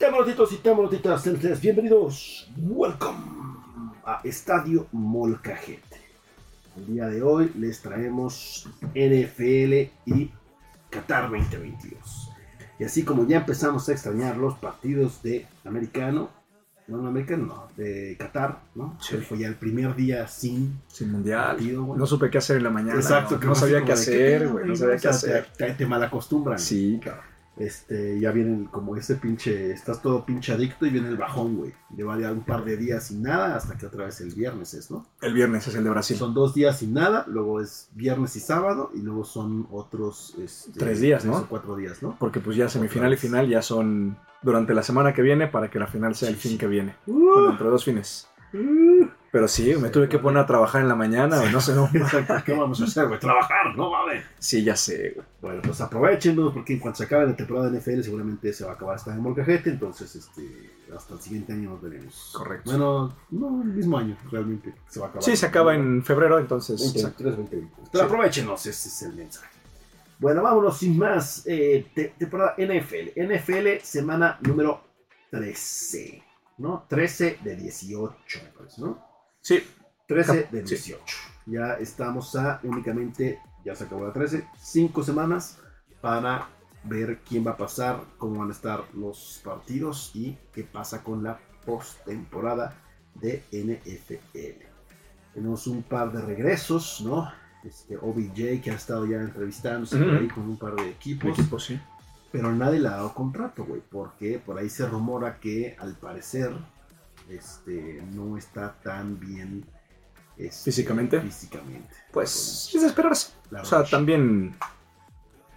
[0.00, 0.50] Temorotitos
[1.26, 2.50] y ustedes bienvenidos.
[2.56, 3.18] Welcome
[4.02, 6.00] a Estadio Molcajete.
[6.74, 9.72] El día de hoy les traemos NFL
[10.06, 10.30] y
[10.88, 12.30] Qatar 2022.
[12.78, 16.30] Y así como ya empezamos a extrañar los partidos de americano,
[16.88, 18.96] no, no americano, no, de Qatar, ¿no?
[19.02, 19.18] Sí.
[19.18, 21.56] Fue ya el primer día sin Sin mundial.
[21.56, 21.94] partido.
[21.94, 22.98] No supe qué hacer en la mañana.
[22.98, 24.66] Exacto, no, que no sabía qué hacer, güey.
[24.66, 25.46] No sabía qué hacer.
[25.58, 26.58] Te, te, malacostumbran.
[26.58, 27.29] Sí, cabrón.
[27.56, 31.72] Este, ya vienen como ese pinche, estás todo pinche adicto y viene el bajón, güey.
[31.94, 34.90] Lleva ya un par de días sin nada hasta que otra vez el viernes es,
[34.90, 35.04] ¿no?
[35.20, 36.16] El viernes es el de Brasil.
[36.16, 40.78] Son dos días sin nada, luego es viernes y sábado y luego son otros este,
[40.78, 41.40] Tres días, tres ¿no?
[41.40, 42.16] o cuatro días, ¿no?
[42.18, 45.78] Porque pues ya semifinal y final ya son durante la semana que viene para que
[45.78, 46.96] la final sea el fin que viene.
[47.06, 48.26] Uh, Bueno, entre dos fines.
[48.54, 48.99] uh.
[49.32, 51.52] Pero sí, me tuve que poner a trabajar en la mañana, güey.
[51.52, 51.88] No sé, no.
[52.44, 53.20] ¿Qué vamos a hacer, güey?
[53.20, 54.24] Trabajar, no mames.
[54.40, 55.26] Sí, ya sé, güey.
[55.40, 58.72] Bueno, pues aprovechenos porque en cuanto se acabe la temporada de NFL seguramente se va
[58.72, 62.32] a acabar esta de Molcajete, entonces este, hasta el siguiente año nos veremos.
[62.36, 62.70] Correcto.
[62.70, 65.22] Bueno, no, el mismo año realmente se va a acabar.
[65.24, 66.80] Sí, se acaba en febrero, entonces.
[66.92, 67.22] exacto.
[67.22, 67.90] 2023, 2020.
[67.92, 69.48] Pero aprovechenos, ese es el mensaje.
[70.18, 71.44] Bueno, vámonos sin más.
[71.46, 73.12] Eh, te- temporada NFL.
[73.16, 74.82] NFL, semana número
[75.30, 76.22] 13.
[76.58, 76.84] ¿No?
[76.88, 79.09] 13 de 18, me parece, ¿no?
[79.40, 79.62] Sí,
[80.06, 80.74] 13 Cap- de sí.
[80.74, 81.16] 18.
[81.46, 85.58] Ya estamos a únicamente, ya se acabó la 13, 5 semanas
[86.00, 86.48] para
[86.84, 91.22] ver quién va a pasar, cómo van a estar los partidos y qué pasa con
[91.22, 92.74] la postemporada
[93.14, 94.64] de NFL.
[95.34, 97.30] Tenemos un par de regresos, ¿no?
[97.64, 101.78] Este OBJ que ha estado ya entrevistándose por ahí con un par de equipos, sí.
[102.32, 106.50] pero nadie le ha dado contrato, güey, porque por ahí se rumora que al parecer
[107.30, 109.64] este no está tan bien
[110.36, 111.20] este, Físicamente.
[111.20, 111.94] físicamente.
[112.12, 113.32] Pues es de esperarse.
[113.50, 114.56] La O sea, también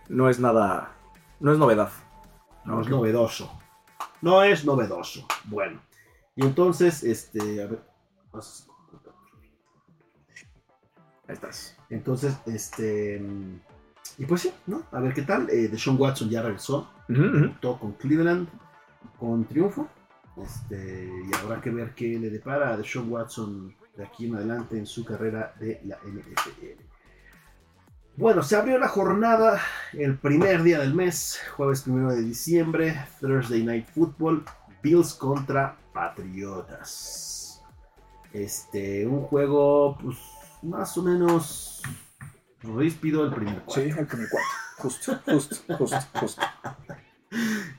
[0.10, 0.92] no es nada.
[1.40, 1.90] No es novedad.
[2.66, 3.52] No es novedoso.
[4.22, 5.28] No es novedoso.
[5.46, 5.82] Bueno.
[6.36, 7.84] Y entonces, este, a ver.
[8.32, 8.74] vamos a-
[11.28, 11.78] Ahí estás.
[11.90, 13.22] Entonces, este.
[14.18, 14.84] Y pues sí, ¿no?
[14.92, 15.50] A ver qué tal.
[15.50, 16.90] Eh, Deshaun Watson ya regresó.
[17.08, 18.48] Debutó con Cleveland
[19.20, 19.88] con triunfo.
[20.38, 24.78] Este, y habrá que ver qué le depara a Deshaun Watson de aquí en adelante
[24.78, 26.82] en su carrera de la NFL.
[28.16, 29.60] Bueno, se abrió la jornada
[29.94, 34.44] el primer día del mes, jueves primero de diciembre, Thursday Night Football,
[34.84, 37.62] Bills contra Patriotas.
[38.32, 40.18] Este, un juego, pues,
[40.64, 41.82] más o menos
[42.62, 44.00] ríspido el primer Sí, cuarto.
[44.00, 44.50] el primer cuarto.
[44.78, 46.42] Justo, justo, justo, justo.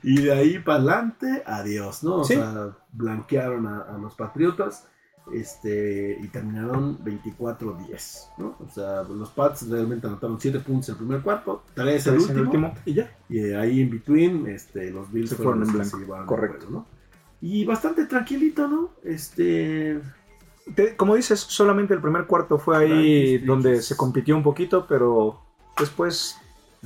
[0.03, 2.17] Y de ahí para adelante, adiós, ¿no?
[2.17, 2.35] O Sí.
[2.35, 4.87] sea, blanquearon a, a los Patriotas
[5.33, 8.55] este, y terminaron 24-10, ¿no?
[8.65, 12.41] O sea, los Pats realmente anotaron 7 puntos el primer cuarto, 3 el último, el
[12.45, 12.73] último.
[12.85, 13.11] Y ya.
[13.29, 16.65] y de ahí en between, este, los Bills Se fueron, fueron en blanco, correcto.
[16.67, 16.95] juego, ¿no?
[17.41, 18.91] Y bastante tranquilito, ¿no?
[19.03, 19.99] Este,
[20.75, 25.39] Te- como dices, solamente el primer cuarto fue ahí donde se compitió un poquito, pero
[25.77, 26.37] después.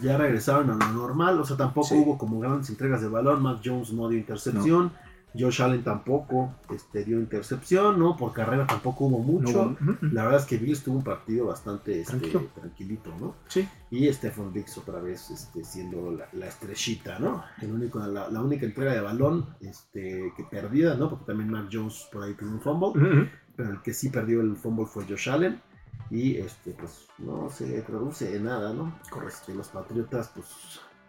[0.01, 1.95] Ya regresaron a lo normal, o sea, tampoco Sí.
[1.97, 4.91] hubo como grandes entregas de balón, Mac Jones no dio intercepción,
[5.37, 8.17] Josh Allen tampoco este, dio intercepción, ¿no?
[8.17, 9.75] Por carrera tampoco hubo mucho.
[9.79, 9.97] no-.
[10.11, 12.17] La verdad es que Bills tuvo un partido bastante este,
[12.55, 13.35] tranquilito, ¿no?
[13.47, 13.67] Sí.
[13.91, 17.43] Y Stephen Diggs otra vez este, siendo la, la estrellita, ¿no?
[17.61, 21.09] El único, la, la única entrega de balón este, que perdida, ¿no?
[21.09, 24.55] Porque también Mark Jones por ahí tuvo un fumble, pero el que sí perdió el
[24.55, 25.61] fumble fue Josh Allen.
[26.09, 28.99] Y este, pues no se traduce en nada, ¿no?
[29.27, 30.47] Este, los Patriotas, pues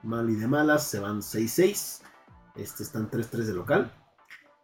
[0.03, 2.03] mal y de malas, se van 6-6.
[2.57, 3.93] Este, están 3-3 de local.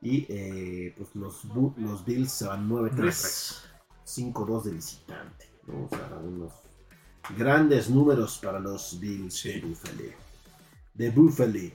[0.02, 1.44] Y eh, pues los,
[1.76, 3.62] los Bills se van 9-3.
[4.06, 5.50] 5-2 de visitante.
[5.66, 5.86] ¿no?
[5.86, 6.52] O sea, unos
[7.36, 10.04] grandes números para los Bills de Buffalo.
[10.94, 11.70] De Buffalo.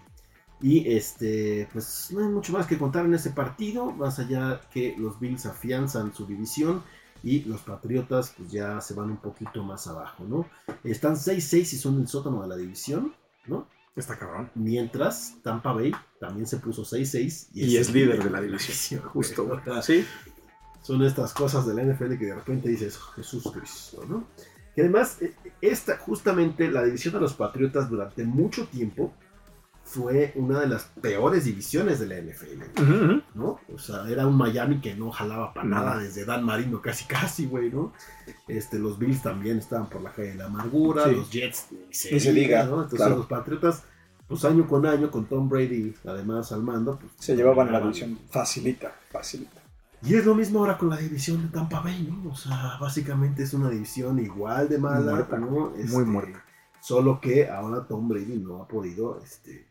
[0.61, 4.95] Y este, pues no hay mucho más que contar en ese partido, más allá que
[4.97, 6.83] los Bills afianzan su división
[7.23, 10.47] y los Patriotas pues ya se van un poquito más abajo, ¿no?
[10.83, 13.13] Están 6-6 y son el sótano de la división,
[13.47, 13.67] ¿no?
[13.95, 14.49] Está cabrón.
[14.55, 19.01] Mientras Tampa Bay también se puso 6-6 Y es el líder de la división.
[19.13, 19.45] Justo.
[19.45, 19.59] güey.
[19.81, 20.05] Sí.
[20.81, 24.25] Son estas cosas de la NFL que de repente dices, "Oh, Jesús Cristo, ¿no?
[24.73, 29.13] Que además, eh, esta, justamente la división de los Patriotas durante mucho tiempo
[29.91, 32.81] fue una de las peores divisiones de la NFL.
[33.35, 33.59] ¿no?
[33.73, 37.45] O sea, era un Miami que no jalaba para nada, desde Dan Marino casi casi,
[37.45, 37.91] güey, ¿no?
[38.47, 41.15] Este, los Bills también estaban por la calle de la amargura, Sí.
[41.15, 42.75] los Jets se, se diga, ¿no?
[42.75, 43.17] Entonces claro.
[43.17, 43.83] los Patriotas,
[44.29, 48.17] pues año con año, con Tom Brady además al mando, pues, Se llevaban la división.
[48.29, 49.61] Facilita, facilita.
[50.03, 52.31] Y es lo mismo ahora con la división de Tampa Bay, ¿no?
[52.31, 55.73] O sea, básicamente es una división igual de mala, Muerta, ¿no?
[55.75, 56.45] Este, muy muerta.
[56.81, 59.67] Solo que ahora Tom Brady no ha podido este,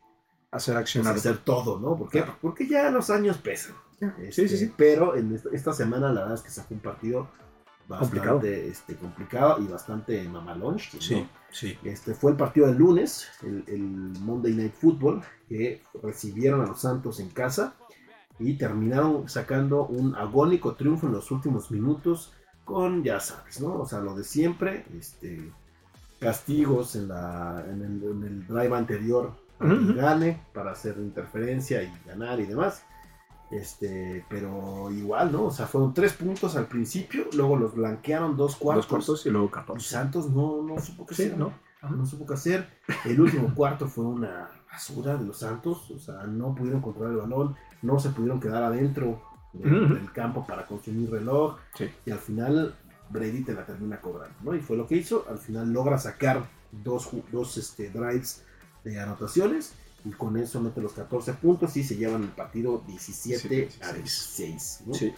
[0.50, 1.14] hacer pues, accionar.
[1.16, 1.96] hacer todo, ¿no?
[1.96, 2.18] ¿Por qué?
[2.18, 2.36] Claro.
[2.40, 3.74] Porque ya los años pesan.
[3.98, 4.72] Sí, sí, Este, sí.
[4.76, 7.28] Pero en esta, esta semana la verdad es que sacó un partido
[7.88, 8.40] bastante Complicado.
[8.46, 10.74] este, complicado y bastante mamalón.
[10.76, 11.00] ¿no?
[11.00, 11.78] Sí, sí.
[11.84, 13.80] Este fue el partido del lunes, el, el
[14.20, 17.74] Monday Night Football, que recibieron a los Santos en casa
[18.38, 22.32] y terminaron sacando un agónico triunfo en los últimos minutos
[22.64, 23.74] con, ya sabes, ¿no?
[23.80, 25.50] O sea, lo de siempre, este,
[26.20, 31.82] castigos en, la, en, el, en el drive anterior para que gane, para hacer interferencia
[31.82, 32.82] y ganar y demás.
[33.50, 35.46] Este, pero igual, ¿no?
[35.46, 38.84] O sea, fueron tres puntos al principio, luego los blanquearon dos cuartos.
[38.84, 39.88] Dos cuartos y luego Y 14.
[39.88, 41.52] Santos no, no supo qué Sí, hacer, ¿no?
[41.88, 42.68] no supo qué hacer.
[43.04, 47.20] El último cuarto fue una basura de los Santos, o sea, no pudieron controlar el
[47.20, 49.20] balón, no se pudieron quedar adentro
[49.52, 51.90] del, campo para consumir reloj Sí.
[52.06, 52.76] y al final
[53.08, 54.54] Brady te la termina cobrando, ¿no?
[54.54, 58.44] Y fue lo que hizo, al final logra sacar dos, dos este, drives
[58.84, 59.74] de anotaciones
[60.04, 64.82] y con eso mete los 14 puntos y se llevan el partido 17 a 16,
[64.86, 64.94] ¿no?
[64.94, 65.12] Sí.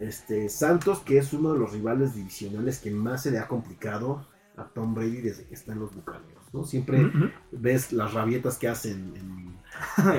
[0.00, 4.26] Este, Santos, que es uno de los rivales divisionales que más se le ha complicado
[4.56, 6.64] a Tom Brady desde que está en los Bucaneros, ¿no?
[6.64, 7.10] Siempre
[7.52, 9.52] ves las rabietas que hacen en,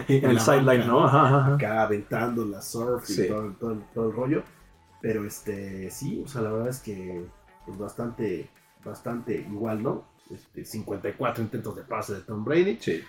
[0.07, 1.05] En el sideline, ¿no?
[1.05, 1.55] Ajá, ajá.
[1.55, 3.27] acá aventando la surf y Sí.
[3.27, 4.43] todo, el- todo todo el rollo.
[5.01, 7.25] Pero este, sí, o sea, la verdad es que
[7.65, 8.49] pues, bastante,
[8.85, 10.05] bastante igual, ¿no?
[10.29, 12.77] Este, 54 intentos de pase de Tom Brady.
[12.79, 13.01] Sí,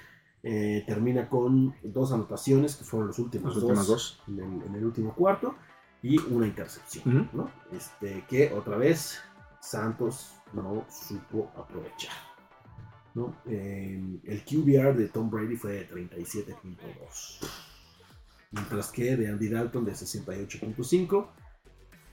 [0.46, 4.22] Eh, termina con dos anotaciones, que fueron los últimos dos, dos.
[4.28, 5.54] En, el, en el último cuarto,
[6.02, 7.30] y una intercepción.
[7.32, 7.50] ¿no?
[7.72, 9.20] Este, que otra vez
[9.60, 12.12] Santos no supo aprovechar.
[13.14, 13.34] ¿no?
[13.46, 17.38] Eh, el QBR de Tom Brady fue de 37.2.
[18.50, 21.26] Mientras que de Andy Dalton de 68.5.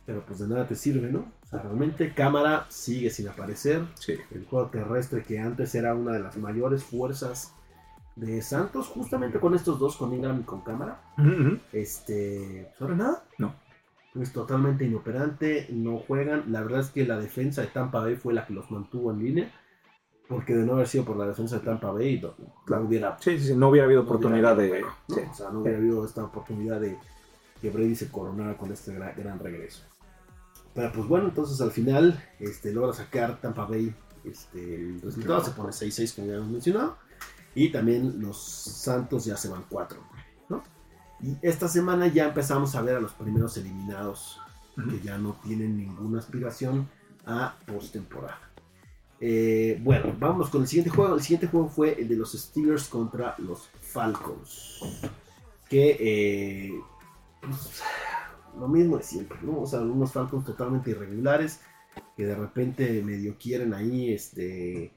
[0.05, 1.31] Pero pues de nada te sirve, ¿no?
[1.43, 3.85] O sea, realmente cámara sigue sin aparecer.
[3.95, 4.15] Sí.
[4.31, 7.53] El juego terrestre que antes era una de las mayores fuerzas
[8.15, 11.01] de Santos, justamente con estos dos, con Ingram y con cámara.
[11.71, 13.23] Este, pues ahora nada.
[13.37, 13.55] No.
[14.19, 16.51] Es totalmente inoperante, no juegan.
[16.51, 19.19] La verdad es que la defensa de Tampa Bay fue la que los mantuvo en
[19.19, 19.51] línea.
[20.27, 22.33] Porque de no haber sido por la defensa de Tampa Bay, no,
[22.67, 24.81] no hubiera, Sí, sí, sí, no hubiera habido no oportunidad hubiera de.
[24.81, 25.15] ¿no?
[25.15, 25.21] sí.
[25.29, 26.97] O sea, no hubiera habido esta oportunidad de
[27.61, 29.83] que Brady se coronara con este gran, gran regreso.
[30.73, 35.51] Pero pues bueno, entonces al final este, logra sacar Tampa Bay este, el resultado, se
[35.51, 36.97] pone 6-6 como ya hemos mencionado.
[37.53, 39.99] Y también los Santos ya se van 4.
[40.49, 40.63] ¿no?
[41.21, 44.39] Y esta semana ya empezamos a ver a los primeros eliminados
[44.75, 46.87] que ya no tienen ninguna aspiración
[47.25, 48.39] a postemporada.
[49.19, 51.15] Eh, bueno, vamos con el siguiente juego.
[51.15, 54.79] El siguiente juego fue el de los Steelers contra los Falcons.
[55.69, 56.81] Que eh,
[57.41, 57.83] pues,
[58.59, 59.61] lo mismo de siempre, ¿no?
[59.61, 61.61] O sea, unos Falcons totalmente irregulares
[62.15, 64.93] que de repente medio quieren ahí, este,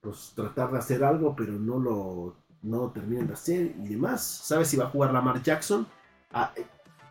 [0.00, 4.22] pues tratar de hacer algo, pero no lo, no lo terminan de hacer y demás.
[4.24, 5.86] ¿Sabes si va a jugar Lamar Jackson?
[6.32, 6.64] Ah, eh,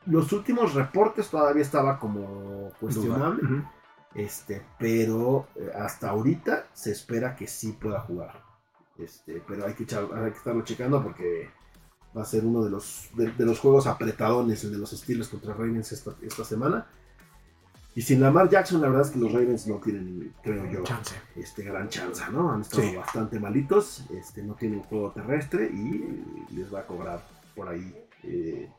[0.05, 3.41] los últimos reportes todavía estaba como cuestionable.
[4.15, 8.41] Este, pero eh, hasta ahorita se espera que sí pueda jugar.
[8.97, 11.49] Este, pero hay que, echar- hay que estarlo checando porque
[12.17, 15.27] va a ser uno de los, de, de los juegos apretadones, el de los Steelers
[15.29, 16.87] contra Ravens esta, esta semana.
[17.95, 21.15] Y sin Lamar Jackson, la verdad es que los Ravens no tienen, creo yo, Chance.
[21.35, 22.51] este, gran chance, ¿no?
[22.51, 22.95] Han estado Sí.
[22.95, 27.23] bastante malitos, este, no tienen juego terrestre y les va a cobrar
[27.55, 28.69] por ahí, eh,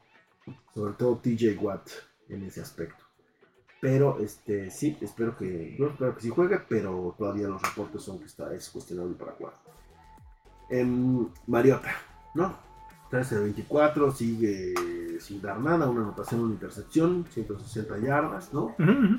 [0.75, 1.89] sobre todo TJ Watt
[2.29, 3.05] en ese aspecto.
[3.81, 8.19] Pero este sí, espero que, yo espero que sí juegue, pero todavía los reportes son
[8.21, 9.55] que está, es cuestionable para jugar.
[10.71, 11.91] Em, Mariota,
[12.35, 12.57] ¿no?
[13.11, 14.75] 13 de 24, sigue
[15.21, 18.75] sin dar nada, una anotación, una intercepción, 160 yardas, ¿no?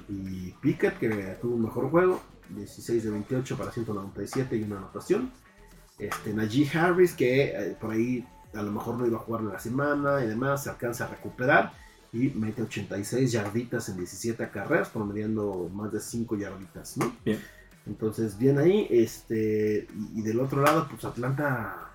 [0.08, 1.10] Y Pickett, que
[1.42, 5.32] tuvo un mejor juego, 16 de 28 para 197 y una anotación.
[5.98, 9.50] Este, Najee Harris, que eh, por ahí a lo mejor no iba a jugar en
[9.50, 11.74] la semana y demás, se alcanza a recuperar
[12.12, 17.16] y mete 86 yarditas en 17 carreras, promediando más de 5 yarditas, ¿no?
[17.24, 17.40] Bien.
[17.86, 21.89] Entonces, bien ahí, este, y, y del otro lado, pues Atlanta,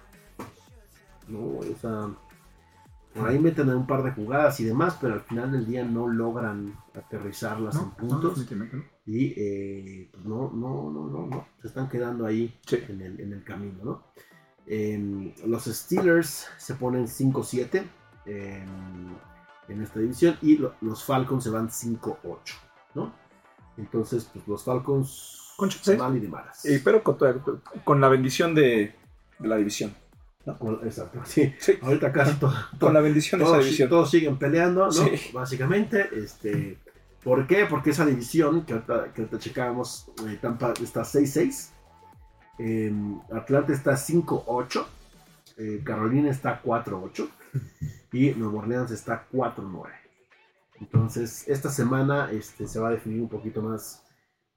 [1.28, 2.08] no, o sea,
[3.14, 6.08] por ahí meten un par de jugadas y demás, pero al final del día no
[6.08, 8.66] logran aterrizarlas en No, puntos no.
[9.06, 12.78] y eh, pues no, no, no, no, no, se están quedando ahí Sí.
[12.88, 14.02] en, el, en el camino, ¿no?
[14.66, 17.84] Em, los Steelers se ponen 5-7
[18.26, 19.14] em,
[19.68, 22.54] en esta división y lo- los Falcons se van 5-8,
[22.94, 23.12] ¿no?
[23.76, 26.66] Entonces, pues los Falcons Con mal y de malas.
[26.82, 27.16] Pero con,
[27.84, 28.94] con la bendición de,
[29.38, 29.94] de la división.
[30.58, 31.54] Con- Exacto, sí.
[31.58, 31.74] Sí.
[31.80, 33.88] Ahorita casi todo, Con la bendición de esa todos, división.
[33.88, 34.92] todos siguen peleando, ¿no?
[34.92, 35.10] Sí.
[35.32, 36.78] Básicamente, este,
[37.22, 37.66] ¿por qué?
[37.66, 41.70] Porque esa división que ahorita, que checábamos, eh, Tampa está 6-6,
[42.58, 42.92] eh,
[43.32, 44.84] Atlanta está 5-8
[45.56, 47.28] eh, Carolina está 4-8
[48.12, 49.86] y Nueva Orleans está 4-9.
[50.80, 54.02] Entonces, esta semana este, se va a definir un poquito más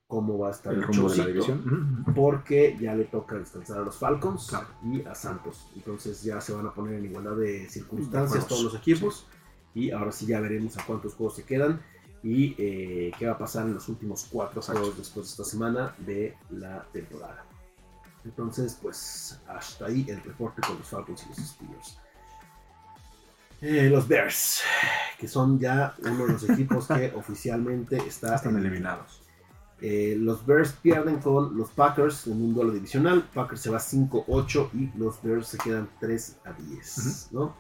[0.08, 2.06] cómo va a estar El rumbo de la división.
[2.16, 4.68] Porque ya le toca descansar a los Falcons Claro.
[4.84, 5.68] y a Santos.
[5.76, 9.28] Entonces ya se van a poner en igualdad de circunstancias todos los equipos
[9.76, 11.82] y ahora sí ya veremos a cuántos juegos se quedan
[12.24, 14.80] y eh, qué va a pasar en los últimos cuatro Exacto.
[14.82, 17.44] juegos después de esta semana de la temporada.
[18.26, 21.98] Entonces, pues hasta ahí el reporte con los Falcons y los Steelers.
[23.62, 24.62] Eh, los Bears,
[25.20, 29.22] que son ya uno de los equipos que oficialmente está Están eliminados.
[29.82, 33.30] Eh, los Bears pierden con los Packers en un duelo divisional.
[33.34, 37.30] Packers se va 5-8 y los Bears se quedan 3 a 10.
[37.32, 37.56] ¿no?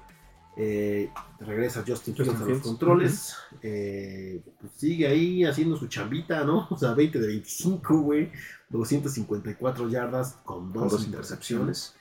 [0.59, 3.35] Eh, regresa Justin Fields a los controles.
[3.61, 6.67] Eh, pues sigue ahí haciendo su chambita, ¿no?
[6.71, 8.31] O sea, 20 de 25, güey.
[8.69, 11.93] 254 yardas con dos, Con dos intercepciones.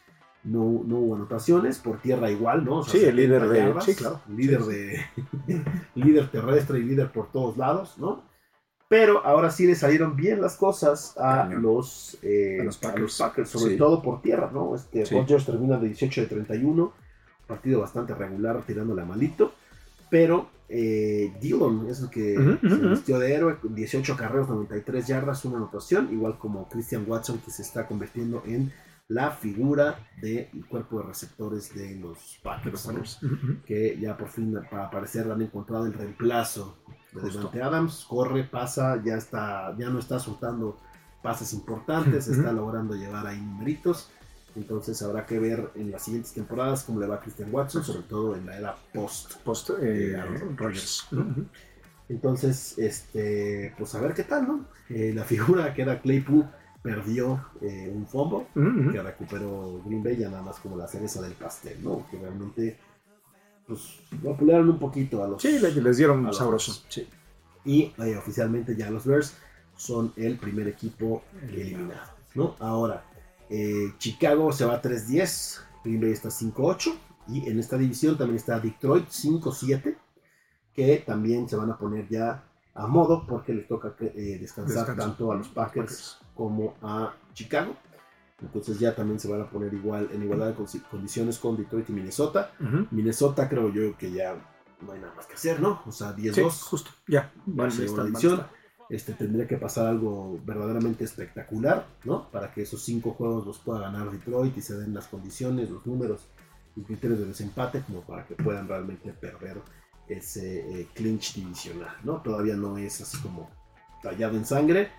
[0.43, 2.79] No, no hubo anotaciones, por tierra igual, ¿no?
[2.79, 4.21] O sea, Sí, el 70 líder de- yardas, sí, claro.
[4.29, 5.65] Líder Sí, de.
[5.97, 8.23] líder terrestre y líder por todos lados, ¿no?
[8.89, 11.63] Pero ahora sí le salieron bien las cosas a Cañón.
[11.63, 13.49] los, eh, A los Packers.
[13.49, 13.77] sobre Sí.
[13.77, 14.75] todo por tierra, ¿no?
[14.77, 15.15] Este, Sí.
[15.15, 16.93] Rodgers termina de 18 de 31,
[17.49, 19.53] partido bastante regular, tirándole a malito.
[20.09, 22.89] Pero eh, Dillon es el que se ujú.
[22.91, 27.51] vistió de héroe, con 18 carreros, 93 yardas, una anotación, igual como Christian Watson, que
[27.53, 28.73] se está convirtiendo en
[29.09, 33.21] la figura del cuerpo de receptores de los Packers.
[33.65, 36.77] que ya por fin para parecer han encontrado el reemplazo
[37.21, 37.39] Justo.
[37.39, 40.79] Devante Adams, corre, pasa, ya está, ya no está soltando
[41.23, 44.11] pases importantes, está logrando llevar ahí numeritos.
[44.55, 48.03] Entonces habrá que ver en las siguientes temporadas cómo le va a Christian Watson, sobre
[48.03, 49.35] todo en la era post.
[49.43, 50.19] Post eh, Eh.
[51.13, 51.45] Ujú.
[52.09, 54.65] Entonces, este, pues a ver qué tal, ¿no?
[54.89, 56.47] Eh, la figura que era Claypool
[56.81, 58.07] perdió eh, un
[58.55, 58.93] Ujú.
[58.93, 62.07] que recuperó Green Bay ya nada más como la cereza del pastel, ¿no?
[62.09, 62.79] Que realmente
[63.67, 66.83] pues vapulearon un poquito a los Sí, le- les dieron sabroso.
[66.89, 67.07] Sí.
[67.65, 69.35] y eh, oficialmente ya los Bears
[69.77, 72.55] son el primer equipo eliminado, ¿no?
[72.61, 73.05] Ahora
[73.51, 76.95] eh, Chicago se va 3-10, Green Bay está 5-8
[77.29, 79.97] y en esta división también está Detroit 5-7
[80.75, 82.45] que también se van a poner ya
[82.75, 85.03] a modo porque les toca eh, descansar Descanso.
[85.03, 87.75] tanto a los Packers como a Chicago.
[88.43, 91.93] Entonces ya también se van a poner igual en igualdad de condiciones con Detroit y
[91.93, 92.53] Minnesota.
[92.91, 94.37] Minnesota creo yo que ya
[94.81, 95.81] no hay nada más que hacer, ¿no?
[95.87, 96.91] O sea, 10-2 Sí, justo.
[97.09, 97.33] Ya.
[97.47, 98.51] Van, a
[98.89, 102.31] este, tendría que pasar algo verdaderamente espectacular, ¿no?
[102.31, 105.85] Para que esos cinco juegos los pueda ganar Detroit y se den las condiciones, los
[105.87, 106.27] números
[106.77, 109.61] y criterios de desempate como para que puedan realmente perder
[110.09, 112.21] ese eh, clinch divisional, ¿no?
[112.23, 113.51] Todavía no es así como
[114.03, 114.91] tallado en sangre,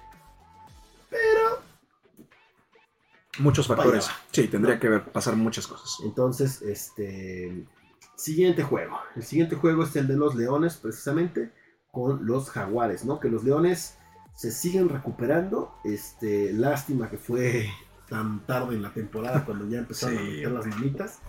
[3.39, 4.07] Muchos factores.
[4.07, 4.17] Vaya.
[4.31, 4.81] Sí, tendría No.
[4.81, 5.97] que ver, pasar muchas cosas.
[6.03, 7.65] Entonces, este.
[8.15, 8.97] Siguiente juego.
[9.15, 11.51] El siguiente juego es el de los Leones, precisamente,
[11.91, 13.19] con los Jaguares, ¿no?
[13.19, 13.95] Que los Leones
[14.33, 15.73] se siguen recuperando.
[15.83, 17.69] Este, lástima que fue
[18.09, 21.19] tan tarde en la temporada cuando ya empezaron a meter las manitas.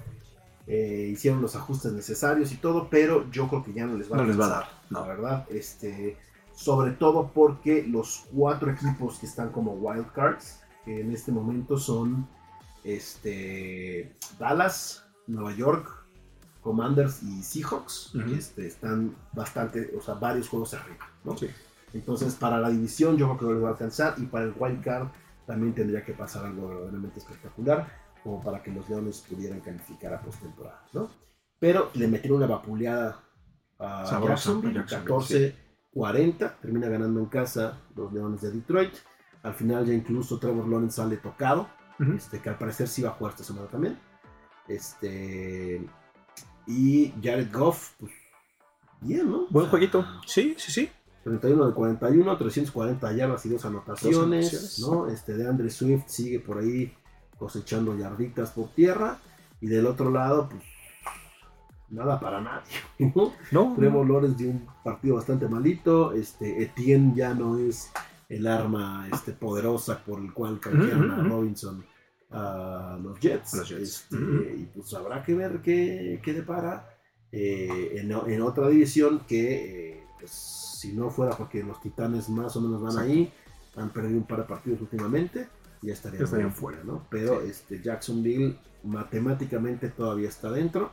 [0.66, 4.16] Eh, hicieron los ajustes necesarios y todo, pero yo creo que ya no les va
[4.18, 5.00] No les va a dar, no.
[5.00, 6.16] La verdad, este.
[6.54, 11.76] Sobre todo porque los cuatro equipos que están como wild cards, que en este momento
[11.76, 12.26] son
[12.82, 15.86] este, Dallas, Nueva York,
[16.62, 21.36] Commanders y Seahawks, este, están bastante, o sea, varios juegos arriba, ¿no?
[21.36, 21.48] Sí.
[21.92, 24.54] Entonces, para la división yo creo que no les va a alcanzar y para el
[24.58, 25.08] wild card
[25.46, 27.86] también tendría que pasar algo verdaderamente espectacular
[28.22, 31.10] como para que los Leones pudieran calificar a postemporada, ¿no?
[31.58, 33.20] Pero le metieron una vapuleada
[33.78, 35.52] a Sabrosa, Jacksonville,
[35.94, 38.94] 14-40, termina ganando en casa los Leones de Detroit.
[39.42, 41.68] Al final ya incluso Trevor Lawrence sale tocado,
[42.16, 43.98] este, que al parecer sí va a jugar esta semana también.
[44.66, 45.82] Este,
[46.66, 48.12] y Jared Goff, pues
[49.00, 49.46] bien, ¿no?
[49.50, 50.04] Buen O sea, jueguito.
[50.26, 50.90] Sí, sí, sí.
[51.24, 54.78] 31 de 41, 340 yardas y dos anotaciones, Dos anotaciones.
[54.80, 55.08] ¿no?
[55.08, 56.92] Este de Andre Swift sigue por ahí
[57.38, 59.18] cosechando yarditas por tierra.
[59.60, 60.62] Y del otro lado, pues
[61.90, 62.72] nada para nadie,
[63.14, 63.32] ¿no?
[63.50, 66.12] No, Trevor Lawrence dio un partido bastante malito.
[66.12, 67.90] Este, Etienne ya no es
[68.28, 71.22] el arma este, poderosa por el cual canjearon a.
[71.22, 71.84] Robinson
[72.30, 73.54] a los Jets.
[73.54, 73.82] Los Jets.
[73.82, 74.16] Este.
[74.58, 76.98] Y pues habrá que ver qué, qué depara
[77.32, 82.54] eh, en, en otra división que, eh, pues, si no fuera porque los Titanes más
[82.56, 83.12] o menos van Exacto.
[83.12, 83.32] ahí,
[83.76, 85.48] han perdido un par de partidos últimamente,
[85.82, 87.06] ya estarían, Ya estarían fuera, ¿no?
[87.10, 90.92] Pero este, Jacksonville matemáticamente todavía está dentro.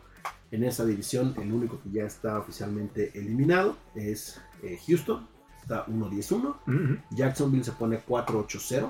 [0.51, 5.27] En esa división, el único que ya está oficialmente eliminado es eh, Houston,
[5.65, 6.55] está 1-10-1.
[6.67, 6.97] Ujú.
[7.11, 8.89] Jacksonville se pone 4-8-0.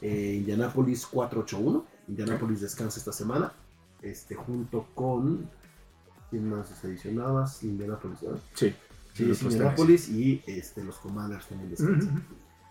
[0.00, 1.84] Eh, Indianapolis 4-8-1.
[2.08, 3.52] Indianapolis descansa esta semana.
[4.02, 5.48] este, junto con.
[6.30, 7.62] ¿Quién más adicionabas?
[7.62, 8.40] Indianapolis, ¿verdad?
[8.54, 8.74] Sí.
[9.14, 12.16] Sí, Indianapolis y este, los Commanders también descansan.
[12.16, 12.20] Ujú.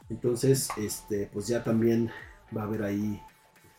[0.09, 2.11] Entonces, este, pues ya también
[2.55, 3.21] va a haber ahí,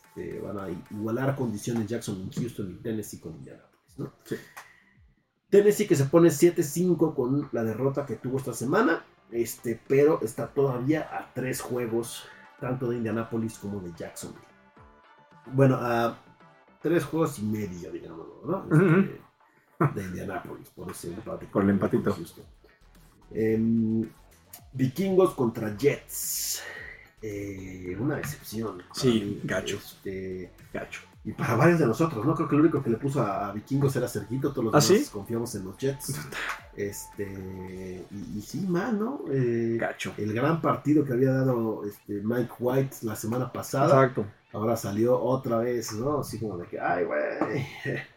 [0.09, 4.13] este, van a igualar condiciones Jackson en Houston y Tennessee con Indianapolis, ¿no?
[4.25, 4.37] Sí.
[5.51, 10.47] Tennessee que se pone 7-5 con la derrota que tuvo esta semana, este, pero está
[10.47, 12.25] todavía a tres juegos,
[12.61, 14.47] tanto de Indianapolis como de Jacksonville.
[15.47, 16.17] Bueno, a
[16.81, 19.01] tres juegos y medio, digámoslo, ¿no?
[19.81, 21.47] Este, de Indianapolis, por ese empate.
[21.47, 22.17] Por el empatito.
[23.33, 24.09] Em,
[24.73, 26.63] Vikingos contra Jets.
[27.21, 28.85] Eh, una decepción.
[28.93, 29.79] Sí, gacho.
[29.79, 31.01] Este, Gacho.
[31.25, 32.35] Y para varios de nosotros, ¿no?
[32.35, 34.81] Creo que lo único que le puso a, a Vikingos era Sergito, todos los ¿Ah,
[34.87, 35.11] demás sí?
[35.11, 36.15] confiamos en los Jets.
[36.77, 39.21] Este, y, y sí, man, ¿no?
[39.31, 40.13] Eh, Gacho.
[40.19, 44.27] el gran partido que había dado este, Mike White la semana pasada, Exacto.
[44.53, 46.21] ahora salió otra vez, ¿no?
[46.21, 47.67] Así como de que, ay, güey.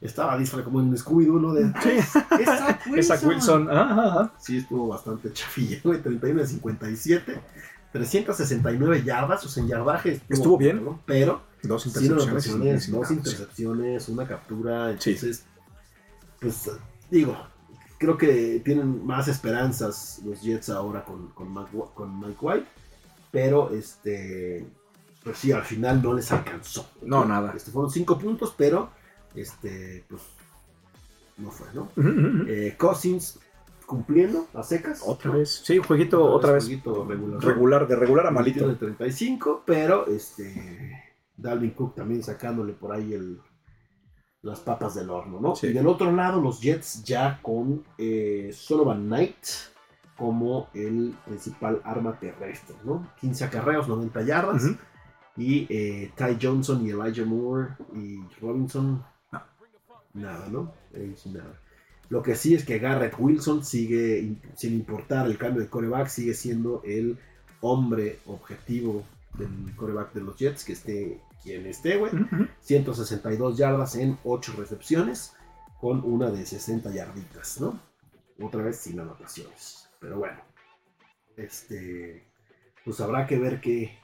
[0.00, 1.52] Estaba disfra como en Scooby-Doo, ¿no?
[1.52, 1.90] De, Sí.
[1.90, 3.68] "Es Zach Esa Wilson.
[3.70, 4.32] Ajá, ajá.
[4.38, 6.00] Sí, estuvo bastante chafilla, güey.
[6.00, 7.40] 31 de 57.
[7.92, 10.84] 369 yardas, o sea, en yardaje Estuvo bien.
[10.84, 11.00] ¿no?
[11.06, 12.84] Pero Dos intercepciones.
[12.84, 14.96] sin- dos intercepciones, una captura.
[15.00, 15.10] Sí.
[15.12, 15.44] Entonces,
[16.40, 16.70] pues
[17.10, 17.36] digo,
[17.98, 22.66] creo que tienen más esperanzas los Jets ahora con, con, Mike, Wa- con Mike White.
[23.32, 24.66] Pero este,
[25.24, 26.88] pues sí, al final no les alcanzó.
[27.02, 27.52] No, nada.
[27.56, 28.90] Este, fueron cinco puntos, pero
[29.34, 30.22] este, pues
[31.38, 31.90] no fue, ¿no?
[32.48, 33.38] Eh, Cousins
[33.84, 35.02] cumpliendo a secas.
[35.04, 35.60] Otra vez.
[35.64, 36.64] Sí, jueguito otra vez.
[36.64, 37.42] jueguito regular.
[37.44, 38.86] Regular, de regular a Malito malito.
[38.86, 40.85] de 35, pero este
[41.36, 43.40] Dalvin Cook también sacándole por ahí el,
[44.42, 45.54] las papas del horno, ¿no?
[45.56, 45.68] Sí.
[45.68, 49.36] Y del otro lado, los Jets ya con eh, Sullivan Knight
[50.16, 53.06] como el principal arma terrestre, ¿no?
[53.20, 54.62] 15 acarreos, 90 yardas.
[55.36, 59.42] Y eh, Ty Johnson y Elijah Moore y Robinson, No.
[60.14, 60.72] nada, ¿no?
[61.26, 61.60] Nada.
[62.08, 66.06] Lo que sí es que Garrett Wilson sigue, in- sin importar el cambio de coreback,
[66.08, 67.18] sigue siendo el
[67.60, 69.02] hombre objetivo
[69.38, 72.14] del coreback de los Jets, que esté quien esté, güey.
[72.14, 72.46] Ujú.
[72.60, 75.34] 162 yardas en 8 recepciones,
[75.80, 77.78] con una de 60 yarditas, ¿no?
[78.40, 79.88] Otra vez sin anotaciones.
[80.00, 80.38] Pero bueno,
[81.36, 82.26] este,
[82.84, 83.98] pues habrá que ver qué,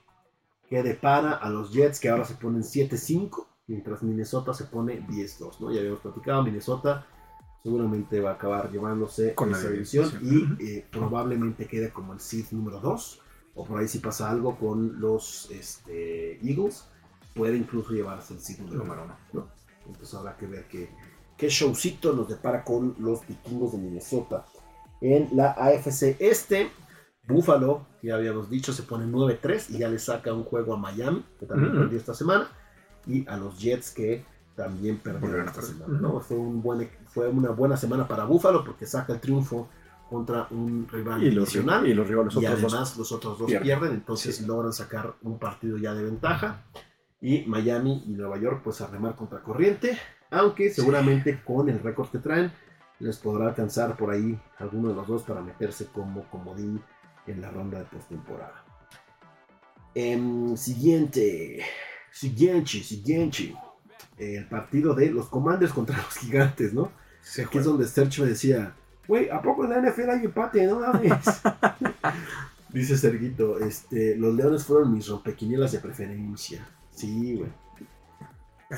[0.68, 5.60] qué depara a los Jets, que ahora se ponen 7-5, mientras Minnesota se pone 10-2,
[5.60, 5.72] ¿no?
[5.72, 7.06] Ya habíamos platicado, Minnesota
[7.62, 10.58] seguramente va a acabar llevándose Con la esa división división.
[10.60, 13.21] y eh, probablemente quede como el seed número 2,
[13.54, 16.84] o por ahí si pasa algo con los este, Eagles,
[17.34, 19.16] puede incluso llevarse el seed número Número 1.
[19.34, 19.48] uno.
[19.86, 20.90] Entonces habrá que ver qué,
[21.36, 24.44] qué showcito nos depara con los vikingos de Minnesota.
[25.00, 26.70] En la AFC Este,
[27.26, 31.24] Buffalo, ya habíamos dicho, se pone 9-3 y ya le saca un juego a Miami,
[31.38, 31.80] que también Ujú.
[31.80, 32.48] perdió esta semana,
[33.06, 34.24] y a los Jets que
[34.56, 35.76] también perdieron esta perder.
[35.78, 35.98] semana.
[36.00, 36.20] ¿no?
[36.20, 39.68] Fue, un buen, fue una buena semana para Buffalo porque saca el triunfo
[40.12, 41.58] contra un rival Y los, y
[41.94, 42.72] los rivales y otros dos.
[42.72, 43.62] además los otros dos pierden.
[43.66, 44.46] pierden, entonces Sí.
[44.46, 46.64] logran sacar un partido ya de ventaja.
[47.20, 49.98] Y Miami y Nueva York pues a remar contra corriente,
[50.30, 52.52] aunque seguramente con el récord que traen
[52.98, 56.80] les podrá alcanzar por ahí alguno de los dos para meterse como comodín
[57.26, 58.64] en la ronda de postemporada.
[59.94, 61.60] Em, siguiente,
[62.10, 63.54] siguiente, siguiente.
[64.18, 66.92] El partido de los Commanders contra los Gigantes, ¿no?
[67.20, 68.74] Se Aquí es donde Sergio me decía,
[69.08, 70.66] güey, ¿a poco en la NFL hay empate?
[70.66, 71.12] No mames.
[72.70, 76.66] Dice Serguito, este, los Leones fueron mis rompequinielas de preferencia.
[76.90, 77.50] Sí, güey.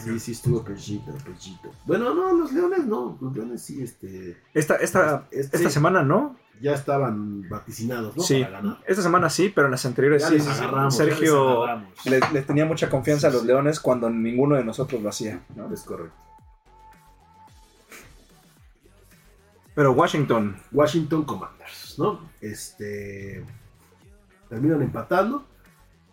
[0.03, 1.71] Sí, sí estuvo pechito, pechito.
[1.87, 6.35] Bueno, no, los Leones no, los Leones sí, este, Esta, esta, este, esta semana no.
[6.61, 8.23] ya estaban vaticinados, ¿no?
[8.25, 8.43] sí.
[8.43, 8.79] Para ganar.
[8.89, 10.35] Esta semana sí, pero en las anteriores Ya sí.
[10.35, 12.07] les agarramos, les Sergio agarramos.
[12.07, 13.47] le, le tenía mucha confianza a los sí.
[13.47, 15.41] Leones cuando ninguno de nosotros lo hacía.
[15.55, 15.73] ¿no?
[15.73, 16.17] Es correcto.
[19.75, 22.21] Pero Washington, Washington Commanders, ¿no?
[22.41, 23.45] Este
[24.49, 25.45] terminan empatando,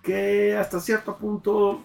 [0.01, 1.83] que hasta cierto punto,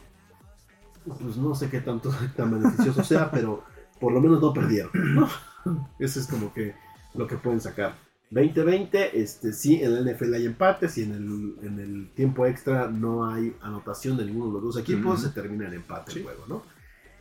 [1.05, 3.62] pues no sé qué tanto tan beneficioso sea, pero
[4.01, 5.29] por lo menos no perdieron, ¿no?
[5.99, 6.75] Eso es como que
[7.15, 7.95] lo que pueden sacar.
[8.31, 12.89] 2020, este, sí, en el NFL hay empates y en el, en el tiempo extra
[12.89, 16.19] no hay anotación de ninguno de los dos equipos, se termina en empate Sí.
[16.19, 16.62] el juego, ¿no?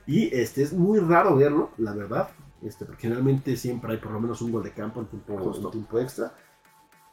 [0.08, 2.30] Y este es muy raro verlo, la verdad,
[2.62, 5.72] este, porque generalmente siempre hay por lo menos un gol de campo en tiempo, en
[5.72, 6.34] tiempo extra.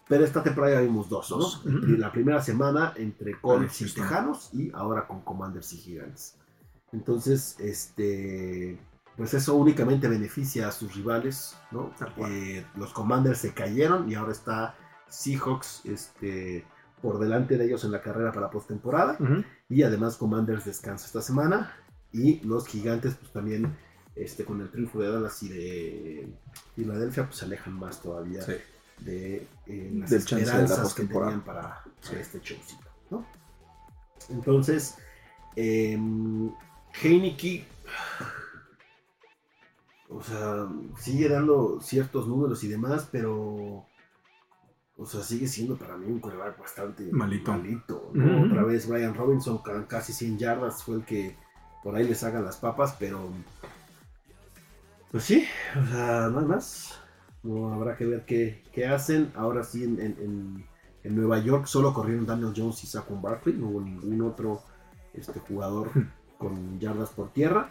[0.08, 1.38] Pero esta temporada ya vimos dos, ¿no?
[1.38, 1.64] Dos.
[1.64, 3.94] La primera semana entre Colts y.
[3.94, 6.36] Tejanos y ahora con Commanders y Gigantes.
[6.92, 8.78] Entonces, este,
[9.16, 11.92] pues eso únicamente beneficia a sus rivales, ¿no?
[12.28, 14.74] Eh, los Commanders se cayeron y ahora está
[15.08, 16.66] Seahawks este,
[17.00, 19.16] por delante de ellos en la carrera para postemporada.
[19.18, 21.74] ujú, Y además Commanders descansa esta semana.
[22.12, 23.74] Y los gigantes, pues también,
[24.14, 26.28] este, con el triunfo de Dallas y de
[26.76, 28.52] Filadelfia, pues se alejan más todavía Sí.
[29.00, 31.84] de eh, las Del chance de la esperanzas que tenían para,
[32.18, 33.26] este showcito, ¿no?
[34.28, 34.96] Entonces,
[35.56, 35.98] eh,
[37.02, 37.64] Heineke,
[40.08, 43.86] o sea, sigue dando ciertos números y demás, pero,
[44.96, 47.52] o sea, sigue siendo para mí un quarterback bastante Malito.
[48.10, 51.36] Otra vez Brian Robinson casi 100 yardas fue el que
[51.82, 53.28] por ahí les haga las papas, pero,
[55.10, 56.98] pues sí, o sea, nada más.
[57.42, 59.32] No habrá que ver qué, qué hacen.
[59.34, 60.16] Ahora sí, en, en-
[61.02, 63.56] en- Nueva York solo corrieron Daniel Jones y Saquon Barkley.
[63.56, 64.62] No hubo ningún otro
[65.12, 65.90] este, jugador
[66.38, 67.70] con yardas por tierra.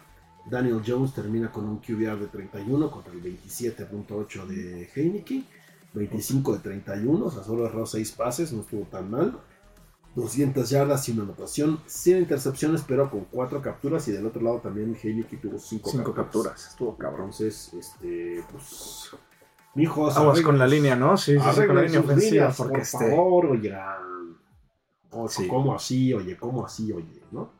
[0.50, 5.42] Daniel Jones termina con un QBR de 31 contra el 27.8 de Heineke.
[5.94, 9.38] 25 de 31, o sea, solo erró 6 pases, no estuvo tan mal.
[10.14, 14.06] 200 yardas y una anotación, sin intercepciones, pero con 4 capturas.
[14.08, 16.68] Y del otro lado también Heineke tuvo 5 Cinco capturas.
[16.68, 17.30] Estuvo cabrón.
[17.30, 19.10] entonces, este, pues.
[19.74, 21.16] Mijos, Aguas con la línea, ¿no?
[21.16, 22.30] Sí, sí, sí, con la línea ofensiva.
[22.30, 22.98] líneas, porque por este.
[23.10, 24.36] favor, oigan.
[25.10, 25.48] O, Sí.
[25.48, 26.36] ¿Cómo así, oye?
[26.36, 27.22] ¿Cómo así, oye?
[27.30, 27.50] ¿No?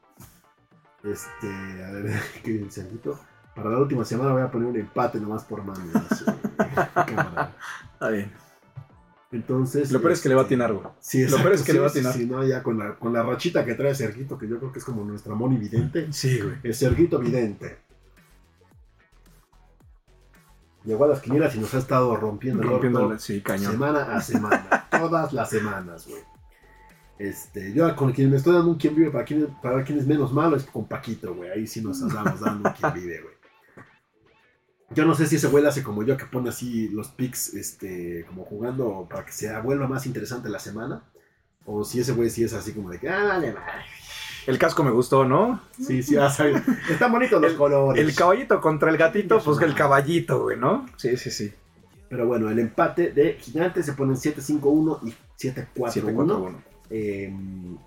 [1.05, 1.47] Este,
[1.85, 3.19] a ver, qué mensajito.
[3.55, 5.85] Para la última semana voy a poner un empate nomás por mano.
[7.95, 8.33] Está bien.
[9.33, 9.91] Entonces.
[9.91, 10.87] Lo peor es que le va a este, atinar, güey.
[11.01, 12.13] Sí, Lo peor es que le va a atinar.
[12.13, 14.79] sí, no, ya con la, con la rachita que trae Serguito, que yo creo que
[14.79, 16.13] es como nuestra Moni Vidente.
[16.13, 16.57] Sí, güey.
[16.63, 17.79] El Serguito Vidente.
[20.85, 23.73] Llegó a las quinielas y nos ha estado rompiendo el orto sí, cañón.
[23.73, 24.89] semana a semana.
[24.91, 26.21] todas las semanas, güey.
[27.19, 30.07] Este, yo con quien me estoy dando un quien vive para quien, para quien es
[30.07, 31.51] menos malo es con Paquito, güey.
[31.51, 33.35] Ahí sí nos andamos dando un quien vive, güey.
[34.95, 38.25] Yo no sé si ese güey hace como yo que pone así los picks, este,
[38.27, 41.03] como jugando para que se vuelva más interesante la semana.
[41.65, 43.85] O si ese güey sí es así como de que, ah, vale, vale.
[44.47, 45.61] El casco me gustó, ¿no?
[45.81, 46.63] Sí, sí, vas a ver.
[46.91, 48.03] Están bonitos los colores.
[48.03, 50.87] El caballito contra el gatito, pues que el caballito, güey, ¿no?
[50.97, 51.53] Sí, sí, sí.
[52.09, 55.67] Pero bueno, el empate de Gigantes se ponen 7-5-1 y 7-4-1.
[55.75, 56.55] 7-4-1.
[56.91, 57.33] Eh,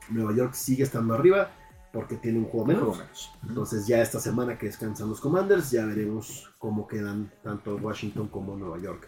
[0.09, 1.51] Nueva York sigue estando arriba
[1.95, 3.31] porque tiene un juego menos.
[3.47, 8.57] Entonces ya esta semana que descansan los Commanders, ya veremos cómo quedan tanto Washington como
[8.57, 9.07] Nueva York.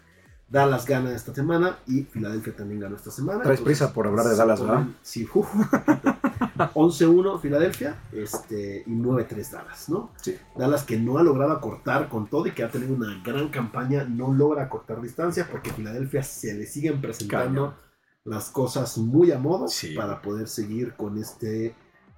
[0.49, 3.43] Dallas gana esta semana y Filadelfia también ganó esta semana.
[3.43, 4.85] Traes Entonces, prisa por hablar de Dallas, ¿verdad?
[5.01, 5.53] Sí, uf,
[6.73, 10.11] 11-1 Filadelfia este, y 9-3 Dallas, ¿no?
[10.21, 10.37] Sí.
[10.57, 14.05] Dallas que no ha logrado acortar con todo y que ha tenido una gran campaña,
[14.05, 17.75] no logra acortar distancia porque Filadelfia se le siguen presentando
[18.23, 19.93] las cosas muy a modo Sí.
[19.95, 21.75] para poder seguir con este,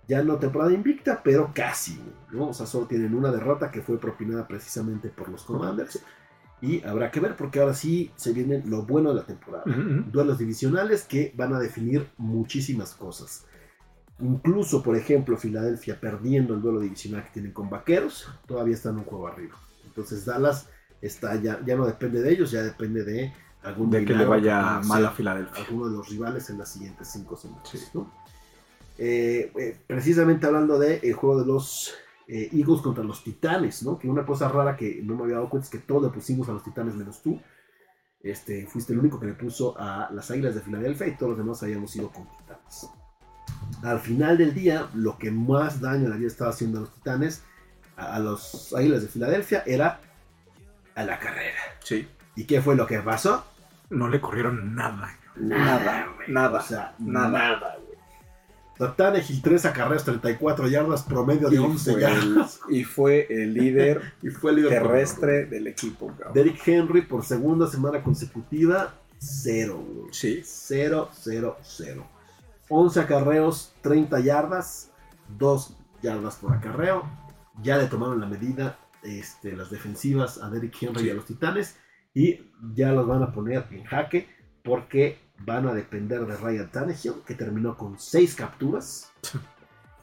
[0.10, 2.50] ya no temporada invicta, pero casi, ¿no?
[2.50, 6.04] O sea, solo tienen una derrota que fue propinada precisamente por los Commanders
[6.62, 9.64] y habrá que ver porque ahora sí se viene lo bueno de la temporada
[10.12, 13.46] duelos divisionales que van a definir muchísimas cosas.
[14.20, 19.06] Incluso, por ejemplo, Filadelfia perdiendo el duelo divisional que tienen con Vaqueros, todavía están un
[19.06, 19.56] juego arriba.
[19.86, 20.68] Entonces Dallas
[21.02, 24.82] está ya, ya no depende de ellos, ya depende de algún De que le vaya
[24.86, 25.64] mal a Filadelfia.
[25.64, 27.70] alguno de los rivales en las siguientes cinco semanas.
[27.70, 27.80] Sí.
[27.94, 28.12] ¿no?
[29.02, 31.96] Eh, eh, precisamente hablando del el juego de los
[32.28, 33.98] eh, Eagles contra los Titanes, ¿no?
[33.98, 36.50] Que una cosa rara que no me había dado cuenta es que todos le pusimos
[36.50, 37.40] a los Titanes menos tú.
[38.22, 41.38] Este, fuiste el único que le puso a las Águilas de Filadelfia y todos los
[41.38, 42.90] demás habíamos ido con Titanes.
[43.84, 47.44] Al final del día, lo que más daño le había estado haciendo a los Titanes,
[47.96, 50.02] a, a los Águilas de Filadelfia, era
[50.96, 51.58] a la carrera.
[51.86, 52.06] Sí.
[52.36, 53.46] ¿Y qué fue lo que pasó?
[53.90, 55.18] No le corrieron nada.
[55.38, 57.30] Nada, nada, O sea, nada.
[57.30, 57.78] nada,
[58.96, 62.60] Tannehill 3 acarreos, 34 yardas, promedio de Y 11 fue, yardas.
[62.70, 66.34] el, y fue el líder Y fue el líder terrestre del equipo, cabrón.
[66.34, 70.14] Derrick Henry por segunda semana consecutiva, 0, güey.
[70.14, 70.42] Sí.
[70.44, 72.08] 0, 0, 0.
[72.70, 74.92] 11 acarreos, 30 yardas,
[75.38, 77.04] 2 yardas por acarreo.
[77.62, 81.08] Ya le tomaron la medida este, las defensivas a Derrick Henry Sí.
[81.08, 81.76] y a los Titanes.
[82.14, 82.40] Y
[82.74, 84.30] ya los van a poner en jaque
[84.64, 89.12] porque van a depender de Ryan Tannehill, que terminó con 6 capturas.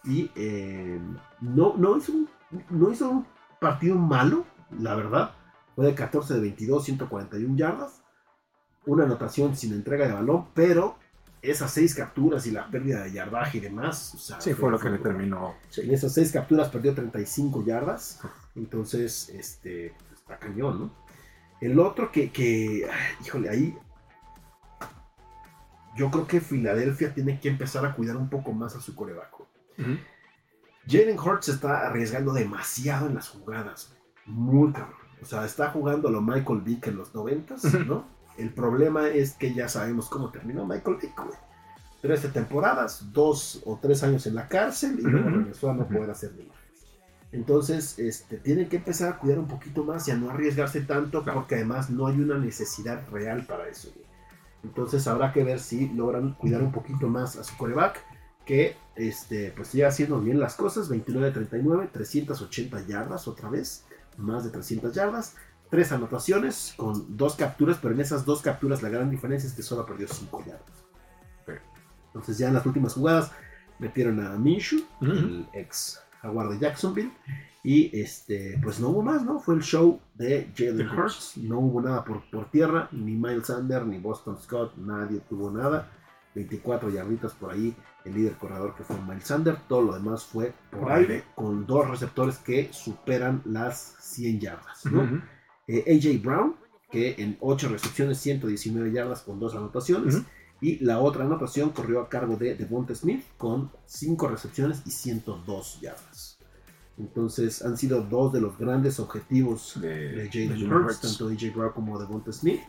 [0.08, 1.00] Y eh,
[1.40, 2.28] no, no, hizo un,
[2.70, 3.26] no hizo un
[3.60, 4.44] partido malo,
[4.78, 5.32] la verdad.
[5.74, 8.04] Fue de 14 de 22, 141 yardas.
[8.86, 10.96] Una anotación sin entrega de balón, pero
[11.42, 14.14] esas 6 capturas y la pérdida de yardaje y demás.
[14.14, 15.56] o sea, Sí, fue lo que le terminó.
[15.76, 18.20] En esas 6 capturas perdió 35 yardas.
[18.54, 20.90] Entonces, este, está cañón, ¿no?
[21.60, 22.88] El otro que,
[23.24, 23.76] híjole, ahí
[25.96, 29.48] yo creo que Filadelfia tiene que empezar a cuidar un poco más a su corebaco.
[30.88, 33.92] Jalen Hurts se está arriesgando demasiado en las jugadas.
[34.24, 34.94] Muy cabrón.
[35.20, 37.56] O sea, está jugando a lo Michael Vick en los 90,
[37.86, 38.04] ¿no?
[38.36, 41.38] El problema es que ya sabemos cómo terminó Michael Vick, güey.
[42.02, 46.10] 13 temporadas, dos o tres años en la cárcel y luego regresó a no poder
[46.10, 46.54] hacer nada.
[47.32, 51.24] Entonces, este, tienen que empezar a cuidar un poquito más y a no arriesgarse tanto,
[51.24, 53.90] porque además no hay una necesidad real para eso.
[54.66, 58.04] Entonces, habrá que ver si logran cuidar un poquito más a su coreback,
[58.44, 63.84] que este, pues sigue haciendo bien las cosas: 29-39, 380 yardas otra vez,
[64.16, 65.36] más de 300 yardas,
[65.70, 69.62] tres anotaciones con dos capturas, pero en esas dos capturas la gran diferencia es que
[69.62, 70.84] solo perdió 5 yardas.
[72.08, 73.30] Entonces, ya en las últimas jugadas
[73.78, 77.12] metieron a Minshew, el ex Jaguar de Jacksonville.
[77.66, 79.40] Y este, pues no hubo más, ¿no?
[79.40, 81.36] Fue el show de Jalen Hurts.
[81.38, 85.90] No hubo nada por, por tierra, ni Miles Sanders, ni Boston Scott, nadie tuvo nada.
[86.36, 87.74] 24 yarditas por ahí,
[88.04, 89.58] el líder corredor que fue Miles Sanders.
[89.66, 95.20] Todo lo demás fue por, aire, con dos receptores que superan las 100 yardas, ¿no?
[95.66, 96.54] Eh, AJ Brown,
[96.88, 100.22] que en 8 recepciones, 119 yardas con dos anotaciones.
[100.60, 105.80] Y la otra anotación corrió a cargo de Devonta Smith con 5 recepciones y 102
[105.80, 106.35] yardas.
[106.98, 111.98] Entonces han sido dos de los grandes objetivos de, Jalen Hurts, tanto DJ Brown como
[111.98, 112.60] Devonta Smith.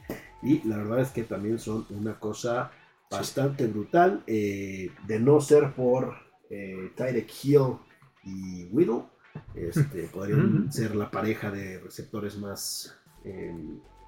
[0.44, 2.72] Y la verdad es que también son una cosa
[3.10, 4.24] bastante brutal.
[4.28, 6.14] Eh, de no ser por
[6.50, 7.78] eh, Tyreek Hill
[8.24, 9.04] y Whittle,
[9.56, 13.56] este, podrían ser la pareja de receptores más eh,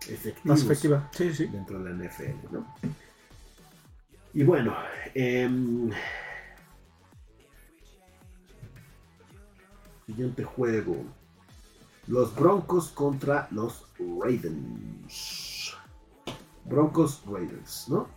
[0.08, 1.10] efectivos más efectiva.
[1.14, 1.46] Sí, sí.
[1.48, 2.52] dentro de la NFL.
[2.52, 2.76] ¿no?
[4.34, 4.76] Y bueno,
[5.14, 5.90] em,
[10.10, 10.96] siguiente juego.
[12.08, 15.76] Los Broncos contra los Ravens.
[16.66, 18.08] Broncos Ravens, ¿no?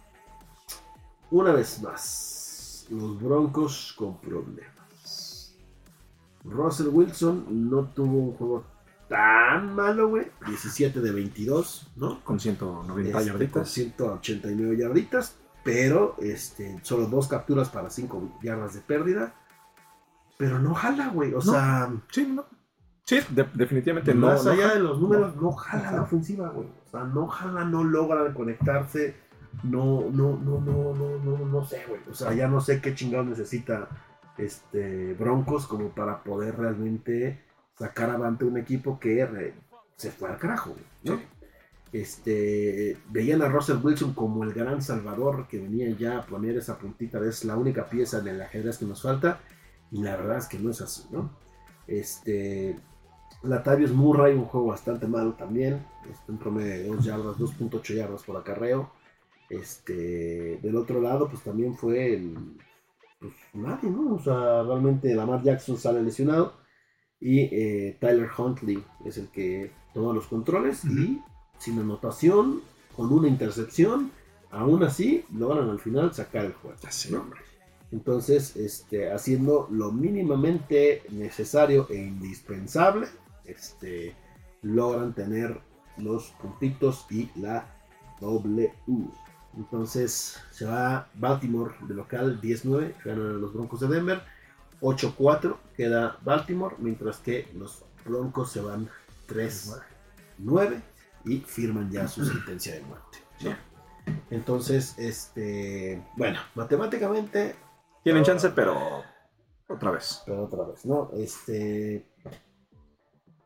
[1.31, 5.55] Una vez más, los Broncos con problemas.
[6.45, 8.65] Russell Wilson no tuvo un juego
[9.11, 10.31] tan malo, güey.
[10.47, 12.25] 17 de 22, ¿no?
[12.25, 13.53] Con 190 este, yarditas.
[13.53, 19.35] Con 189 yarditas pero este, solo dos capturas para cinco yardas de pérdida.
[20.39, 21.35] Pero no jala, güey.
[21.35, 21.93] O sea.
[22.11, 22.45] Sí, no.
[23.05, 23.19] Sí,
[23.55, 24.29] definitivamente no.
[24.29, 26.69] Más allá de los números, no, jala la ofensiva, güey.
[26.69, 29.17] O sea, no jala, no logra conectarse.
[29.65, 32.01] No, no, no, no, no, no, no sé, güey.
[32.11, 33.89] O sea, ya no sé qué chingado necesita
[34.39, 37.45] este Broncos como para poder realmente
[37.79, 39.53] sacar avante un equipo que
[39.97, 41.21] se fue al carajo, ¿no?
[41.93, 46.79] este, veían a Russell Wilson como el gran salvador que venía ya a poner esa
[46.79, 49.41] puntita, es la única pieza en el ajedrez que nos falta,
[49.93, 51.31] y la verdad es que no es así, ¿no?
[51.87, 52.81] Este,
[53.43, 58.23] Latavius Murray, un juego bastante malo también, este, un promedio de 2 yardas, 2.8 yardas
[58.23, 58.91] por acarreo.
[59.51, 62.57] Este, del otro lado, pues también fue el,
[63.21, 64.15] pues nadie, ¿no?
[64.15, 66.55] O sea, realmente Lamar Jackson sale lesionado
[67.21, 71.21] y eh, Tyler Huntley es el que toma los controles y
[71.59, 72.63] sin anotación,
[72.97, 74.11] con una intercepción,
[74.51, 76.77] aún así logran al final sacar el juego.
[77.93, 83.07] Entonces, este, haciendo lo mínimamente necesario e indispensable,
[83.45, 84.17] este,
[84.63, 85.61] logran tener
[85.99, 87.67] los puntitos y la
[88.21, 88.73] W.
[89.57, 94.23] Entonces se va Baltimore de local 10-9, ganan los Broncos de Denver.
[94.81, 98.89] 8-4 queda Baltimore, mientras que los Broncos se van
[99.29, 100.81] 3-9
[101.27, 103.19] y firman ya su sentencia de muerte.
[104.31, 107.55] Entonces, este, bueno, matemáticamente...
[108.03, 109.03] Tienen chance, pero
[109.69, 110.23] otra vez.
[110.27, 111.11] Pero otra vez, ¿no?
[111.17, 112.09] Este...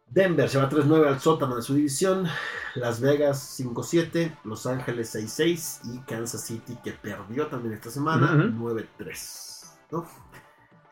[0.09, 2.27] Denver se va 3-9 al sótano de su división.
[2.75, 4.38] Las Vegas 5-7.
[4.45, 5.95] Los Ángeles 6-6.
[5.95, 9.66] Y Kansas City, que perdió también esta semana, 9-3.
[9.90, 10.07] ¿no?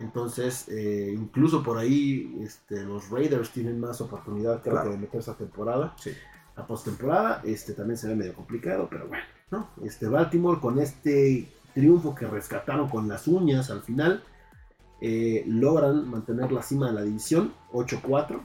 [0.01, 5.31] Entonces, eh, incluso por ahí este, los Raiders tienen más oportunidad, creo que de meterse
[5.31, 5.95] a temporada.
[5.99, 6.11] Sí
[6.57, 7.43] a postemporada.
[7.45, 9.71] Este también se ve medio complicado, pero bueno, ¿no?
[9.85, 14.23] Este Baltimore con este triunfo que rescataron con las uñas al final,
[15.01, 18.41] eh, logran mantener la cima de la división 8-4,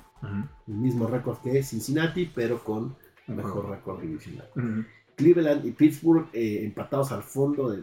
[0.68, 2.96] el mismo récord que Cincinnati, pero con
[3.28, 4.50] mejor récord divisional.
[5.16, 7.82] Cleveland y Pittsburgh eh, empatados al fondo de,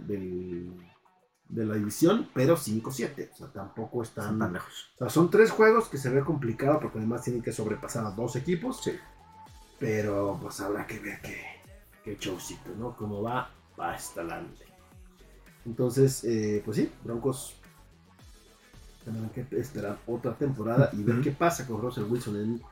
[1.49, 3.31] de la división, pero 5-7.
[3.33, 4.91] O sea, tampoco están tan lejos.
[4.97, 8.11] O sea, son tres juegos que se ve complicado porque además tienen que sobrepasar a
[8.11, 8.83] dos equipos.
[8.83, 8.93] Sí.
[9.79, 11.43] Pero pues habrá que ver qué,
[12.03, 12.97] qué showcito, ¿no?
[12.97, 14.65] Cómo va, va hasta adelante.
[15.67, 17.57] Entonces, eh, pues sí, Broncos
[19.05, 22.63] tendrán que esperar otra temporada y ver qué pasa con Russell Wilson en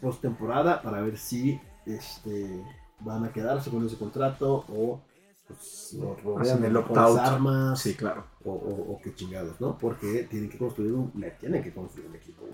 [0.00, 2.62] postemporada para ver si este,
[3.00, 5.00] van a quedarse con ese contrato o
[5.46, 8.24] pues, lo rodean el armas sí, claro.
[8.44, 9.76] o, o, qué chingados, ¿no?
[9.78, 12.44] Porque tienen que construir un, tienen que construir un equipo.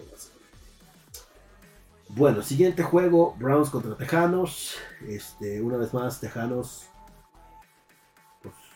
[2.08, 4.76] Bueno, siguiente juego, Browns contra Tejanos.
[5.06, 6.89] Este, una vez más, Tejanos.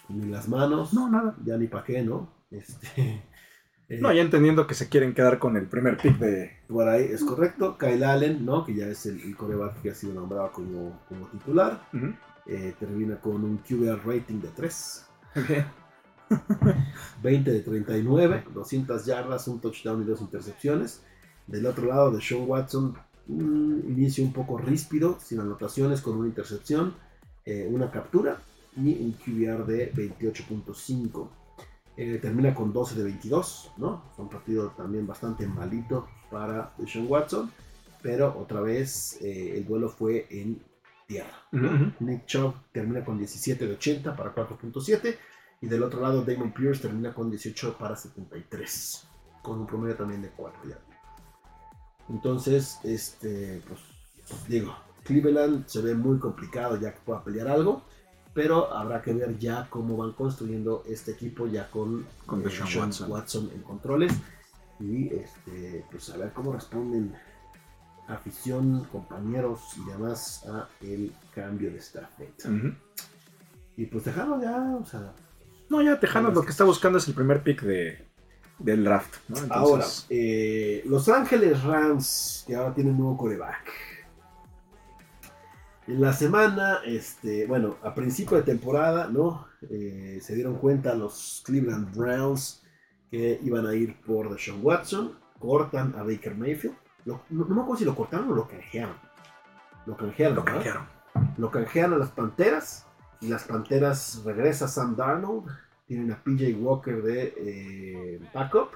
[0.09, 0.93] Ni las manos.
[0.93, 1.35] No, nada.
[1.45, 2.29] Ya ni pa' qué, ¿no?
[2.51, 3.23] Este.
[3.89, 6.51] Eh, No, ya entendiendo que se quieren quedar con el primer pick de.
[6.69, 7.77] Por ahí es correcto.
[7.79, 8.65] Kyle Allen, ¿no?
[8.65, 11.83] Que ya es el, el coreback que ha sido nombrado como, como titular.
[12.47, 15.07] Eh, termina con un QBR rating de 3.
[15.37, 16.41] Ok.
[17.23, 21.03] 20 de 39, 200 yardas, un touchdown y dos intercepciones.
[21.47, 22.97] Del otro lado de Sean Watson,
[23.29, 26.95] un inicio un poco ríspido, sin anotaciones, con una intercepción,
[27.45, 28.39] eh, una captura
[28.77, 31.29] y un QBR de 28.5.
[31.97, 34.03] Eh, termina con 12 de 22, ¿no?
[34.17, 37.51] Fue un partido también bastante malito para Sean Watson,
[38.03, 40.61] pero otra vez eh, el duelo fue en
[41.07, 41.43] tierra.
[41.53, 41.93] Ujú, ujú.
[42.01, 45.17] Nick Chubb termina con 17 de 80 para 4.7.
[45.61, 49.07] Y del otro lado, Damon Pierce termina con 18 para 73.
[49.43, 50.79] Con un promedio también de 4 ya.
[52.11, 53.81] Entonces, este, pues,
[54.49, 57.83] digo, Cleveland se ve muy complicado ya que pueda pelear algo.
[58.35, 62.91] Pero habrá que ver ya cómo van construyendo este equipo ya con, Con eh, Sean
[63.09, 63.51] Watson.
[63.55, 64.13] en controles.
[64.81, 67.15] Y este, pues a ver cómo responden
[68.09, 72.11] afición, compañeros y demás a el cambio de staff.
[72.45, 72.75] Ujú.
[73.77, 75.13] Y pues dejarlo ya, o sea,
[75.69, 78.05] No, ya Tejanos lo que está buscando es el primer pick de,
[78.59, 79.17] del draft.
[79.29, 79.37] ¿no?
[79.39, 83.94] Entonces, Ahora, eh, Los Ángeles Rams, que ahora tienen nuevo coreback.
[85.87, 89.47] En la semana, este, bueno, a principio de temporada, ¿no?
[89.71, 92.63] Eh, se dieron cuenta los Cleveland Browns
[93.11, 95.19] que iban a ir por Deshaun Watson.
[95.39, 96.75] Cortan a Baker Mayfield.
[97.05, 98.97] Lo- no, no me acuerdo si lo cortaron o lo canjearon.
[99.85, 100.55] Lo canjearon, lo ¿verdad?
[100.63, 100.87] canjearon.
[101.37, 102.87] Lo canjean a las Panteras
[103.21, 105.51] y las Panteras regresa Sam Darnold.
[105.87, 108.71] Tienen a PJ Walker de eh, backup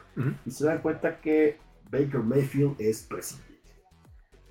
[0.45, 1.59] y se dan cuenta que
[1.91, 3.48] Baker Mayfield es presidente.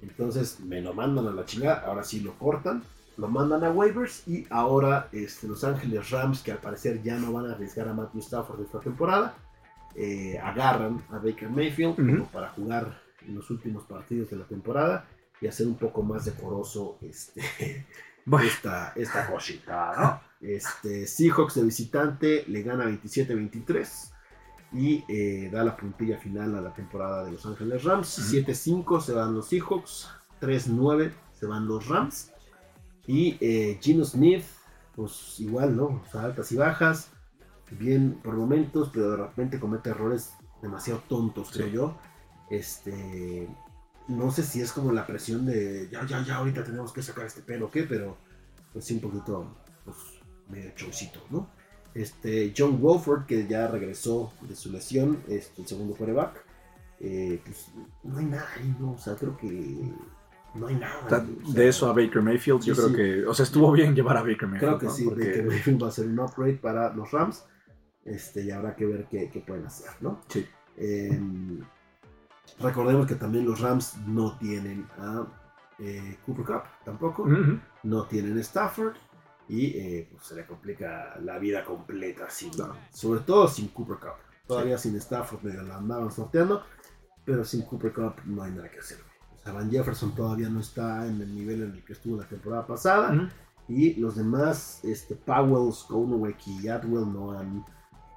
[0.01, 2.83] Entonces me lo mandan a la chingada, ahora sí lo cortan,
[3.17, 7.33] lo mandan a waivers y ahora este, Los Ángeles Rams, que al parecer ya no
[7.33, 9.35] van a arriesgar a Matthew Stafford esta temporada,
[9.95, 15.05] eh, agarran a Baker Mayfield como para jugar en los últimos partidos de la temporada
[15.41, 17.85] y hacer un poco más decoroso este,
[18.27, 20.21] Bueno, esta, esta cosita, ¿no?
[20.45, 24.11] Este, Seahawks de visitante le gana 27-23
[24.73, 28.19] y eh, da la puntilla final a la temporada de Los Ángeles Rams.
[28.19, 28.37] Ujú.
[28.37, 30.09] 7-5 se van los Seahawks,
[30.41, 32.31] 3-9 se van los Rams.
[33.05, 34.43] Y eh, Gino Smith,
[34.95, 35.85] pues igual, ¿no?
[35.85, 37.09] O sea, altas y bajas,
[37.71, 41.97] bien por momentos, pero de repente comete errores demasiado tontos, creo yo.
[42.49, 43.47] Este,
[44.07, 47.25] no sé si es como la presión de ya, ya, ya, ahorita tenemos que sacar
[47.25, 48.17] este pelo o qué, pero
[48.73, 49.97] pues sí, un poquito, pues,
[50.49, 51.49] medio chaucito, ¿no?
[51.93, 56.43] Este, John Wolford, que ya regresó de su lesión, este, el segundo quarterback,
[56.99, 57.67] eh, pues
[58.03, 58.93] no hay nada ahí, ¿no?
[58.93, 59.91] O sea, creo que
[60.53, 61.01] no hay nada.
[61.05, 62.95] o sea, de eso a Baker Mayfield, yo creo sí.
[62.95, 63.25] que.
[63.25, 64.59] O sea, estuvo bien llevar a Baker Mayfield.
[64.59, 64.91] Creo que ¿no?
[64.91, 67.45] sí, Porque- Baker Mayfield va a ser un upgrade para los Rams.
[68.05, 70.21] Este, y habrá que ver qué, qué pueden hacer, ¿no?
[70.29, 70.45] Sí.
[70.77, 71.19] Eh,
[72.59, 75.27] recordemos que también los Rams no tienen a
[75.79, 77.27] eh, Cooper Cup tampoco.
[77.83, 78.95] No tienen Stafford.
[79.49, 82.75] Y eh, pues, se le complica la vida completa, sin, Claro.
[82.93, 84.17] sobre todo sin Cooper Cup.
[84.45, 86.63] Todavía sin Stafford medio la andaban sorteando,
[87.25, 88.97] pero sin Cooper Cup no hay nada que hacer.
[89.35, 92.27] O sea, Van Jefferson todavía no está en el nivel en el que estuvo la
[92.27, 93.13] temporada pasada.
[93.13, 93.27] Ujú.
[93.69, 97.65] Y los demás, este, Powell, Skonowek y Atwell no han,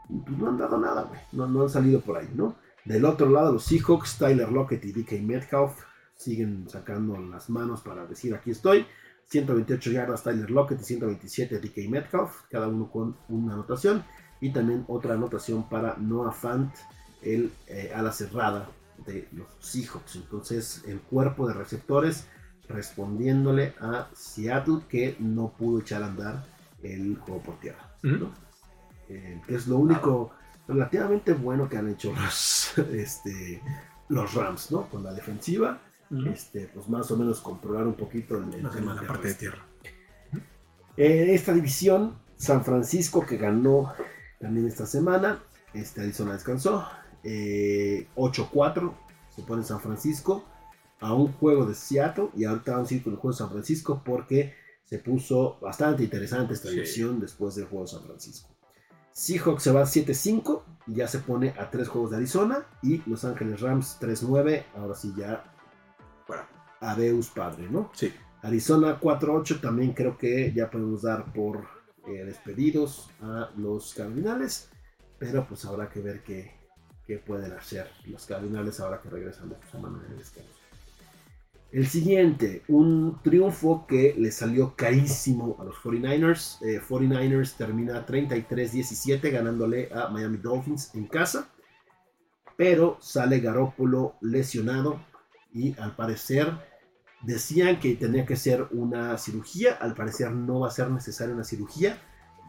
[0.08, 1.20] pues, no han dado nada, güey.
[1.32, 2.54] No, no han salido por ahí, ¿no?
[2.84, 5.72] Del otro lado, los Seahawks, Tyler Lockett y DK Metcalf
[6.14, 8.86] siguen sacando las manos para decir aquí estoy.
[9.30, 14.04] 128 yardas Tyler Lockett y 127 DK Metcalf, cada uno con una anotación.
[14.40, 16.74] Y también otra anotación para Noah Fant,
[17.22, 18.68] el eh, ala cerrada
[19.06, 20.16] de los Seahawks.
[20.16, 22.26] Entonces, el cuerpo de receptores
[22.68, 26.44] respondiéndole a Seattle que no pudo echar a andar
[26.82, 27.94] el juego por tierra.
[29.08, 30.32] Eh, que es lo único
[30.66, 33.60] relativamente bueno que han hecho los, este,
[34.08, 34.88] los Rams, ¿no?
[34.88, 35.80] Con la defensiva,
[36.26, 39.64] Este, pues más o menos controlar un poquito el, el la parte de tierra.
[40.96, 43.92] Eh, esta división, San Francisco que ganó
[44.40, 46.84] también esta semana, este Arizona descansó,
[47.22, 48.92] eh, 8-4
[49.34, 50.44] se pone San Francisco
[51.00, 53.50] a un juego de Seattle y ahorita vamos a ir con el juego de San
[53.50, 54.54] Francisco porque
[54.84, 56.74] se puso bastante interesante esta Sí.
[56.74, 58.48] división después del juego de San Francisco.
[59.12, 63.24] Seahawks se va 7-5 y ya se pone a 3 juegos de Arizona y Los
[63.24, 65.44] Ángeles Rams 3-9, ahora sí ya
[66.80, 67.90] Adeus padre, ¿no?
[67.94, 68.12] sí.
[68.42, 71.68] Arizona 4-8 también creo que ya podemos dar por
[72.08, 74.70] eh, despedidos a los Cardinales,
[75.18, 76.54] pero pues habrá que ver qué,
[77.06, 80.48] qué pueden hacer los Cardinales ahora que regresan de su semana de descanso.
[81.72, 86.60] El siguiente, un triunfo que le salió carísimo a los 49ers.
[86.62, 91.48] Eh, 49ers termina 33-17 ganándole a Miami Dolphins en casa.
[92.56, 95.00] pero sale Garópolo lesionado
[95.52, 96.69] y al parecer
[97.22, 101.44] decían que tenía que ser una cirugía, al parecer no va a ser necesaria una
[101.44, 102.00] cirugía,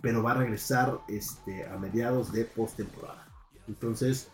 [0.02, 3.28] pero va a regresar este, a mediados de postemporada.
[3.68, 4.30] Entonces,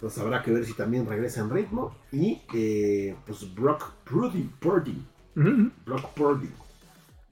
[0.00, 1.94] pues habrá que ver si también regresa en ritmo.
[2.10, 5.04] Y eh, pues Brock Purdy, Purdy,
[5.84, 6.50] Brock Purdy,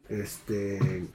[0.08, 1.08] este,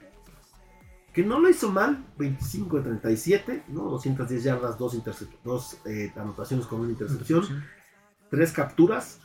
[1.12, 3.84] que no lo hizo mal, 25 de 37, ¿no?
[3.84, 5.00] 210 yardas, dos,
[5.44, 7.64] dos eh, anotaciones con una intercepción,
[8.30, 9.20] tres capturas.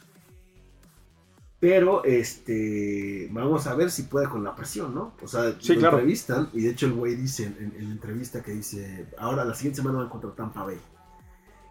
[1.60, 5.14] Pero este vamos a ver si puede con la presión, ¿no?
[5.22, 5.98] O sea, sí, lo claro.
[5.98, 9.54] entrevistan y de hecho el güey dice en, en, la entrevista que dice, ahora la
[9.54, 10.80] siguiente semana van contra Tampa Bay.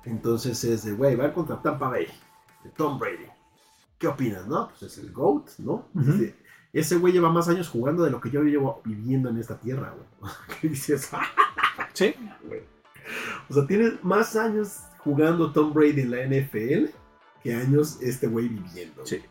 [0.05, 2.07] Entonces es de, güey, van contra Tampa Bay,
[2.65, 3.27] de Tom Brady.
[3.99, 4.69] ¿Qué opinas, no?
[4.69, 5.89] Pues es el GOAT, ¿no?
[6.73, 9.95] Ese güey lleva más años jugando de lo que yo llevo viviendo en esta tierra,
[9.95, 10.33] güey.
[10.61, 11.11] ¿Qué dices?
[11.95, 12.15] Sí,
[12.45, 12.61] güey.
[13.49, 16.91] O sea, tiene más años jugando Tom Brady en la NFL
[17.43, 19.07] que años este güey viviendo.
[19.07, 19.23] sí.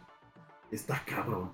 [0.71, 1.53] Está cabrón.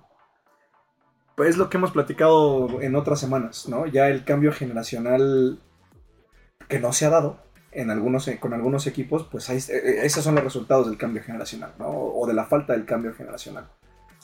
[1.36, 3.86] Pues es lo que hemos platicado en otras semanas, ¿no?
[3.86, 5.60] Ya el cambio generacional
[6.68, 7.42] que no se ha dado
[7.72, 11.74] en algunos, con algunos equipos, pues ahí, eh, esos son los resultados del cambio generacional,
[11.78, 11.88] ¿no?
[11.88, 13.68] O de la falta del cambio generacional.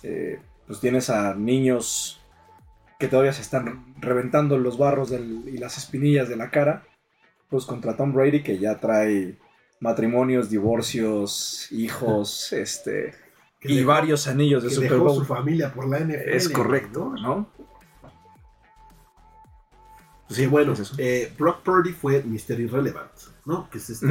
[0.02, 2.20] Eh, pues tienes a niños
[2.98, 6.84] que todavía se están reventando los barros y las espinillas de la cara,
[7.48, 9.38] pues contra Tom Brady que ya trae
[9.80, 13.14] matrimonios, divorcios, hijos, este,
[13.68, 15.18] y dejó- varios anillos de que Super dejó Bowl.
[15.18, 16.30] su familia por la NFL.
[16.34, 17.36] Es correcto, ¿no?
[17.36, 17.50] ¿no?
[20.28, 20.94] Sí, bueno, es eso.
[20.98, 22.60] eh, Brock Purdy fue Mr.
[22.60, 23.10] Irrelevant,
[23.46, 23.68] ¿no?
[23.68, 24.06] Que es este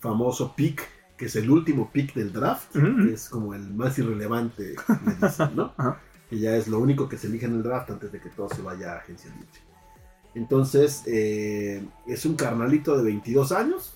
[0.00, 0.82] famoso pick,
[1.16, 4.74] que es el último pick del draft, que es como el más irrelevante,
[5.06, 5.72] le dicen, ¿no?
[5.78, 6.00] Ajá.
[6.28, 8.48] Que ya es lo único que se elige en el draft antes de que todo
[8.48, 9.46] se vaya a agencia libre.
[10.34, 13.94] Entonces, eh, es un carnalito de 22 años,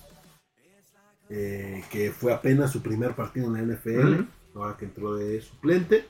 [1.29, 4.23] eh, que fue apenas su primer partido en la NFL.
[4.63, 6.05] Ahora que entró de suplente.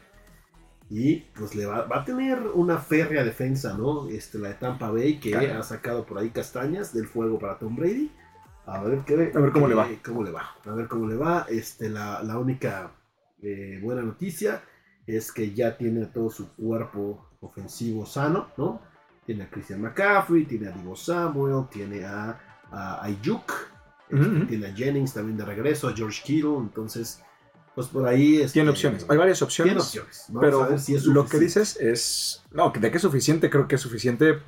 [0.92, 4.10] Y pues le va, va a tener una férrea defensa, ¿no?
[4.10, 7.76] Este, la de Tampa Bay, que ha sacado por ahí castañas del fuego para Tom
[7.76, 8.12] Brady.
[8.66, 9.88] A ver, qué, A ver cómo le va.
[10.04, 10.56] cómo le va.
[10.66, 11.46] A ver cómo le va.
[11.48, 12.92] Este, la, la única
[13.42, 14.64] eh, buena noticia
[15.06, 18.82] es que ya tiene todo su cuerpo ofensivo sano, ¿no?
[19.26, 22.40] Tiene a Christian McCaffrey, tiene a Divo Samuel, tiene a,
[22.72, 23.52] a Ayuk,
[24.10, 24.46] este, Ujú.
[24.48, 27.24] tiene a Jennings también de regreso, a George Kittle, entonces,
[27.80, 28.42] pues por ahí...
[28.42, 29.72] este, Tiene opciones, hay varias opciones.
[29.72, 30.26] Tiene opciones.
[30.28, 32.44] Vamos pero a ver si es lo que dices es.
[32.52, 34.40] No, de que es suficiente, creo que es suficiente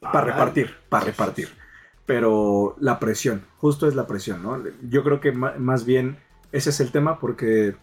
[0.00, 0.74] para repartir.
[0.88, 1.48] Para repartir.
[2.06, 4.60] Pero la presión, justo es la presión, ¿no?
[4.88, 6.18] Yo creo que más bien
[6.50, 7.76] ese es el tema porque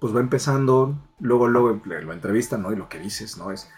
[0.00, 2.72] pues va empezando, luego, luego lo entrevistan, ¿no?
[2.72, 3.52] Y lo que dices, ¿no?
[3.52, 3.68] Es,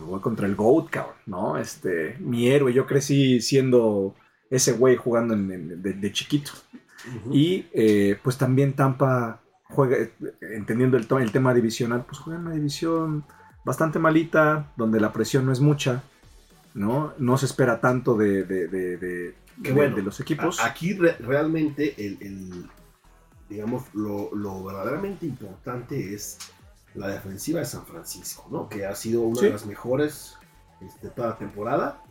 [0.00, 1.58] voy contra el GOAT, cabrón, ¿no?
[1.58, 4.14] Este, mi héroe, yo crecí siendo
[4.48, 6.52] ese güey jugando en- en- de, de chiquito.
[7.32, 9.40] Y eh, pues también Tampa
[9.70, 10.12] juega, eh,
[10.54, 13.24] entendiendo el, tema divisional, pues juega en una división
[13.64, 16.02] bastante malita, donde la presión no es mucha,
[16.74, 17.12] ¿no?
[17.18, 20.60] No se espera tanto de, de- de- de- Que bueno, los equipos.
[20.60, 22.70] Aquí re- realmente el, el-
[23.48, 26.38] digamos, lo, lo verdaderamente importante es
[26.94, 28.68] la defensiva de San Francisco, ¿no?
[28.68, 29.46] Que ha sido una Sí.
[29.46, 30.36] de las mejores
[30.80, 32.02] este, toda la temporada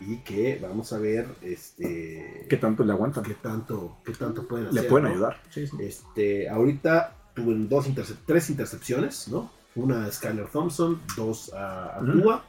[0.00, 3.24] y que vamos a ver este, ¿Qué tanto le aguantan?
[3.24, 4.90] qué tanto, qué tanto pueden le hacer.
[4.90, 5.10] pueden ¿no?
[5.12, 5.40] ayudar.
[5.50, 5.76] Sí, sí.
[5.80, 9.50] Este, ahorita tuvieron dos intercep- tres intercepciones, ¿no?
[9.74, 12.00] Una a Skyler Thompson, dos a, a.
[12.00, 12.44] Tua.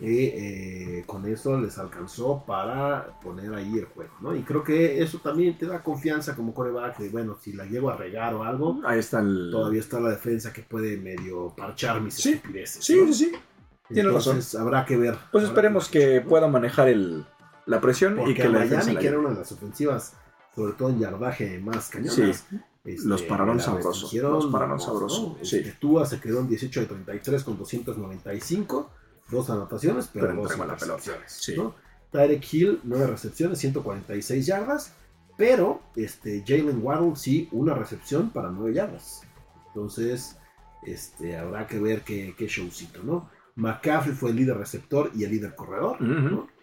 [0.00, 4.34] Y eh, con eso les alcanzó para poner ahí el juego, ¿no?
[4.34, 7.90] Y creo que eso también te da confianza como coreback de, bueno, si la llego
[7.90, 9.50] a regar o algo, Ahí está el...
[9.52, 12.32] todavía está la defensa que puede medio parchar mis Sí.
[12.32, 12.84] estupideces.
[12.84, 13.12] Sí, ¿no?
[13.12, 13.32] sí, sí.
[13.88, 15.16] Tienes Entonces habrá que ver.
[15.32, 17.24] Pues esperemos que pueda manejar el,
[17.66, 20.14] la presión Porque y que la Miami, que era una de las ofensivas,
[20.54, 22.58] sobre todo en yardaje más cañonas, Sí.
[22.84, 25.44] este, Los pararon sabroso, los pararon sabroso, ¿no?
[25.44, 25.56] sí.
[25.58, 28.90] Este, Tua se quedó en 18 de 33 con 295,
[29.30, 31.54] dos anotaciones, pero, Pero dos intercepciones, sí.
[31.56, 31.74] ¿no?
[32.12, 34.92] Tyreek Hill, 9 recepciones, 146 yardas,
[35.36, 39.22] pero este, Jalen Waddle sí, una recepción para 9 yardas.
[39.68, 40.36] Entonces,
[40.84, 43.28] este, habrá que ver qué, qué showcito, ¿no?
[43.56, 45.98] McCaffrey fue el líder receptor y el líder corredor,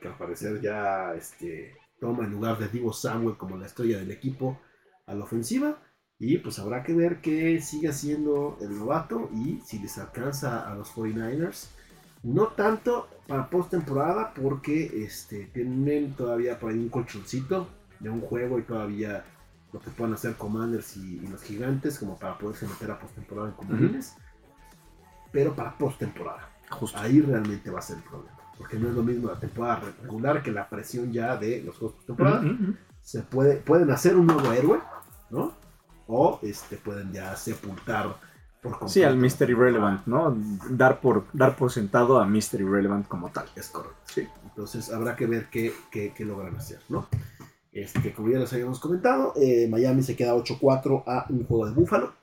[0.02, 4.12] que al parecer ya este, toma el lugar de Divo Samuel como la estrella del
[4.12, 4.60] equipo
[5.06, 5.78] a la ofensiva.
[6.20, 10.76] Y pues habrá que ver qué sigue siendo el novato y si les alcanza a
[10.76, 11.70] los 49ers.
[12.24, 17.68] No tanto para postemporada porque este, tienen todavía por ahí un colchoncito
[18.00, 19.26] de un juego y todavía
[19.74, 23.50] lo que puedan hacer Commanders y, y los gigantes como para poderse meter a postemporada
[23.50, 24.16] en comodines.
[25.32, 26.51] Pero para postemporada.
[26.72, 26.98] Justo.
[26.98, 28.36] Ahí realmente va a ser el problema.
[28.58, 32.00] Porque no es lo mismo la temporada regular que la presión ya de los juegos
[32.00, 32.44] de temporada.
[33.02, 34.80] Se puede, pueden hacer un nuevo héroe,
[35.32, 35.54] ¿no?
[36.08, 38.16] O este, pueden ya sepultar
[38.62, 38.90] por completo.
[38.90, 39.50] Sí, al Mr.
[39.50, 40.38] Irrelevant, ¿no?
[40.70, 42.62] Dar por, dar por sentado a Mr.
[42.62, 43.46] Irrelevant como tal.
[43.56, 43.98] Es correcto.
[44.06, 44.28] Sí.
[44.44, 47.08] Entonces habrá que ver qué, qué- qué logran hacer, ¿no?
[47.72, 51.72] Este, como ya les habíamos comentado, eh, Miami se queda 8-4 a un juego de
[51.74, 52.14] Búfalo.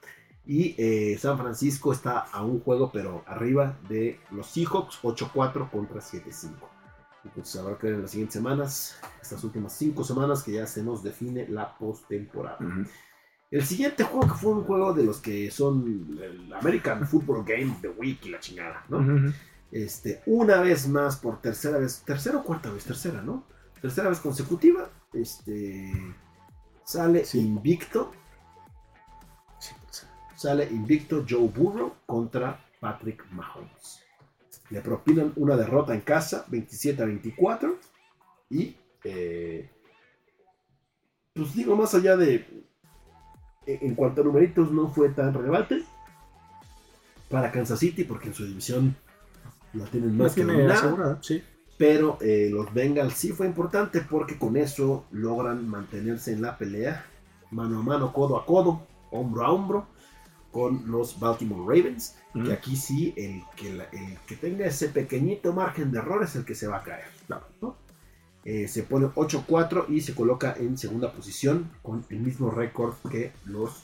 [0.49, 6.01] Y eh, San Francisco está a un juego, pero arriba de los Seahawks, 8-4 contra
[6.01, 6.55] 7-5.
[7.25, 10.83] Entonces habrá que ver en las siguientes semanas, estas últimas 5 semanas, que ya se
[10.83, 12.59] nos define la postemporada.
[13.51, 17.77] El siguiente juego que fue un juego de los que son el American Football Game
[17.83, 19.33] the Week y la chingada, ¿no?
[19.71, 23.45] Este, una vez más por tercera vez, tercera o cuarta vez, tercera, ¿no?
[23.83, 25.93] Tercera vez consecutiva, este,
[26.85, 27.41] sale Sí.
[27.41, 28.13] invicto,
[30.39, 34.05] sale invicto Joe Burrow contra Patrick Mahomes.
[34.71, 37.77] Le propinan una derrota en casa, 27 a 24,
[38.51, 39.69] y, eh,
[41.35, 42.47] pues digo, más allá de,
[43.67, 45.83] en en cuanto a numeritos, no fue tan relevante
[47.29, 48.95] para Kansas City, porque en su división
[49.73, 51.19] la tienen más que dominada.
[51.21, 51.43] sí.
[51.77, 57.05] Pero eh, los Bengals sí fue importante porque con eso logran mantenerse en la pelea
[57.53, 58.83] mano a mano, codo a codo,
[59.13, 59.87] hombro a hombro
[60.53, 62.17] con los Baltimore Ravens.
[62.45, 66.37] Que aquí sí, el que, la- el que tenga ese pequeñito margen de error es
[66.37, 67.07] el que se va a caer.
[67.27, 67.47] Claro.
[67.61, 67.77] ¿no?
[68.45, 73.33] Eh, se pone 8-4 y se coloca en segunda posición con el mismo récord que
[73.45, 73.83] los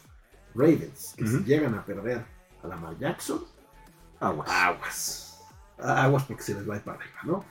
[0.55, 1.15] Ravens.
[1.17, 2.25] Que si llegan a perder
[2.63, 3.41] a Lamar Jackson,
[4.21, 4.49] Aguas.
[4.49, 5.41] aguas.
[5.79, 7.45] Aguas porque se les va a ir para arriba, ¿no?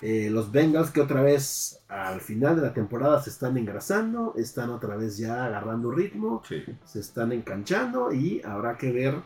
[0.00, 4.70] Eh, los Bengals que otra vez al final de la temporada se están engrasando, están
[4.70, 6.62] otra vez ya agarrando ritmo, Sí.
[6.84, 9.16] se están enganchando y habrá que ver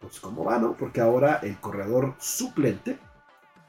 [0.00, 0.76] pues cómo va, ¿no?
[0.76, 2.98] Porque ahora el corredor suplente,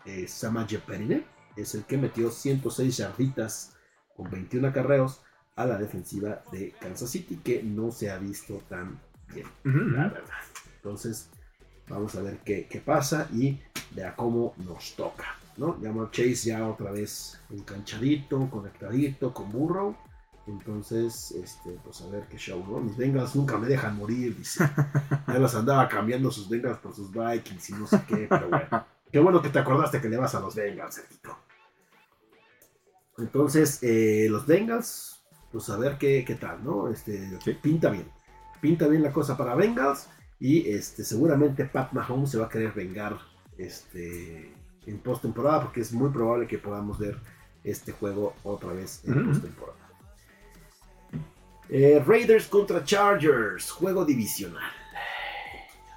[0.05, 1.23] eh, Samaje Perine,
[1.55, 3.73] es el que metió 106 yarditas
[4.15, 5.21] con 21 acarreos
[5.55, 8.99] a la defensiva de Kansas City, que no se ha visto tan
[9.33, 10.33] bien la verdad.
[10.77, 11.29] Entonces,
[11.87, 13.59] vamos a ver qué, qué pasa y
[13.91, 15.35] de a cómo nos toca.
[15.59, 15.79] ¿No?
[15.81, 19.95] Llamar Chase ya otra vez enganchadito, conectadito con Burrow.
[20.47, 22.79] Entonces, este, pues a ver qué show, ¿no?
[22.79, 24.67] Mis Bengals nunca me dejan morir, dice.
[25.27, 28.85] Ya los andaba cambiando sus Bengals por sus Vikings y no sé qué, pero bueno.
[29.11, 31.37] Qué bueno que te acordaste que le vas a los Bengals, Sergito.
[33.17, 36.87] Entonces, eh, los Bengals, pues a ver qué, qué tal, ¿no?
[36.87, 37.53] Este, Sí.
[37.61, 38.09] Pinta bien.
[38.61, 40.07] Pinta bien la cosa para Bengals.
[40.39, 43.19] Y este, seguramente Pat Mahomes se va a querer vengar
[43.57, 44.53] este,
[44.89, 47.17] en postemporada porque es muy probable que podamos ver
[47.63, 49.29] este juego otra vez en Ujú.
[49.31, 49.77] postemporada.
[51.69, 54.63] Eh, Raiders contra Chargers, juego divisional.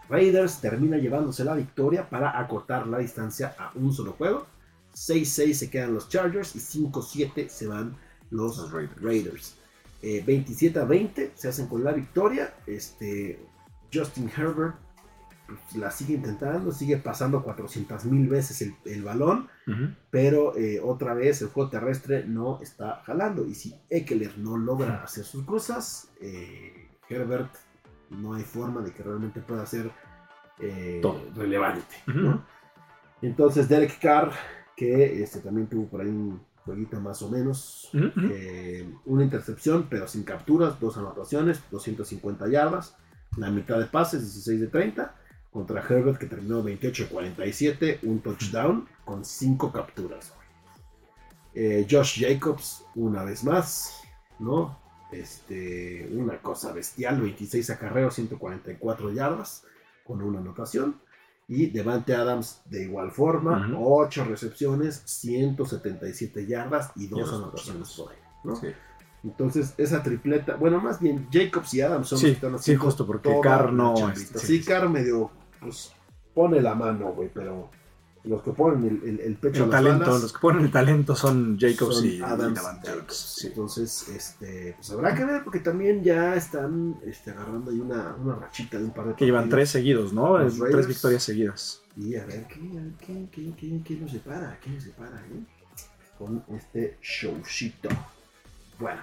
[0.09, 4.47] Raiders termina llevándose la victoria para acortar la distancia a un solo juego.
[4.95, 7.97] 6-6 se quedan los Chargers y 5-7 se van
[8.30, 9.03] los, Los Raiders.
[9.03, 9.55] Raiders.
[10.03, 12.53] Eh, 27 a 20 se hacen con la victoria.
[12.66, 13.40] Este,
[13.93, 14.74] Justin Herbert
[15.76, 19.48] la sigue intentando, sigue pasando 400 mil veces el, el balón,
[20.11, 23.46] pero eh, otra vez el juego terrestre no está jalando.
[23.46, 27.50] Y si Eckler no logra hacer sus cosas, eh, Herbert
[28.11, 29.90] no hay forma de que realmente pueda ser
[30.59, 31.03] eh,
[31.34, 31.96] relevante.
[33.20, 34.32] Entonces Derek Carr,
[34.76, 37.90] que este, también tuvo por ahí un jueguito más o menos,
[39.05, 42.96] una intercepción, pero sin capturas, dos anotaciones, 250 yardas,
[43.36, 45.14] la mitad de pases, 16 de 30,
[45.53, 50.32] contra Herbert que terminó 28 de 47, un touchdown con 5 capturas.
[51.55, 54.00] Eh, Josh Jacobs, una vez más,
[54.38, 54.78] ¿no?
[55.12, 59.64] Este, una cosa bestial, 26 acarreos, 144 yardas,
[60.05, 61.00] con una anotación.
[61.48, 63.94] Y Devante Adams de igual forma, Ujú.
[64.05, 68.18] 8 recepciones, 177 yardas y Y 2 dos anotaciones por ahí.
[68.44, 68.57] ¿no?
[68.57, 68.68] Sí.
[69.24, 72.57] Entonces, esa tripleta, bueno, más bien Jacobs y Adams son Sí, los que están sí,
[72.57, 74.64] haciendo justo, porque Carr no, este, Sí, sí.
[74.64, 75.30] Carr medio,
[75.62, 75.92] pues,
[76.34, 77.70] pone la mano, güey, pero
[78.24, 80.70] los que ponen el, el- el pecho El a las talento, los que ponen el
[80.70, 83.16] talento son Jacobs son y, y Adams, Jacobs.
[83.38, 83.46] Sí.
[83.48, 88.36] Entonces, este, pues habrá que ver, porque también ya están este, agarrando ahí una, una
[88.36, 90.38] rachita de un par de Que llevan tres seguidos, ¿no?
[90.38, 90.70] Los Raiders.
[90.72, 91.82] Tres victorias seguidas.
[91.96, 92.60] Y a ver, ¿qué,
[93.04, 94.56] qué, qué, qué, qué nos separa?
[94.62, 95.44] ¿Qué nos separa, eh?
[96.16, 97.88] Con este showcito.
[98.78, 99.00] Bueno.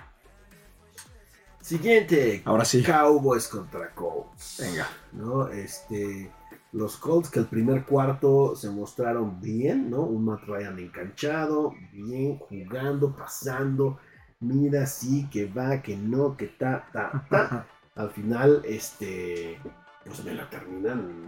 [1.61, 2.41] Siguiente.
[2.45, 2.81] Ahora sí.
[2.83, 4.57] Cowboys contra Colts.
[4.59, 4.87] Venga.
[5.11, 5.49] ¿no?
[5.49, 6.31] Este,
[6.71, 10.01] los Colts que el primer cuarto se mostraron bien, ¿no?
[10.01, 13.99] Un Matt Ryan enganchado, bien, jugando, pasando.
[14.39, 17.67] Mira, sí, que va, que no, que ta, ta, ta.
[17.95, 19.59] Al final, este,
[20.05, 21.25] pues me la terminan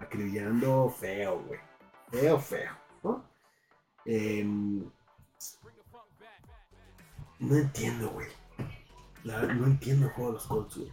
[0.00, 1.60] acribillando feo, güey.
[2.10, 2.72] Feo, feo,
[3.04, 3.24] ¿no?
[4.04, 4.90] Em,
[7.38, 8.26] no entiendo, güey.
[9.24, 10.92] No entiendo el juego de los Colts, güey.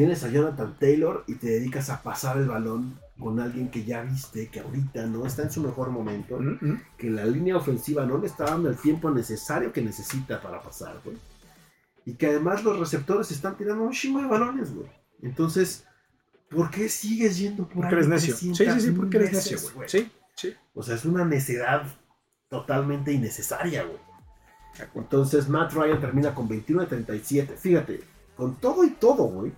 [0.00, 4.00] Tienes a Jonathan Taylor y te dedicas a pasar el balón con alguien que ya
[4.00, 6.82] viste que ahorita no está en su mejor momento, Mm, mm.
[6.96, 10.98] que la línea ofensiva no le está dando el tiempo necesario que necesita para pasar,
[11.04, 11.18] güey.
[12.06, 14.88] Y que además los receptores están tirando un chingo de balones, güey.
[15.20, 15.84] Entonces,
[16.48, 18.34] ¿por qué sigues yendo por Porque eres necio.
[18.34, 19.86] Sí, sí, 300 sí, porque eres necio, güey.
[19.86, 20.54] Sí, sí.
[20.72, 21.82] O sea, es una necedad
[22.48, 24.00] totalmente innecesaria, güey.
[24.94, 27.54] Entonces Matt Ryan termina con 21 de 37.
[27.58, 28.00] Fíjate,
[28.34, 29.52] con todo y todo, güey.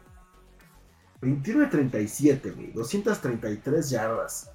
[1.22, 2.72] 21 de 37, güey.
[2.72, 4.50] 233 yardas.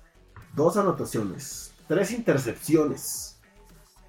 [0.54, 1.74] Dos anotaciones.
[1.88, 3.40] Tres intercepciones.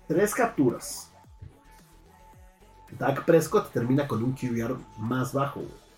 [0.08, 1.10] Tres capturas.
[2.98, 5.88] Dak Prescott termina con un QBR más bajo, güey.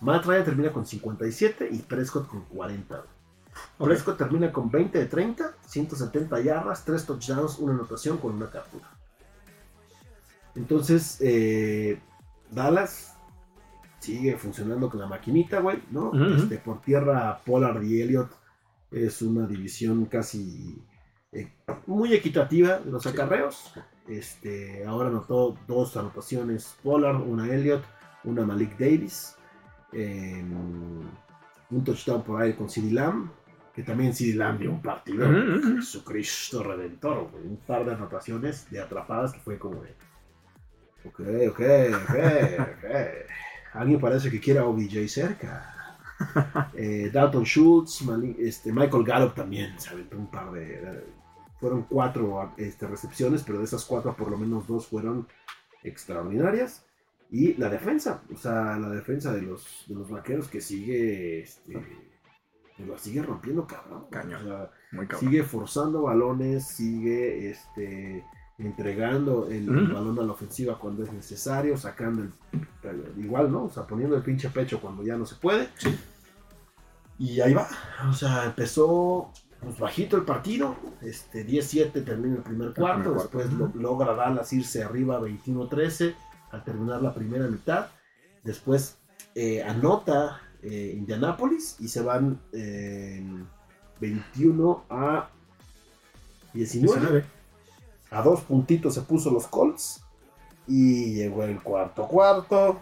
[0.00, 2.94] Matt Ryan termina con 57 y Prescott con 40.
[2.94, 3.08] güey.
[3.78, 3.88] Ok.
[3.88, 8.88] Prescott termina con 20 de 30, 170 yardas, 3 touchdowns, una anotación con una captura.
[10.54, 12.00] Entonces, eh,
[12.50, 13.17] Dallas
[14.00, 16.12] sigue funcionando con la maquinita, güey, ¿no?
[16.36, 18.30] Este, por tierra, Pollard y Elliott
[18.90, 20.80] es una división casi
[21.32, 21.52] eh,
[21.86, 23.74] muy equitativa de los acarreos.
[24.06, 27.84] Este, ahora anotó dos anotaciones Pollard, una Elliott,
[28.24, 29.36] una Malik Davis.
[29.92, 30.42] eh,
[31.70, 33.30] un touchdown por ahí con CeeDee Lamb,
[33.74, 35.28] que también CeeDee Lamb dio un partido.
[35.28, 35.76] Ujú, ujú.
[35.76, 39.94] Jesucristo Redentor, güey, un par de anotaciones de atrapadas que fue como de.
[41.04, 41.20] Ok,
[41.50, 41.60] ok,
[42.04, 42.14] ok,
[42.60, 42.90] ok.
[43.72, 45.74] Alguien parece que quiere a OBJ cerca.
[46.74, 48.02] Eh, Dalton Schultz,
[48.40, 51.04] este, Michael Gallup también se aventó un par de.
[51.60, 55.28] fueron cuatro este, recepciones, pero de esas cuatro, por lo menos dos fueron
[55.84, 56.84] extraordinarias.
[57.30, 61.40] Y la defensa, o sea, la defensa de los, de los vaqueros que sigue.
[61.40, 61.80] Este,
[62.96, 64.06] sigue rompiendo, cabrón.
[64.10, 64.42] Cañón.
[64.42, 65.30] O sea, Muy cabrón.
[65.30, 68.24] sigue forzando balones, sigue este,
[68.58, 73.64] entregando el, balón a la ofensiva cuando es necesario, sacando el, igual, ¿no?
[73.64, 75.68] O sea, poniendo el pinche pecho cuando ya no se puede.
[77.18, 77.68] Y ahí va.
[78.08, 80.76] O sea, empezó pues, bajito el partido.
[81.00, 83.10] Este, 10-7 termina el primer cuarto.
[83.10, 83.78] primer después cuarto.
[83.78, 86.14] lo- logra Dallas irse arriba 21-13
[86.50, 87.86] al terminar la primera mitad.
[88.42, 88.98] Después
[89.34, 93.24] eh, anota eh, Indianapolis y se van eh,
[94.00, 95.28] 21 a
[96.54, 97.00] 19.
[97.00, 97.37] 19.
[98.10, 100.04] A dos puntitos se puso los Colts.
[100.66, 102.80] Y llegó el cuarto cuarto.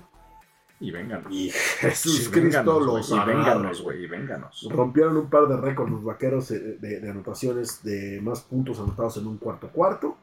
[0.80, 1.32] Y vénganos.
[1.32, 4.04] Y Jesús Cristo los Y vénganos, güey.
[4.04, 4.66] Y vénganos.
[4.70, 9.16] Rompieron un par de récords los vaqueros eh, de, de anotaciones de más puntos anotados
[9.18, 10.16] en un cuarto cuarto.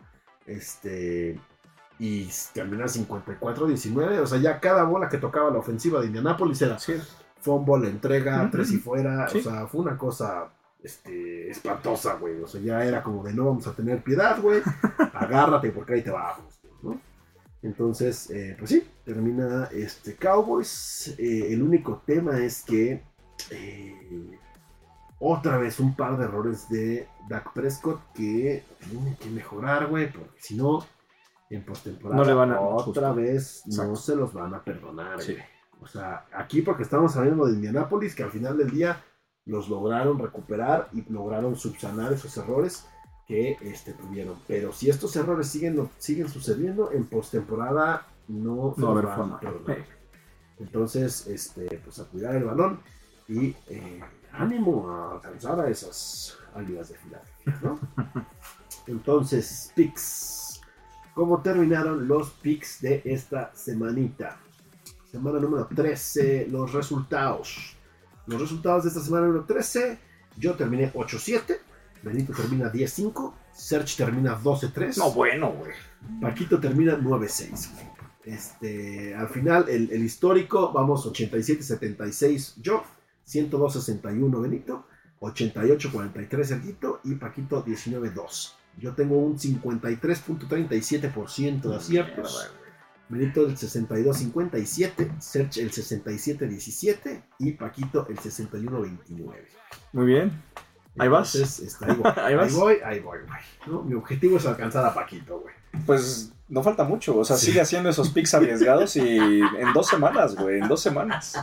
[0.45, 1.39] Este.
[1.99, 4.19] Y terminar 54-19.
[4.19, 6.93] O sea, ya cada bola que tocaba la ofensiva de Indianápolis era Sí.
[7.39, 9.27] fumble, entrega, tres y fuera.
[9.29, 9.39] Sí.
[9.39, 10.49] O sea, fue una cosa
[10.83, 12.41] este, espantosa, güey.
[12.41, 14.61] O sea, ya era como de no vamos a tener piedad, güey.
[15.13, 16.99] Agárrate porque ahí te vamos, ¿no?
[17.61, 21.15] Entonces, eh, pues sí, termina este Cowboys.
[21.17, 23.01] Eh, el único tema es que
[23.51, 24.37] eh,
[25.19, 30.41] otra vez un par de errores de Dak Prescott que tiene que mejorar, güey, porque
[30.41, 30.85] si no,
[31.49, 33.15] en postemporada No le van a- otra justo.
[33.15, 35.37] vez no se los van a perdonar, Sí.
[35.81, 39.01] O sea, aquí porque estamos hablando de Indianápolis, que al final del día
[39.45, 42.85] los lograron recuperar y lograron subsanar esos errores
[43.27, 44.37] que este, tuvieron.
[44.47, 49.19] Pero si estos errores siguen, siguen sucediendo, en postemporada no, No va a los haber
[49.19, 49.85] van a perdonar.
[50.59, 52.79] Entonces, este, pues a cuidar el balón
[53.27, 57.79] y eh, ánimo a alcanzar a esas águilas de Filadelfia, ¿no?
[58.87, 60.61] Entonces, picks.
[61.13, 64.37] ¿Cómo terminaron los picks de esta semanita?
[65.11, 67.77] Semana número 13, los resultados.
[68.27, 69.97] Los resultados de esta semana número 13,
[70.37, 71.57] yo terminé 8-7,
[72.01, 74.97] Benito termina 10-5, Serge termina 12-3.
[74.97, 75.71] No, bueno, güey.
[76.21, 77.73] Paquito termina 9-6.
[77.73, 77.85] güey.
[78.25, 82.83] Este, al final, el, el histórico, vamos 87-76 yo,
[83.27, 84.85] 102-61 Benito,
[85.19, 88.53] 88-43 Sergito y Paquito 19-2.
[88.77, 92.51] Yo tengo un 53.37% de aciertos.
[93.09, 99.33] Benito el 62-57, Serge el 67-17 y Paquito el 61-29.
[99.93, 100.41] Muy bien.
[100.97, 101.35] Ahí vas.
[101.35, 102.53] Entonces, este, ahí voy, Ahí ahí vas.
[102.53, 103.39] voy, ahí voy, güey.
[103.67, 103.83] ¿no?
[103.83, 105.53] Mi objetivo es alcanzar a Paquito, güey.
[105.85, 107.17] Pues no falta mucho.
[107.17, 107.47] O sea, Sí.
[107.47, 110.59] sigue haciendo esos picks arriesgados y en dos semanas, güey.
[110.59, 111.35] En dos semanas.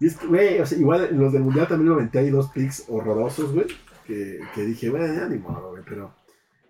[0.00, 2.30] Y es que, güey, o sea, igual en los del mundial también me aventé ahí
[2.30, 3.66] dos picks horrorosos, güey.
[4.06, 6.14] Que, que dije, ni modo, güey, pero.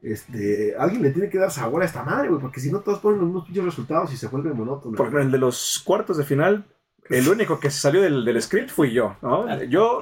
[0.02, 3.00] Este, alguien le tiene que dar sabor a esta madre, güey, porque si no todos
[3.00, 4.96] ponen los mismos pinches resultados y se vuelve monótono.
[4.96, 6.64] Porque en el de los cuartos de final,
[7.10, 9.62] el único que se salió del, del script fui yo, ¿no?
[9.64, 10.00] Yo,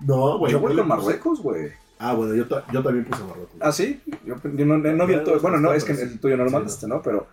[0.00, 0.52] No, güey.
[0.52, 1.70] yo voy con puse- Marruecos, güey.
[1.98, 3.56] Ah, bueno, yo, yo también puse Marruecos.
[3.60, 4.00] ¿Ah, sí?
[4.24, 5.40] Yo, yo no, no vi el tuyo.
[5.40, 7.02] Bueno, no, es que el tuyo no lo Sí, mandaste, ¿no?
[7.02, 7.26] Pero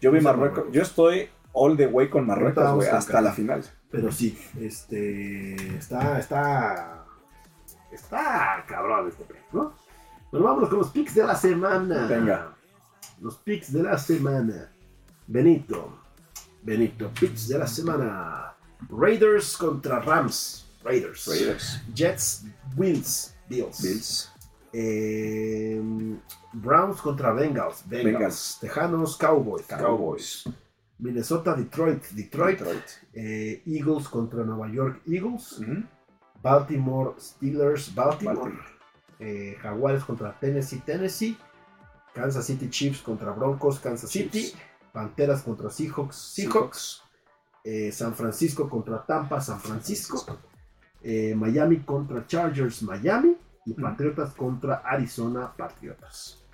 [0.00, 0.66] Yo vi Marruecos.
[0.70, 3.64] Yo estoy all the way con Marruecos, güey, hasta la final.
[3.90, 5.54] Pero sí, este.
[5.76, 6.18] Está.
[6.18, 7.04] Está.
[7.90, 9.72] Está cabrón este ¿no?
[10.34, 12.08] Bueno, vámonos con los picks de la semana.
[12.08, 12.56] Venga.
[13.20, 14.68] Los picks de la semana.
[15.28, 15.96] Benito.
[16.60, 18.52] Benito, picks de la semana.
[18.88, 20.66] Raiders contra Rams.
[20.82, 21.28] Raiders.
[21.28, 21.80] Raiders.
[21.94, 23.32] Jets, Bills.
[23.48, 23.80] Bills.
[23.80, 24.32] Bills.
[24.72, 25.80] Eh,
[26.52, 27.84] Browns contra Bengals.
[27.86, 28.04] Bengals.
[28.04, 28.58] Bengals.
[28.60, 29.66] Tejanos, Cowboys.
[29.66, 30.48] Cowboys.
[30.98, 32.10] Minnesota, Detroit.
[32.10, 32.58] Detroit.
[32.58, 32.90] Detroit.
[33.12, 35.60] Eh, Eagles contra Nueva York Eagles.
[36.42, 38.34] Baltimore Steelers, Baltimore.
[38.34, 38.73] Baltimore.
[39.18, 41.36] Eh, Jaguares contra Tennessee, Tennessee.
[42.14, 44.52] Kansas City Chiefs contra Broncos, Kansas City.
[44.92, 47.02] Panteras contra Seahawks, Seahawks.
[47.64, 50.24] Eh, San Francisco contra Tampa, San Francisco.
[51.02, 53.36] Eh, Miami contra Chargers, Miami.
[53.66, 53.72] Y.
[53.72, 56.44] Patriotas contra Arizona, Patriotas.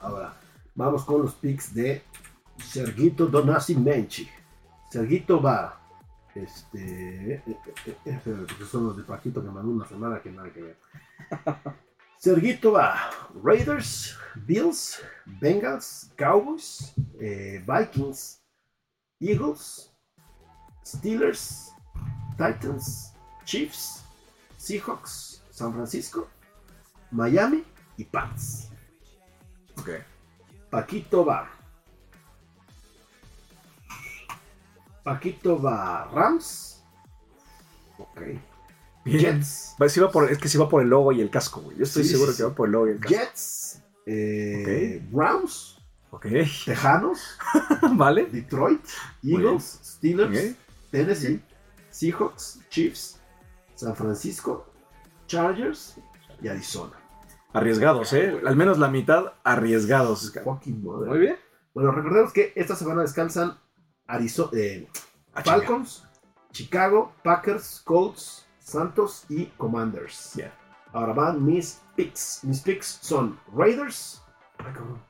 [0.00, 0.34] Ahora,
[0.74, 2.02] vamos con los picks de
[2.58, 4.28] Sergito Donasi Menchi.
[4.90, 5.80] Sergito va.
[6.34, 7.34] Este.
[7.34, 10.62] eh, eh, eh, porque son los de Paquito que mandó una semana que nada que
[10.62, 10.76] ver.
[12.18, 13.10] Sergito va.
[13.42, 14.16] Raiders,
[14.46, 15.02] Bills,
[15.40, 18.40] Bengals, Cowboys, eh, Vikings,
[19.20, 19.92] Eagles,
[20.86, 21.72] Steelers,
[22.38, 23.12] Titans,
[23.44, 24.04] Chiefs,
[24.56, 26.28] Seahawks, San Francisco,
[27.10, 27.64] Miami
[27.96, 28.70] y Pats.
[29.78, 29.90] Ok.
[30.70, 31.50] Paquito va.
[35.02, 36.04] Paquito va.
[36.12, 36.82] Rams.
[37.98, 38.22] Ok.
[39.04, 39.74] Jets.
[40.12, 41.76] Por, es que sí va por el logo y el casco, güey.
[41.76, 43.14] Yo estoy Sí, seguro sí, que va por el logo y el casco.
[43.16, 43.82] Jets.
[44.06, 45.78] eh, Browns.
[46.10, 46.26] Ok.
[46.64, 47.38] Tejanos.
[47.94, 48.26] vale.
[48.26, 48.84] Detroit.
[49.24, 49.80] Eagles.
[49.82, 50.54] Steelers.
[50.90, 51.42] Tennessee.
[51.90, 52.60] Seahawks.
[52.68, 53.18] Chiefs.
[53.74, 54.66] San Francisco.
[55.26, 55.96] Chargers.
[56.40, 56.92] Y Arizona.
[57.52, 58.40] Arriesgados, ¿eh?
[58.46, 60.32] Al menos la mitad arriesgados.
[60.44, 61.10] Fucking madre.
[61.10, 61.36] Muy bien.
[61.74, 63.58] Bueno, recordemos que esta semana descansan
[64.12, 64.50] Arizona,
[65.34, 65.56] Ah, chinga.
[65.56, 66.04] Falcons,
[66.52, 70.38] Chicago, Packers, Colts, Santos y Commanders.
[70.92, 72.44] Ahora van mis picks.
[72.44, 74.22] Mis picks son Raiders.
[74.58, 75.00] Ay, cabrón.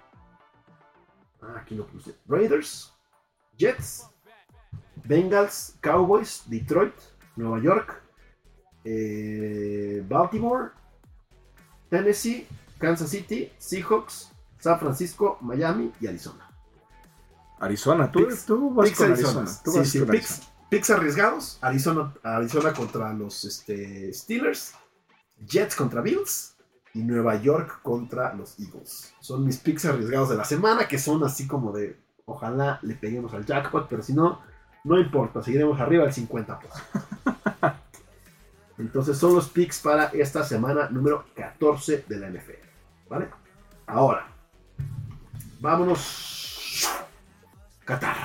[1.42, 2.14] Ah, aquí lo puse.
[2.28, 2.92] Raiders,
[3.58, 4.08] Jets,
[5.04, 6.94] Bengals, Cowboys, Detroit,
[7.34, 8.00] Nueva York,
[8.84, 10.70] eh, Baltimore,
[11.90, 12.46] Tennessee,
[12.78, 16.48] Kansas City, Seahawks, San Francisco, Miami y Arizona.
[17.62, 19.40] Arizona, tú, Picks- tú vas Picks con Arizona.
[19.40, 19.60] Arizona.
[19.64, 20.52] Tú Sí, vas sí, con picks, Arizona.
[20.70, 21.58] picks arriesgados.
[21.62, 24.74] Arizona, Arizona contra los este, Steelers.
[25.46, 26.56] Jets contra Bills.
[26.94, 29.14] Y Nueva York contra los Eagles.
[29.20, 33.32] Son mis picks arriesgados de la semana, que son así como de, ojalá le peguemos
[33.32, 34.42] al jackpot, pero si no,
[34.84, 36.58] no importa, seguiremos arriba del 50%.
[38.78, 42.68] Entonces son los picks para esta semana número 14 de la NFL.
[43.08, 43.30] ¿Vale?
[43.86, 44.26] Ahora,
[45.60, 46.40] vámonos.
[47.84, 48.16] Qatar.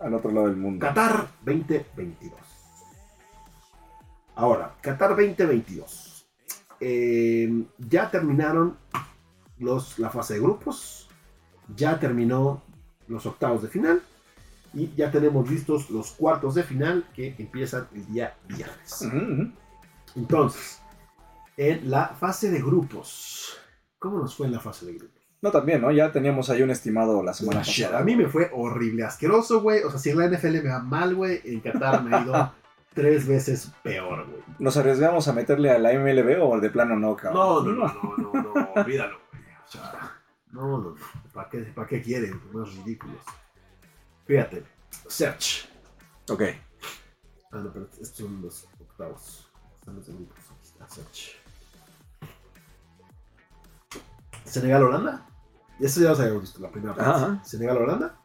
[0.00, 0.86] Al otro lado del mundo.
[0.86, 2.32] Qatar 2022.
[4.36, 6.26] Ahora, Qatar 2022.
[6.80, 8.76] Eh, ya terminaron
[9.58, 11.08] los, la fase de grupos.
[11.74, 12.62] Ya terminó
[13.08, 14.02] los octavos de final.
[14.74, 19.08] Y ya tenemos listos los cuartos de final que empiezan el día viernes.
[20.16, 20.80] Entonces,
[21.56, 23.56] en la fase de grupos.
[23.98, 25.23] ¿Cómo nos fue en la fase de grupos?
[25.44, 25.90] No, también, ¿no?
[25.90, 27.98] Ya teníamos ahí un estimado la semana La pasada.
[27.98, 29.82] A mí me fue horrible, asqueroso, güey.
[29.82, 32.52] O sea, si en la NFL me va mal, güey, en Qatar me ha ido
[32.94, 34.42] tres veces peor, güey.
[34.58, 37.66] ¿Nos arriesgamos a meterle a la MLB o de plano no, cabrón?
[37.66, 39.42] No, no, no, no, no, no, olvídalo, güey.
[39.42, 40.18] O sea,
[40.50, 40.94] no, no, no.
[41.34, 42.40] ¿Para qué, ¿Para qué quieren?
[42.54, 43.20] Unos ridículos.
[44.24, 44.62] Fíjate,
[45.08, 45.68] Search.
[46.30, 46.42] Ok.
[47.52, 49.52] Ah, no, pero estos son los octavos.
[49.78, 50.38] Están los grupos.
[50.38, 51.36] Aquí está Search.
[54.46, 55.33] Senegal-Holanda.
[55.80, 57.10] Eso ya los habíamos visto, la primera parte.
[57.10, 57.44] Ajá.
[57.44, 58.16] Senegal-Holanda.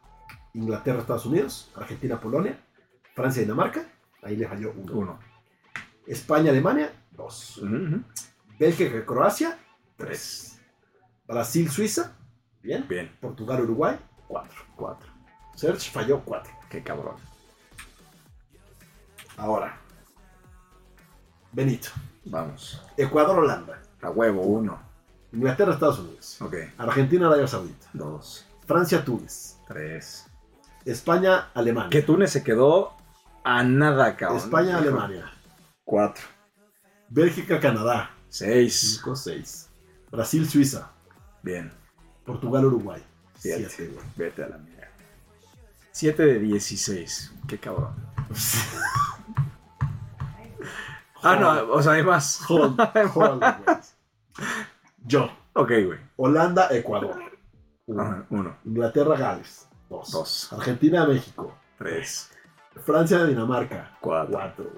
[0.54, 1.70] Inglaterra-Estados Unidos.
[1.76, 2.58] Argentina-Polonia.
[3.14, 3.84] Francia-Dinamarca.
[4.22, 4.92] Ahí le falló uno.
[4.92, 5.18] Uno.
[6.06, 6.92] España-Alemania.
[7.12, 7.58] Dos.
[7.58, 8.02] Ujú, ujú.
[8.58, 9.58] Bélgica-Croacia.
[9.96, 10.60] Tres.
[11.26, 12.16] Brasil-Suiza.
[12.62, 12.86] Bien.
[12.88, 13.16] Bien.
[13.20, 13.98] Portugal-Uruguay.
[14.28, 14.62] Cuatro.
[14.76, 15.10] Cuatro.
[15.56, 16.52] Search falló cuatro.
[16.68, 17.16] Qué cabrón.
[19.36, 19.78] Ahora.
[21.52, 21.88] Benito.
[22.24, 22.82] Vamos.
[22.96, 23.82] Ecuador-Holanda.
[24.02, 24.89] A huevo, uno.
[25.32, 26.40] Inglaterra-Estados Unidos.
[26.40, 26.54] Ok.
[26.78, 27.86] Argentina-Arabia Saudita.
[27.92, 28.46] Dos.
[28.66, 29.58] Francia-Túnez.
[29.66, 30.26] Tres.
[30.84, 31.90] España-Alemania.
[31.90, 32.92] Que Túnez se quedó
[33.44, 34.38] a nada, cabrón.
[34.38, 35.30] España-Alemania.
[35.84, 36.24] Cuatro.
[37.08, 38.10] Bélgica-Canadá.
[38.28, 39.00] Seis.
[39.04, 39.66] 5-6.
[40.10, 40.90] Brasil-Suiza.
[41.42, 41.72] Bien.
[42.24, 43.02] Portugal-Uruguay.
[43.36, 43.68] Siete.
[43.68, 44.06] 7, güey.
[44.16, 44.88] Vete a la mierda.
[45.92, 47.32] Siete de dieciséis.
[47.48, 47.94] Qué cabrón.
[51.22, 52.40] Ah, no, o sea, hay más.
[52.48, 52.70] Güey.
[55.04, 55.30] Yo.
[55.54, 55.98] Ok, güey.
[56.16, 57.18] Holanda-Ecuador.
[57.86, 58.02] Uno.
[58.02, 58.56] Ajá, uno.
[58.64, 59.68] Inglaterra-Gales.
[59.88, 60.10] 2.
[60.12, 60.52] Dos.
[60.52, 61.52] Argentina, México.
[61.78, 62.30] Tres.
[62.84, 63.96] Francia, Dinamarca.
[64.00, 64.32] Cuatro.
[64.32, 64.72] 4.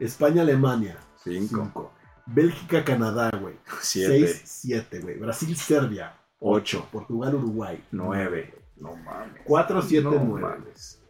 [0.00, 0.98] España, Alemania.
[1.22, 1.62] Cinco.
[1.64, 1.92] 5.
[2.26, 3.58] Bélgica, Canadá, güey.
[3.80, 4.26] Siete.
[4.26, 5.18] 6, 7, güey.
[5.18, 6.14] Brasil, Serbia.
[6.40, 6.86] Ocho.
[6.90, 7.82] Portugal, Uruguay.
[7.92, 8.54] Nueve.
[8.76, 9.42] No mames.
[9.44, 10.40] 4, 7, No 9.
[10.40, 11.00] mames.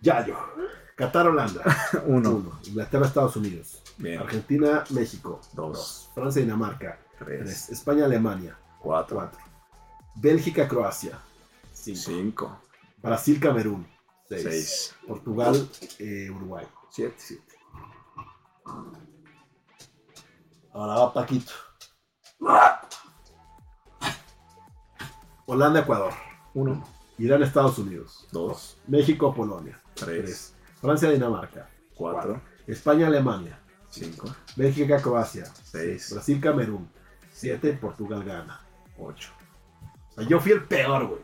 [0.00, 0.36] Yayo.
[0.96, 1.62] Qatar, Holanda.
[2.06, 2.30] Uno.
[2.30, 2.60] 1.
[2.68, 3.81] Inglaterra, Estados Unidos.
[3.98, 4.20] Bien.
[4.20, 5.40] Argentina, México.
[5.52, 6.08] Dos.
[6.08, 6.10] 2.
[6.14, 6.98] Francia, Dinamarca.
[7.18, 7.66] Tres.
[7.66, 7.70] 3.
[7.70, 8.56] España, Alemania.
[8.80, 9.16] Cuatro.
[9.16, 9.40] 4.
[10.16, 11.18] Bélgica, Croacia.
[11.72, 11.98] 5.
[11.98, 12.60] Cinco.
[12.98, 13.86] Brasil, Camerún.
[14.28, 14.42] 6.
[14.42, 14.94] Seis.
[15.06, 15.68] Portugal,
[15.98, 16.66] eh, Uruguay.
[16.90, 17.14] Siete.
[17.18, 17.42] 7.
[20.72, 21.52] Ahora va Paquito.
[25.46, 26.12] Holanda, Ecuador.
[26.54, 26.82] Uno.
[27.18, 28.26] Irán, Estados Unidos.
[28.32, 28.78] Dos.
[28.86, 29.80] México, Polonia.
[29.94, 30.24] Tres.
[30.24, 30.54] 3.
[30.80, 31.68] Francia, Dinamarca.
[31.94, 32.40] Cuatro.
[32.66, 33.61] España, Alemania.
[33.92, 34.34] Cinco.
[34.56, 35.44] Bélgica, Croacia.
[35.64, 36.10] Seis.
[36.12, 36.88] Brasil, Camerún.
[37.32, 37.74] 7.
[37.74, 38.60] Portugal, Ghana.
[38.98, 39.30] Ocho.
[40.10, 41.20] O sea, yo fui el peor, güey.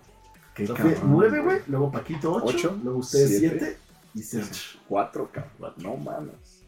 [0.54, 1.62] Qué fui cabrón, 9, güey.
[1.68, 2.44] Luego Paquito, 8.
[2.46, 2.78] Ocho.
[2.82, 3.58] Luego ustedes, Siete.
[3.58, 3.78] 7.
[4.14, 4.80] Y Sergio.
[4.88, 5.74] Cuatro, cabrón.
[5.78, 6.64] No mames.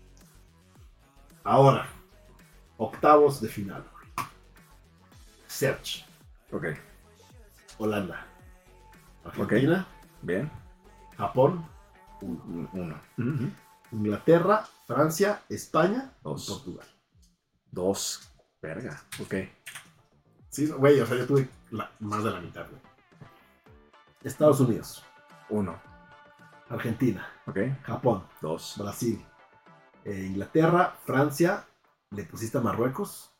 [1.44, 1.86] Ahora,
[2.76, 3.84] octavos de final.
[5.46, 6.04] Serge,
[6.52, 6.66] Ok.
[7.78, 8.26] Holanda,
[9.24, 9.86] Argentina,
[10.22, 10.50] Bien.
[11.16, 11.66] Japón,
[12.20, 13.00] Un- Uno.
[13.18, 13.50] Ujú.
[13.92, 16.46] Inglaterra, Francia, España Dos.
[16.48, 16.86] y Portugal.
[17.70, 18.30] Dos.
[18.62, 19.02] Verga.
[19.20, 19.34] Ok.
[20.50, 22.80] Sí, güey, o sea, yo tuve la- más de la mitad, güey.
[24.22, 25.02] Estados Unidos,
[25.48, 25.80] Uno.
[26.68, 27.58] Argentina, Ok.
[27.82, 28.76] Japón, Dos.
[28.78, 29.24] Brasil,
[30.04, 31.66] eh, Inglaterra, Francia,
[32.10, 33.32] le pusiste a Marruecos.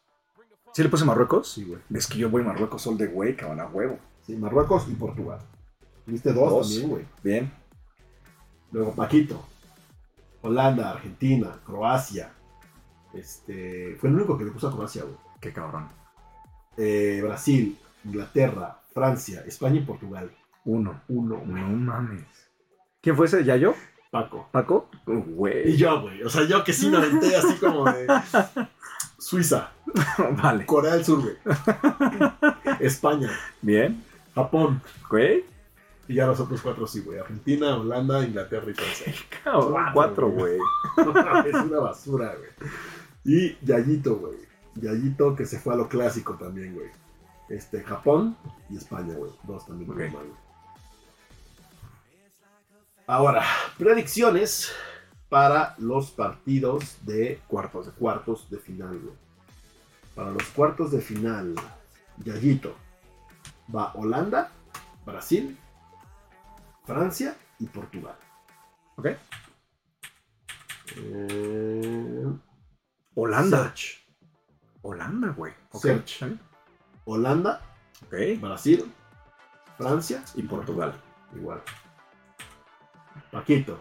[0.73, 1.53] ¿Sí le puse Marruecos?
[1.53, 1.81] Sí, güey.
[1.93, 3.99] Es que yo voy a Marruecos all the way, cabrón, a huevo.
[4.27, 5.39] Sí, Marruecos y Portugal.
[6.07, 6.69] Tuviste dos, Dos.
[6.69, 7.07] también, güey.
[7.23, 7.53] Bien.
[8.73, 9.45] Luego Paquito.
[10.43, 12.33] Holanda, Argentina, Croacia.
[13.13, 13.97] Este.
[14.01, 15.17] Fue el único que le puso a Croacia, güey.
[15.41, 15.89] Qué cabrón.
[16.77, 20.31] Eh, Brasil, Inglaterra, Francia, España y Portugal.
[20.65, 21.01] Uno.
[21.09, 21.63] Uno, güey.
[21.63, 22.25] No mames.
[23.01, 23.45] ¿Quién fue ese?
[23.45, 23.75] ¿Ya yo?
[24.11, 24.49] Paco.
[24.51, 24.89] ¿Paco?
[25.07, 25.77] Uh, Y Güey.
[25.77, 26.23] yo, güey.
[26.23, 28.07] O sea, yo que sí me aventé así como de.
[29.19, 29.71] Suiza,
[30.43, 30.65] vale.
[30.67, 31.37] Corea del Sur, güey.
[32.81, 33.31] España,
[33.61, 34.03] Bien.
[34.35, 34.81] Japón.
[35.09, 35.45] Güey.
[36.11, 37.21] Y ya los otros cuatro sí, güey.
[37.21, 39.15] Argentina, Holanda, Inglaterra y Francia.
[39.45, 39.85] Cabrón.
[39.95, 40.59] Cuatro, Cuatro, güey.
[41.47, 42.51] es una basura, güey.
[43.25, 44.35] Y Yayito, güey.
[44.75, 46.89] Yayito que se fue a lo clásico también, güey.
[47.49, 48.37] Este, Japón
[48.69, 49.31] y España, güey.
[49.45, 49.89] Dos también.
[49.89, 50.41] Muy mal, güey.
[53.07, 53.45] Ahora,
[53.79, 54.73] predicciones
[55.29, 59.15] para los partidos de Cuartos de cuartos de final, güey.
[60.17, 61.55] Para los cuartos de final,
[62.25, 62.75] Yayito
[63.73, 64.51] va Holanda,
[65.07, 65.57] Brasil,
[66.95, 68.17] Francia y Portugal.
[68.97, 69.07] Ok.
[70.97, 72.27] Eh,
[73.15, 73.73] Holanda.
[74.83, 75.53] Holanda, güey.
[75.71, 75.83] Ok.
[75.83, 76.37] Serge.
[77.05, 77.61] Holanda,
[78.07, 78.41] Ok.
[78.41, 78.93] Brasil,
[79.79, 81.01] Francia Y Portugal.
[81.37, 81.63] Igual.
[83.31, 83.79] Paquito.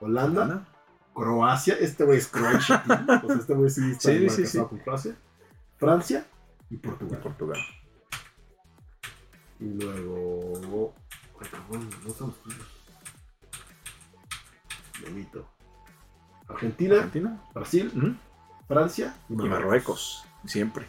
[0.00, 0.68] Holanda, Holanda.
[1.14, 1.74] Croacia.
[1.80, 2.84] Este güey es Croatia.
[2.86, 3.06] team.
[3.22, 4.58] Pues este güey sí está Sí, igual sí, sí.
[4.58, 5.16] con Croacia.
[5.76, 6.24] Francia
[6.70, 7.20] y Y Portugal.
[7.20, 7.58] Portugal.
[9.58, 10.94] Y luego.
[12.04, 12.78] No son tuyos.
[16.48, 17.42] Argentina, Argentina.
[17.54, 18.18] Brasil.
[18.66, 19.60] Francia y Y Marruecos.
[19.60, 20.24] Marruecos.
[20.44, 20.86] Siempre.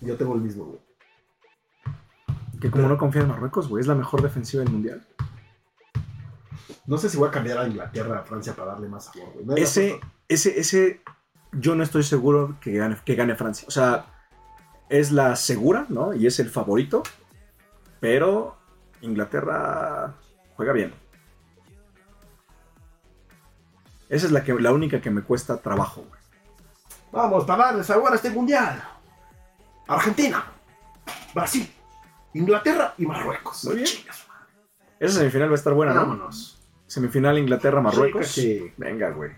[0.00, 0.78] Yo tengo el mismo, güey.
[2.60, 5.06] Que como no confía en Marruecos, güey, es la mejor defensiva del mundial.
[6.86, 9.62] No sé si voy a cambiar a Inglaterra, a Francia para darle más sabor, güey.
[9.62, 11.02] Ese, ese, ese,
[11.52, 13.66] yo no estoy seguro que gane, que gane Francia.
[13.68, 14.06] O sea,
[14.88, 16.14] es la segura, ¿no?
[16.14, 17.02] Y es el favorito.
[18.00, 18.56] Pero
[19.00, 20.14] Inglaterra
[20.56, 20.94] juega bien.
[24.08, 26.20] Esa es la, que, la única que me cuesta trabajo, güey.
[27.12, 28.82] Vamos, para darle sabor a este mundial.
[29.88, 30.44] Argentina,
[31.34, 31.68] Brasil,
[32.34, 33.64] Inglaterra y Marruecos.
[33.64, 33.88] Muy bien.
[34.98, 36.00] Esa semifinal va a estar buena, ¿no?
[36.00, 36.60] Vámonos.
[36.86, 38.28] Semifinal Inglaterra-Marruecos.
[38.28, 38.72] Sí.
[38.76, 39.32] Venga, güey.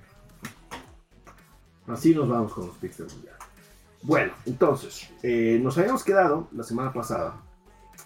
[1.87, 3.37] Así nos vamos con los picks del mundial.
[4.03, 7.41] Bueno, entonces, eh, nos habíamos quedado la semana pasada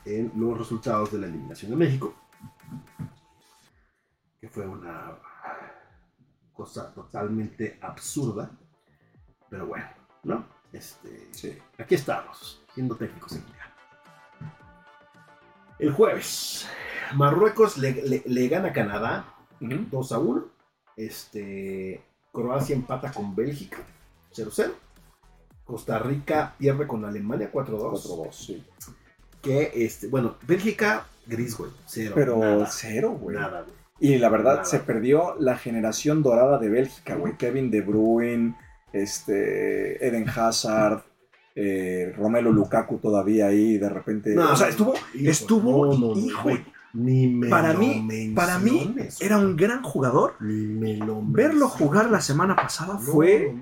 [0.05, 2.15] en los resultados de la eliminación de México.
[4.41, 5.19] Que fue una
[6.53, 8.51] cosa totalmente absurda.
[9.49, 9.87] Pero bueno,
[10.25, 10.45] ¿no?
[10.73, 11.59] Este, Sí.
[11.79, 13.69] aquí estamos, siendo técnicos en mundial.
[15.79, 16.67] El jueves,
[17.15, 19.27] Marruecos le, le- le gana a Canadá
[19.61, 20.45] 2 a 1.
[20.97, 23.79] Este, Croacia empata con Bélgica
[24.33, 24.73] 0-0.
[25.65, 27.93] Costa Rica pierde con Alemania 4-2.
[27.93, 28.67] 4-2, sí.
[29.43, 31.71] Que este, bueno, Bélgica gris, güey.
[31.87, 32.13] Cero.
[32.15, 33.37] Pero nada, cero, güey.
[33.37, 33.75] nada, güey.
[34.01, 34.65] Y la verdad, Nada.
[34.65, 37.37] se perdió la generación dorada de Bélgica, güey.
[37.37, 38.57] Kevin De Bruyne,
[38.93, 41.05] este, Eden Hazard,
[41.55, 44.35] eh, Romelu Lukaku todavía ahí, de repente.
[44.35, 46.65] No, o sea, estuvo, hijo, estuvo, no, no, no, hijo, güey.
[46.95, 50.35] Ni me Para lo mí, para mí era un gran jugador.
[50.41, 53.55] Ni me lo Verlo jugar la semana pasada fue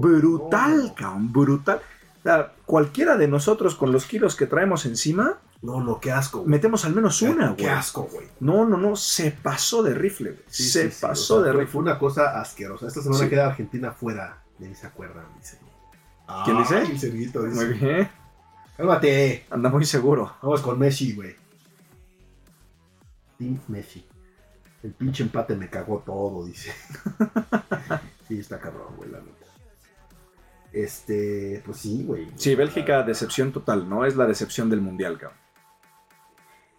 [0.00, 1.80] brutal, cabrón, brutal.
[2.26, 6.38] Sea, cualquiera de nosotros con los kilos que traemos encima, No, no, qué asco.
[6.40, 6.50] güey.
[6.50, 7.74] metemos al menos una, Qué güey.
[7.74, 8.26] asco, güey.
[8.40, 10.42] No, no, no, se pasó de rifle, güey.
[10.48, 11.72] Sí, se sí, sí, pasó o sea, de fue- rifle.
[11.72, 12.86] Fue una cosa asquerosa.
[12.88, 13.30] Esta semana Sí.
[13.30, 14.42] queda Argentina fuera.
[14.58, 15.58] De ni se acuerdan, dice.
[16.44, 16.76] ¿Quién dice?
[16.78, 17.10] Ay, dice.
[17.38, 18.08] Muy bien,
[18.76, 19.46] Cálmate.
[19.50, 20.34] anda muy seguro.
[20.42, 21.36] Vamos con Messi, güey.
[23.38, 24.04] Team Messi.
[24.82, 26.72] El pinche empate me cagó todo, dice.
[28.28, 29.45] sí, está cabrón, güey, la neta.
[30.76, 32.28] Este, pues sí, güey.
[32.36, 34.04] Sí, Bélgica, decepción total, ¿no?
[34.04, 35.38] Es la decepción del mundial, cabrón.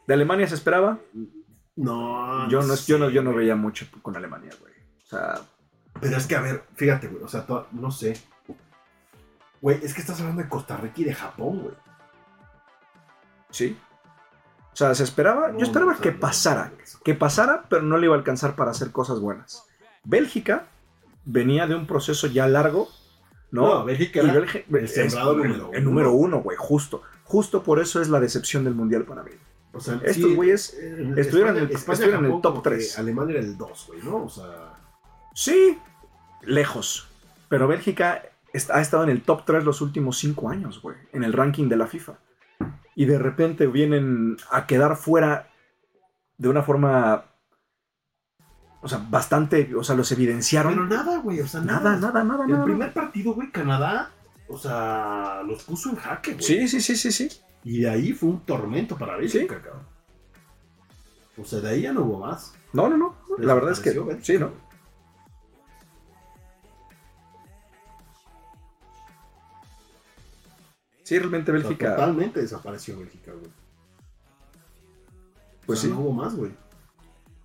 [0.05, 0.99] ¿De Alemania se esperaba?
[1.75, 4.73] No, Yo no, yo no, yo no veía mucho con Alemania, güey.
[5.03, 5.41] O sea,
[5.99, 7.23] Pero es que, a ver, fíjate, güey.
[7.23, 8.21] O sea, no sé.
[9.61, 11.75] Güey, es que estás hablando de Costa Rica y de Japón, güey.
[13.49, 13.75] sí.
[14.73, 16.71] O sea, se esperaba, No, yo esperaba no, que no, pasara,
[17.03, 19.65] que pasara, pero no le iba a alcanzar para hacer cosas buenas.
[20.03, 20.67] Bélgica
[21.25, 22.87] venía de un proceso ya largo,
[23.51, 23.61] ¿no?
[23.79, 25.81] No, Bélgica era Bélgica- el sembrado el, número el uno.
[25.89, 27.01] número uno, güey, justo.
[27.23, 29.31] Justo por eso es la decepción del mundial para mí.
[29.73, 32.97] O sea, Estos sí, güeyes eh, estuvieron en el- en el top como que tres.
[32.97, 34.23] Alemania era el 2, güey, ¿no?
[34.25, 34.73] O sea,
[35.35, 35.77] Sí,
[36.43, 37.07] lejos.
[37.49, 38.23] Pero Bélgica
[38.71, 41.75] ha estado en el top 3 los últimos 5 años, güey, en el ranking de
[41.77, 42.17] la FIFA.
[42.95, 45.49] Y de repente vienen a quedar fuera
[46.37, 47.25] de una forma,
[48.81, 50.73] o sea, bastante, o sea, los evidenciaron.
[50.73, 52.63] pero nada, güey, o sea, nada, nada, nada, El nada.
[52.63, 54.11] primer partido, güey, Canadá,
[54.47, 56.43] o sea, los puso en jaque, güey.
[56.43, 57.29] Sí, sí, sí, sí, sí.
[57.63, 59.83] Y de ahí fue un tormento para Bélgica, cabrón.
[61.37, 62.53] O sea, de ahí ya no hubo más.
[62.73, 63.15] No, no, no.
[63.39, 64.51] La verdad es que Bélgica, sí, ¿no?
[71.03, 71.95] Sí, realmente O sea, Bélgica.
[71.95, 73.51] totalmente desapareció Bélgica, güey.
[75.65, 75.95] Pues o sea, sí.
[75.95, 76.51] no hubo más, güey.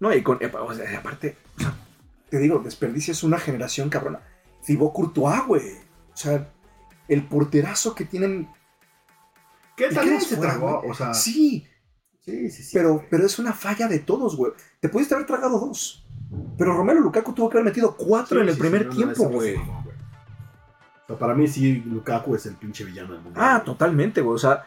[0.03, 1.37] No, y con, o sea, aparte,
[2.29, 4.19] te digo, desperdicias una generación cabrona.
[4.67, 5.63] Thibaut Courtois, güey.
[6.13, 6.49] O sea,
[7.07, 8.49] el porterazo que tienen.
[9.77, 10.83] ¿Qué ¿Y tal se tragó?
[10.85, 11.69] O sea, Sí,
[12.19, 12.77] sí, sí, sí.
[12.77, 13.07] pero, güey.
[13.09, 14.51] pero es una falla de todos, güey.
[14.81, 16.05] Te pudiste haber tragado dos.
[16.59, 19.23] Pero Romero Lukaku tuvo que haber metido cuatro Sí, en el sí, primer sí, tiempo,
[19.23, 19.55] no güey.
[19.55, 23.39] O sea, para mí sí, Lukaku es el pinche villano del mundo.
[23.41, 23.67] Ah, güey.
[23.67, 24.35] totalmente, güey.
[24.35, 24.65] O sea,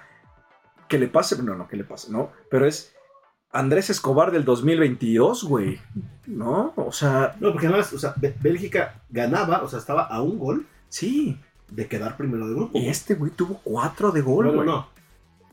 [0.88, 1.42] que le pase.
[1.44, 2.32] No, no, que le pase, ¿no?
[2.50, 2.95] Pero es
[3.56, 5.80] Andrés Escobar del 2022, güey.
[6.28, 6.74] ¿No?
[6.76, 10.38] O sea, No, porque además, o sea, Bé- Bélgica ganaba, o sea, estaba a un
[10.40, 11.40] gol sí.
[11.70, 12.78] de quedar primero de grupo.
[12.78, 14.68] Y este güey tuvo cuatro de gol, bueno, güey.
[14.68, 14.88] no.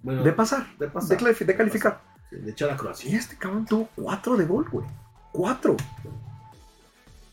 [0.03, 0.66] Bueno, De pasar.
[0.78, 1.16] de De, pasar.
[1.18, 2.00] clarifi- de calificar.
[2.30, 3.16] De echar a Y Croacia.
[3.18, 4.86] este cabrón tuvo cuatro de gol, güey.
[5.32, 5.76] Cuatro.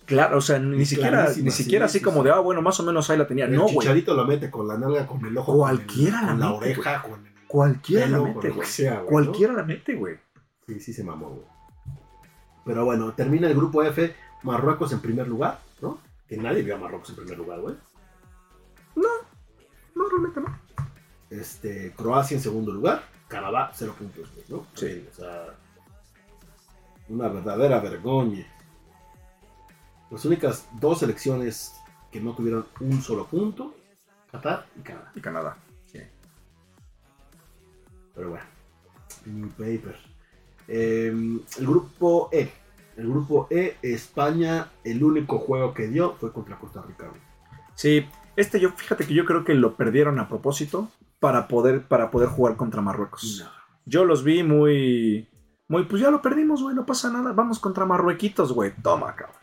[0.05, 2.25] Claro, o sea, ni Y siquiera, ni siquiera sí, así sí, como sí.
[2.25, 3.45] de, ah, bueno, más o menos ahí la tenía.
[3.45, 3.77] El No, güey.
[3.79, 6.59] chicharito lo mete con la nalga, con el ojo, Cualquiera con, el- la con la
[6.59, 8.67] mete, oreja, con el Cualquiera la mete, güey.
[9.07, 10.15] Cualquiera la mete, güey.
[10.69, 11.47] Sí, sí se mamó, güey.
[12.63, 15.99] Pero bueno, termina el grupo F, Marruecos en primer lugar, ¿no?
[16.27, 17.75] Que nadie vio a Marruecos en primer lugar, güey.
[18.95, 19.07] No,
[19.95, 20.59] realmente no.
[21.31, 24.67] Este, Croacia en segundo lugar, Canadá, cero puntos, güey, ¿no?
[24.75, 25.07] Sí.
[25.11, 25.57] O sea,
[27.07, 28.47] una verdadera vergüenza.
[30.11, 31.73] Las únicas dos selecciones
[32.11, 33.75] que no tuvieron un solo punto,
[34.31, 35.11] Qatar y Canadá.
[35.15, 35.57] Y Canadá.
[35.87, 35.99] Sí.
[38.13, 38.45] Pero bueno,
[39.25, 40.08] New Paper.
[40.69, 42.51] Eh, el grupo E.
[42.95, 47.09] El grupo E, España, el único juego que dio fue contra Costa Rica.
[47.73, 48.05] Sí,
[48.35, 50.89] este yo, fíjate que yo creo que lo perdieron a propósito
[51.19, 53.41] para poder, para poder jugar contra Marruecos.
[53.43, 53.49] No.
[53.85, 55.27] Yo los vi muy,
[55.67, 57.31] muy, pues ya lo perdimos, güey, no pasa nada.
[57.31, 58.73] Vamos contra Marruequitos, güey.
[58.83, 59.37] Toma, cabrón.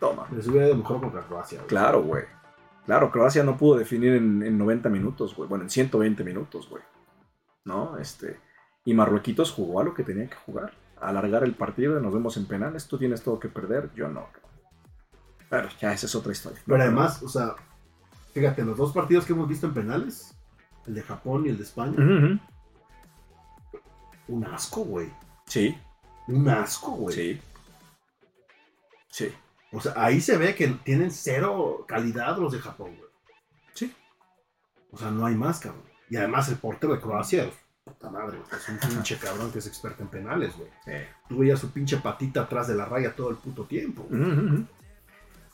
[0.00, 0.26] Toma.
[0.34, 1.58] Les hubiera ido mejor contra Croacia.
[1.58, 1.68] güey.
[1.68, 2.24] Claro, güey.
[2.86, 5.48] Claro, Croacia no pudo definir en, en 90 minutos, güey.
[5.48, 6.82] Bueno, en 120 minutos, güey.
[7.64, 7.98] ¿No?
[7.98, 8.40] Este.
[8.88, 10.72] Y Marruequitos jugó a lo que tenía que jugar.
[10.98, 12.88] Alargar el partido nos vemos en penales.
[12.88, 14.26] Tú tienes todo que perder, yo no.
[15.50, 16.58] Pero ya, esa es otra historia.
[16.64, 17.54] Pero además, o sea,
[18.32, 20.34] fíjate, los dos partidos que hemos visto en penales,
[20.86, 22.40] el de Japón y el de España,
[24.28, 25.10] un asco, güey.
[25.44, 25.76] Sí,
[26.26, 27.14] Un asco, güey.
[27.14, 27.40] sí.
[29.10, 29.34] Sí,
[29.70, 33.10] O sea, ahí se ve que tienen cero calidad los de Japón, güey.
[33.74, 33.94] sí.
[34.90, 35.82] O sea, no hay más, cabrón.
[36.08, 37.50] Y además el portero de Croacia,
[37.98, 40.68] puta madre, es un pinche cabrón que es experto en penales, güey.
[41.28, 44.06] Tú veías su pinche patita atrás de la raya todo el puto tiempo.
[44.10, 44.64] ujú.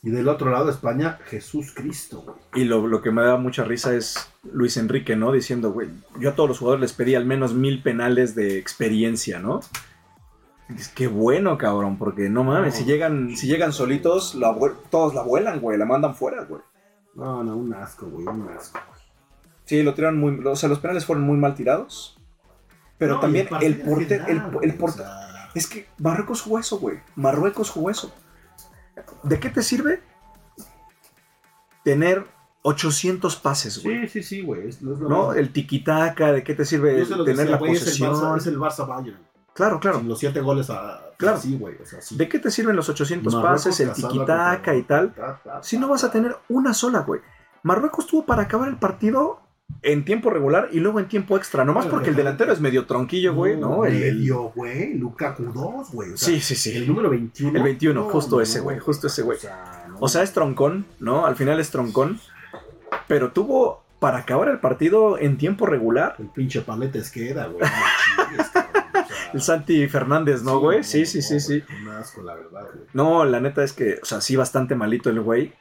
[0.02, 2.36] Y del otro lado, España, Jesús Cristo, güey.
[2.62, 5.32] Y lo, lo que me da mucha risa es Luis Enrique, ¿no?
[5.32, 5.88] Diciendo, güey,
[6.20, 9.60] yo a todos los jugadores les pedí al menos mil penales de experiencia, ¿no?
[10.76, 12.80] Es que bueno, cabrón, porque no mames, No.
[12.80, 14.54] si llegan, si llegan solitos, la
[14.90, 16.60] todos la vuelan, güey, la mandan fuera, güey.
[17.14, 18.80] No, no, un asco, güey, un asco.
[18.86, 19.00] güey.
[19.64, 22.18] Sí, lo tiraron muy, o sea, los penales fueron muy mal tirados.
[22.98, 26.58] Pero No, también el en portero, el, el porte- o sea, Es que Marruecos jugó
[26.58, 27.00] eso, güey.
[27.16, 28.12] Marruecos jugó eso.
[29.22, 30.02] ¿De qué te sirve
[31.82, 32.26] tener
[32.62, 34.08] 800 pases, güey?
[34.08, 34.70] Sí, sí, sí, güey.
[34.80, 35.32] no.
[35.32, 38.14] El tiquitaca, ¿de qué te sirve tener decía, la es el posesión?
[38.14, 39.18] Barça- Es el Barça Bayern.
[39.52, 39.98] Claro, claro.
[40.00, 41.00] Sin los siete goles a.
[41.16, 41.38] Claro.
[41.38, 41.76] Sí, güey.
[41.80, 42.16] O sea, sí.
[42.16, 45.14] ¿De qué te sirven los 800 Marruecos pases, el tiquitaca y tal?
[45.14, 47.20] ta, ta, Si no vas a tener una sola, güey.
[47.62, 49.40] Marruecos tuvo para acabar el partido
[49.84, 51.64] en tiempo regular y luego en tiempo extra.
[51.64, 53.84] Nomás porque el delantero es medio tronquillo, güey, ¿no?
[53.84, 54.94] El- medio, güey.
[54.94, 56.12] Lukaku 2, güey.
[56.12, 56.76] o sea, Sí, sí, sí.
[56.76, 57.56] El número 21.
[57.56, 59.38] El 21, justo ese, güey, justo ese, güey.
[59.38, 59.96] O sea, no.
[60.00, 61.26] O sea, es troncón, ¿no?
[61.26, 62.18] Al final es troncón.
[63.08, 66.16] Pero tuvo para acabar el partido en tiempo regular.
[66.18, 67.64] El pinche paletes queda, güey.
[69.32, 70.84] El Santi Fernández, ¿no, güey?
[70.84, 71.60] Sí, sí, sí, sí.
[71.66, 72.86] güey, Un asco, la verdad, güey.
[72.92, 75.52] No, la neta es que, o sea, sí, bastante malito el güey.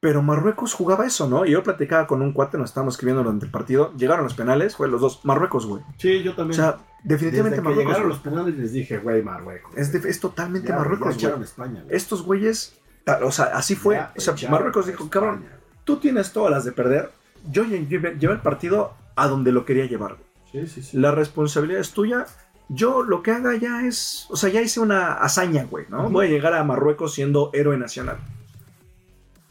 [0.00, 1.44] Pero Marruecos jugaba eso, ¿no?
[1.44, 3.92] Y yo platicaba con un cuate, nos estábamos escribiendo durante el partido.
[3.96, 5.24] Llegaron los penales, fue los dos.
[5.24, 5.82] Marruecos, güey.
[5.96, 6.54] Sí, yo O también.
[6.54, 7.86] sea, definitivamente Desde que Marruecos.
[7.92, 9.72] llegaron los penales les dije, güey, Marruecos.
[9.76, 10.10] Es, de- güey.
[10.12, 11.42] es totalmente Ya, Marruecos, ya güey.
[11.42, 11.96] España, güey.
[11.96, 12.78] Estos güeyes,
[13.24, 13.96] o sea, así fue.
[13.96, 15.46] Ya O sea, Marruecos dijo, cabrón,
[15.82, 17.10] tú tienes todas las de perder.
[17.50, 20.14] Yo lle- llevé, llevé el partido a donde lo quería llevar.
[20.14, 20.66] güey.
[20.66, 20.96] Sí, sí, sí.
[20.96, 22.24] La responsabilidad es tuya.
[22.68, 26.08] Yo lo que haga ya es, o sea, ya hice una hazaña, güey, ¿no?
[26.08, 28.18] Voy a llegar a Marruecos siendo héroe nacional.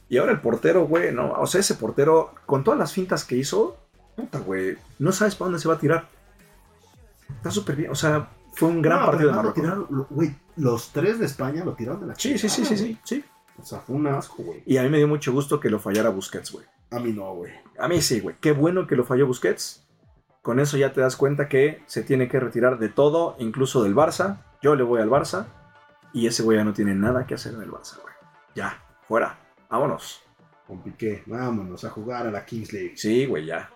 [0.10, 1.34] Y ahora el portero, güey, ¿no?
[1.34, 3.78] O sea, ese portero, con todas las fintas que hizo,
[4.16, 6.08] puta, güey, no sabes para dónde se va a tirar.
[7.36, 9.62] Está súper bien, o sea, fue un gran No, partido de lo Marruecos.
[9.64, 13.24] tiraron, Güey, los tres de España lo tiraron de la Sí, sí, sí, sí, sí.
[13.60, 14.64] O sea, fue un asco, güey.
[14.66, 16.66] Y a mí me dio mucho gusto que lo fallara Busquets, güey.
[16.92, 17.52] A mí no, güey.
[17.80, 18.36] A mí sí, güey.
[18.40, 19.84] Qué bueno que lo falló Busquets.
[20.42, 23.96] Con eso ya te das cuenta que se tiene que retirar de todo, incluso del
[23.96, 24.38] Barça.
[24.62, 25.48] Yo le voy al Barça.
[26.14, 28.14] Y ese güey ya no tiene nada que hacer en el Barça, güey.
[28.56, 29.38] Ya, fuera.
[29.70, 30.22] Vámonos.
[30.66, 32.94] Con Piqué, vámonos a jugar a la Kings League.
[32.98, 33.70] Sí, güey, ya.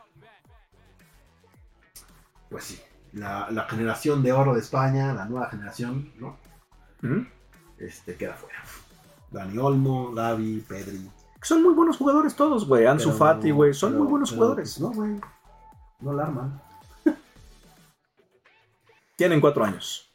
[2.49, 2.81] Pues sí.
[3.13, 6.37] La, la generación de oro de España, la nueva generación, ¿no?
[7.01, 7.21] ¿Mm?
[7.77, 8.59] Este queda fuera.
[9.31, 11.09] Dani Olmo, Gaby, Pedri.
[11.41, 12.85] Son muy buenos jugadores todos, güey.
[12.85, 13.73] Ansu Pero- Fati, güey.
[13.73, 14.79] Son pero- muy buenos pero, jugadores.
[14.79, 15.19] no, güey.
[16.01, 16.61] No la arman.
[19.15, 20.09] Tienen cuatro años.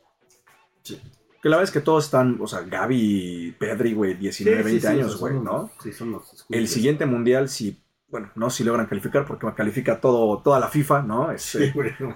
[0.83, 1.01] Sí.
[1.47, 5.16] Que la verdad es que todos están, o sea, Gaby, Pedri, güey, 19, 20 años,
[5.20, 5.70] güey, ¿no?
[5.80, 6.44] Sí, son los.
[6.49, 11.03] El siguiente mundial, si, bueno, no si logran calificar, porque califica todo, toda la FIFA,
[11.03, 11.30] ¿no?
[11.30, 12.12] Este, Sí, güey, no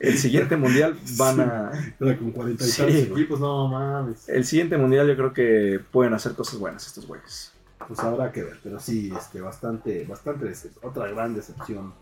[0.00, 1.70] el siguiente mundial van a.
[2.00, 3.22] Con 40 y Sí, tantos güey.
[3.22, 4.28] equipos, no mames.
[4.28, 7.52] El siguiente mundial yo creo que pueden hacer cosas buenas estos güeyes.
[7.86, 10.52] Pues habrá que ver, pero sí, este, bastante, bastante
[10.82, 11.94] otra gran decepción.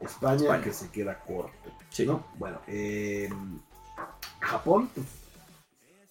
[0.00, 0.64] España, España.
[0.64, 1.70] que se queda corto.
[1.88, 2.04] Sí.
[2.04, 2.26] ¿no?
[2.36, 3.28] Bueno, eh,
[4.40, 5.06] Japón, pues,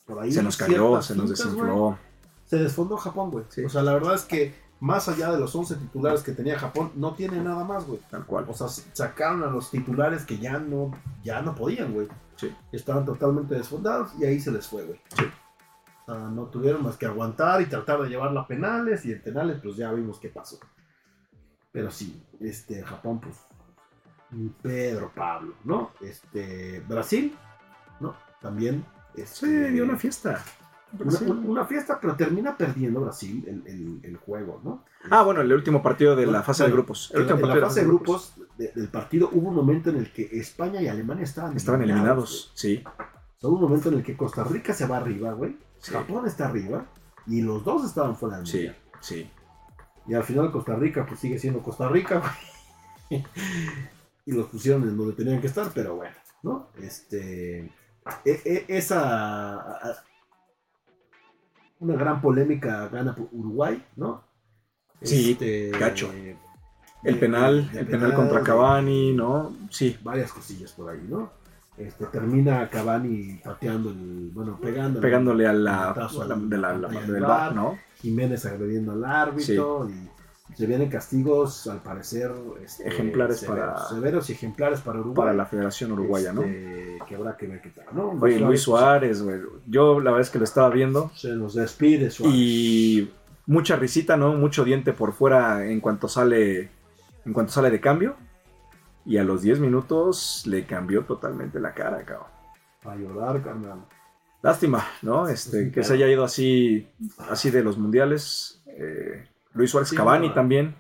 [0.10, 1.98] por ahí Se nos cayó, se nos desinfló.
[2.46, 3.46] Se desfondó Japón, güey.
[3.50, 3.64] Sí.
[3.64, 6.92] O sea, la verdad es que más allá de los 11 titulares que tenía Japón,
[6.96, 8.00] no tiene nada más, güey.
[8.10, 8.46] Tal cual.
[8.48, 10.92] O sea, sacaron a los titulares que ya no,
[11.24, 12.08] ya no podían, güey.
[12.38, 12.54] Sí.
[12.72, 15.00] Estaban totalmente desfondados y ahí se les fue, güey.
[15.16, 15.26] Sí.
[16.08, 19.22] O sea, no tuvieron más que aguantar y tratar de llevarla a penales y en
[19.22, 20.58] penales pues ya vimos qué pasó.
[21.72, 23.38] Pero sí, este, Japón pues,
[24.64, 25.92] Pedro Pablo, ¿no?
[26.02, 27.38] Este, Brasil,
[28.00, 28.16] ¿no?
[28.42, 28.84] También.
[29.16, 30.44] Este, Sí, dio una fiesta.
[31.00, 31.26] una, Sí.
[31.26, 34.86] un- una fiesta, pero termina perdiendo Brasil el, el- el juego, ¿no?
[35.12, 37.12] Ah, bueno, el último partido de la Bueno, fase de grupos.
[37.14, 40.12] En El en la fase de grupos de- del partido hubo un momento en el
[40.12, 42.82] que España y Alemania estaban Estaban eliminados, sí.
[42.84, 42.96] güey.
[43.42, 45.58] Hubo un momento en el que Costa Rica se va arriba, güey.
[45.80, 45.92] Sí.
[45.94, 46.86] Japón está arriba.
[47.28, 48.78] Y los dos estaban fuera del Sí, mundial.
[49.00, 49.30] sí.
[50.08, 52.20] Y al final Costa Rica pues sigue siendo Costa Rica,
[53.10, 53.24] güey.
[54.26, 56.70] y los pusieron en donde tenían que estar, pero bueno, ¿no?
[56.82, 57.72] Este.
[58.26, 60.04] E- e- esa.
[61.80, 64.24] Una gran polémica gana por Uruguay, ¿no?
[65.02, 66.12] Sí, Este, gacho.
[66.12, 66.36] de-
[67.04, 69.56] El penal, el penal contra Cavani, ¿no?
[69.70, 69.98] Sí.
[70.04, 71.32] varias cosillas por ahí, ¿no?
[71.78, 75.96] Este, termina Cavani pateando el, bueno, pegando Pegándole a la, a
[76.26, 77.56] la- de la, del bar, bar.
[77.56, 77.78] ¿no?
[78.02, 80.10] Jiménez agrediendo al árbitro y
[80.60, 85.34] se vienen castigos al parecer este, Ejemplares severos, para- severos y ejemplares para Uruguay Para
[85.34, 86.42] la Federación Uruguaya, ¿no?
[86.44, 88.10] Este, que habrá que ver qué tal, ¿no?
[88.20, 89.40] Oye, Luis Suárez, güey.
[89.68, 92.36] Yo la verdad es que lo estaba viendo se nos despide Suárez.
[92.38, 93.10] y
[93.46, 94.34] mucha risita, ¿no?
[94.34, 96.70] Mucho diente por fuera en cuanto sale
[97.26, 98.18] en cuanto sale de cambio.
[99.06, 102.28] Y a los 10 minutos le cambió totalmente la cara, cabrón.
[102.84, 103.86] a llorar, carnal.
[104.42, 105.26] Lástima, ¿no?
[105.30, 106.86] Este, Sí, que se haya ido así,
[107.30, 108.62] así de los mundiales.
[108.68, 110.34] Eh, Luis Suárez, Sí, Cavani no.
[110.34, 110.76] también.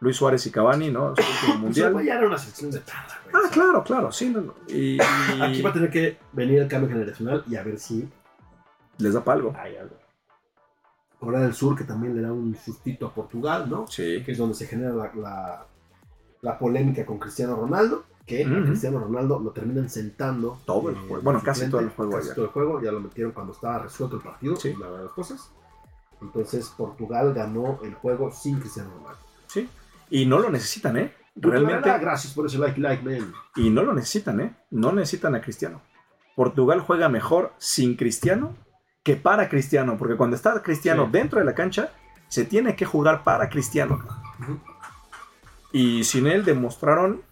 [0.00, 1.14] Luis Suárez y Cavani, ¿no?
[1.16, 2.04] Su último Pues, mundial.
[2.06, 3.34] ya era una sección de tarda, güey.
[3.44, 4.30] Ah, claro, claro, sí.
[4.30, 4.54] no, no.
[4.68, 4.98] Y,
[5.42, 8.08] Aquí va a tener que venir el cambio generacional y a ver si
[8.98, 9.52] les da palgo.
[9.58, 9.96] hay algo.
[11.18, 13.88] Corea del Sur, que también le da un sustito a Portugal, ¿no?
[13.88, 15.66] Sí, que es donde se genera la, la-
[16.42, 18.66] la polémica con Cristiano Ronaldo, que a Ujú.
[18.66, 20.60] Cristiano Ronaldo lo terminan sentando.
[20.64, 21.22] Todo el eh, juego.
[21.24, 24.14] Bueno, casi todo el juego Casi todo el juego, ya lo metieron cuando estaba resuelto
[24.18, 24.72] el partido, Sí.
[24.74, 25.50] la verdad de las cosas.
[26.20, 29.20] Entonces Portugal ganó el juego sin Cristiano Ronaldo.
[29.46, 29.68] Sí.
[30.10, 31.14] Y no lo necesitan, ¿eh?
[31.36, 32.04] Realmente, Realmente.
[32.04, 33.32] gracias por ese like, like, man.
[33.54, 34.56] Y no lo necesitan, ¿eh?
[34.70, 35.80] No necesitan a Cristiano.
[36.34, 38.56] Portugal juega mejor sin Cristiano
[39.04, 41.12] que para Cristiano, porque cuando está Cristiano Sí.
[41.12, 41.92] dentro de la cancha,
[42.28, 43.98] se tiene que jugar para Cristiano.
[45.72, 47.22] Y sin él demostraron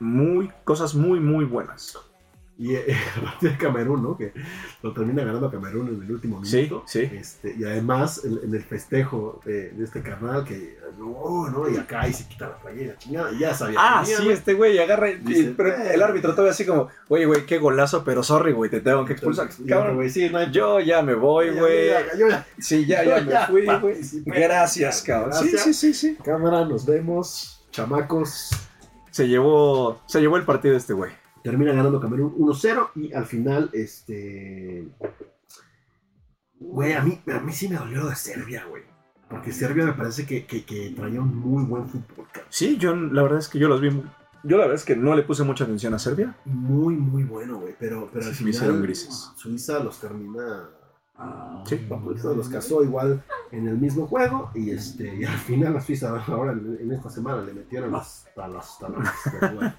[0.00, 1.98] muy, cosas muy, muy buenas.
[2.60, 2.84] Y eh,
[3.16, 4.16] el partido de Camerún, ¿no?
[4.16, 4.32] Que
[4.82, 6.82] lo termina ganando Camerún en el último Sí, minuto.
[6.86, 7.08] sí.
[7.12, 11.76] Este, y además, en, en el festejo de, de este carnal, que no, no, y
[11.76, 13.78] acá y se quita la playera, chingada, y ya sabía.
[13.80, 14.30] Ah, sí, güey.
[14.32, 15.08] este güey agarra.
[15.10, 15.94] y- Dice, pero "Eh".
[15.94, 19.12] el árbitro todavía así como, oye, güey, qué golazo, pero sorry, güey, te tengo que
[19.12, 19.48] expulsar.
[19.68, 21.90] Cabrón, güey, sí, no hay- yo ya me voy, güey.
[22.58, 24.02] Sí, ya, ya me fui, güey.
[24.26, 25.32] Gracias, cabrón.
[25.34, 26.16] Sí, sí, sí, sí.
[26.24, 28.50] Cámara, nos vemos, chamacos.
[29.12, 31.12] Se llevó, se llevó el partido este güey.
[31.42, 34.88] Termina ganando Camerún 1-0 y al final, este...
[36.60, 38.82] Güey, a mí, a mí sí me dolió de Serbia, güey.
[39.28, 42.48] Porque Serbia me parece que, que, que traía un muy buen fútbol, cabrón.
[42.50, 43.90] Sí, yo la verdad es que yo los vi.
[43.90, 44.04] muy-
[44.42, 46.34] Yo la verdad es que no le puse mucha atención a Serbia.
[46.46, 47.74] Muy, muy bueno, güey.
[47.78, 49.30] Pero, pero al Sí, me final, hicieron grises.
[49.36, 50.70] Suiza los termina.
[51.64, 51.86] Sí.
[52.04, 54.50] Suiza los casó igual en el mismo juego.
[54.54, 58.48] Y este y al final a Suiza, ahora en, en esta semana, le metieron hasta
[58.48, 58.82] las.
[58.82, 59.72] Hasta las güey.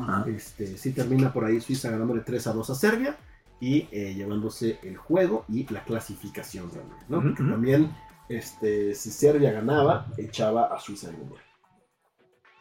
[0.00, 0.24] Ajá.
[0.28, 3.16] este, sí termina por ahí Suiza ganándole 3 a 2 a Serbia.
[3.60, 6.66] Y eh, llevándose el juego y la clasificación.
[6.66, 6.74] Ujú,
[7.08, 7.94] Porque también,
[8.28, 11.40] este, si Serbia ganaba, echaba a Suiza en mundial.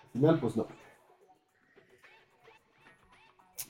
[0.06, 0.68] Al final, pues no.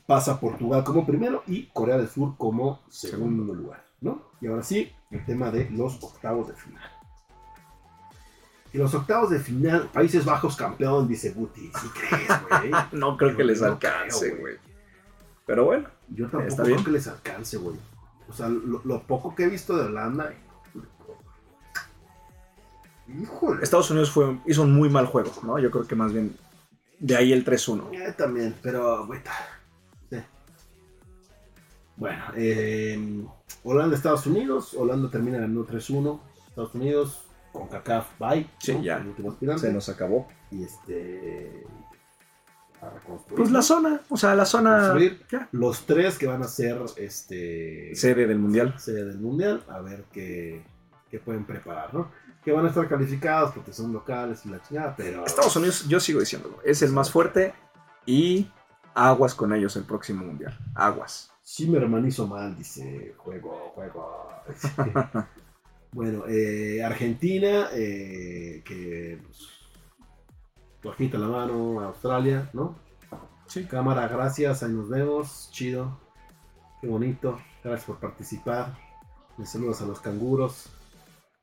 [0.06, 4.22] Pasa Portugal como primero y Corea del Sur como segundo lugar, ¿no?
[4.40, 6.90] Y ahora sí, el tema de los octavos de final.
[8.72, 11.70] Y los octavos de final, Países Bajos campeón, dice Guti.
[11.80, 12.70] ¿Sí crees, güey?
[12.92, 14.56] No creo que les no alcance, güey.
[15.46, 16.84] Pero bueno, Yo tampoco Está creo bien.
[16.84, 17.76] que les alcance, güey.
[18.28, 20.32] O sea, lo, lo poco que he visto de Holanda.
[23.06, 23.62] Híjole.
[23.62, 25.58] Estados Unidos fue, hizo un muy mal juego, ¿no?
[25.58, 26.36] Yo creo que más bien
[26.98, 27.92] de ahí el 3-1.
[27.92, 29.20] Eh, también, pero, güey.
[31.96, 33.24] Bueno, eh,
[33.62, 34.74] Holanda, Estados Unidos.
[34.74, 36.20] Holanda termina ganando 3-1.
[36.48, 38.48] Estados Unidos con CACAF, bye.
[38.58, 38.98] Sí, ya.
[38.98, 39.62] El último aspirante.
[39.66, 40.26] Se nos acabó.
[40.50, 41.64] Y este.
[42.82, 43.36] A reconstruir.
[43.38, 44.94] Pues la zona, o sea, la zona
[45.30, 47.94] ya, Los tres que van a ser este.
[47.94, 48.74] sede del mundial.
[48.78, 50.62] sede del mundial, a ver qué,
[51.10, 52.10] qué pueden preparar, ¿no?
[52.44, 55.24] Que van a estar calificados porque son locales y la chingada, pero.
[55.24, 57.54] Estados Unidos, yo sigo diciéndolo, es el más fuerte
[58.04, 58.50] y
[58.94, 60.56] aguas con ellos el próximo mundial.
[60.74, 61.30] Aguas.
[61.42, 63.14] Sí, mi hermano hizo mal, dice.
[63.18, 64.28] Juego, juego.
[65.92, 69.20] bueno, eh, Argentina, eh, que.
[70.82, 72.76] Pues, la mano, Australia, ¿no?
[73.46, 73.64] Sí.
[73.64, 75.98] Cámara, gracias, ahí nos vemos, chido.
[76.80, 78.76] Qué bonito, gracias por participar.
[79.38, 80.70] Les saludos a los canguros.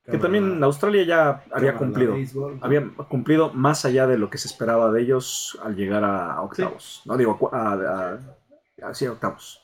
[0.06, 2.16] Que también Australia ya había cumplido.
[2.62, 7.02] Había cumplido más allá de lo que se esperaba de ellos al llegar a octavos.
[7.06, 8.20] No digo a, a-
[8.88, 9.62] a- sí, octavos.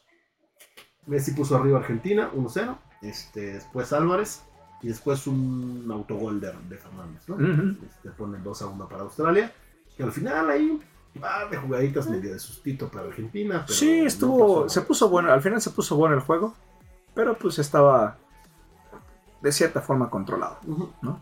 [1.08, 2.78] Messi puso arriba Argentina, 1-0.
[3.02, 4.44] Este, después Álvarez.
[4.84, 7.36] Y después un autogol de, de Fernández, ¿no?
[7.36, 7.78] Ujú.
[7.88, 9.52] Este, ponen 2-1 para Australia.
[9.98, 10.80] Y al final ahí,
[11.20, 13.64] par de jugaditas medio de sustito para Argentina.
[13.66, 16.54] pero Sí, estuvo, se puso bueno, al final se puso bueno el juego,
[17.16, 18.18] pero pues estaba
[19.42, 20.58] de cierta forma controlado.
[21.02, 21.20] ¿no?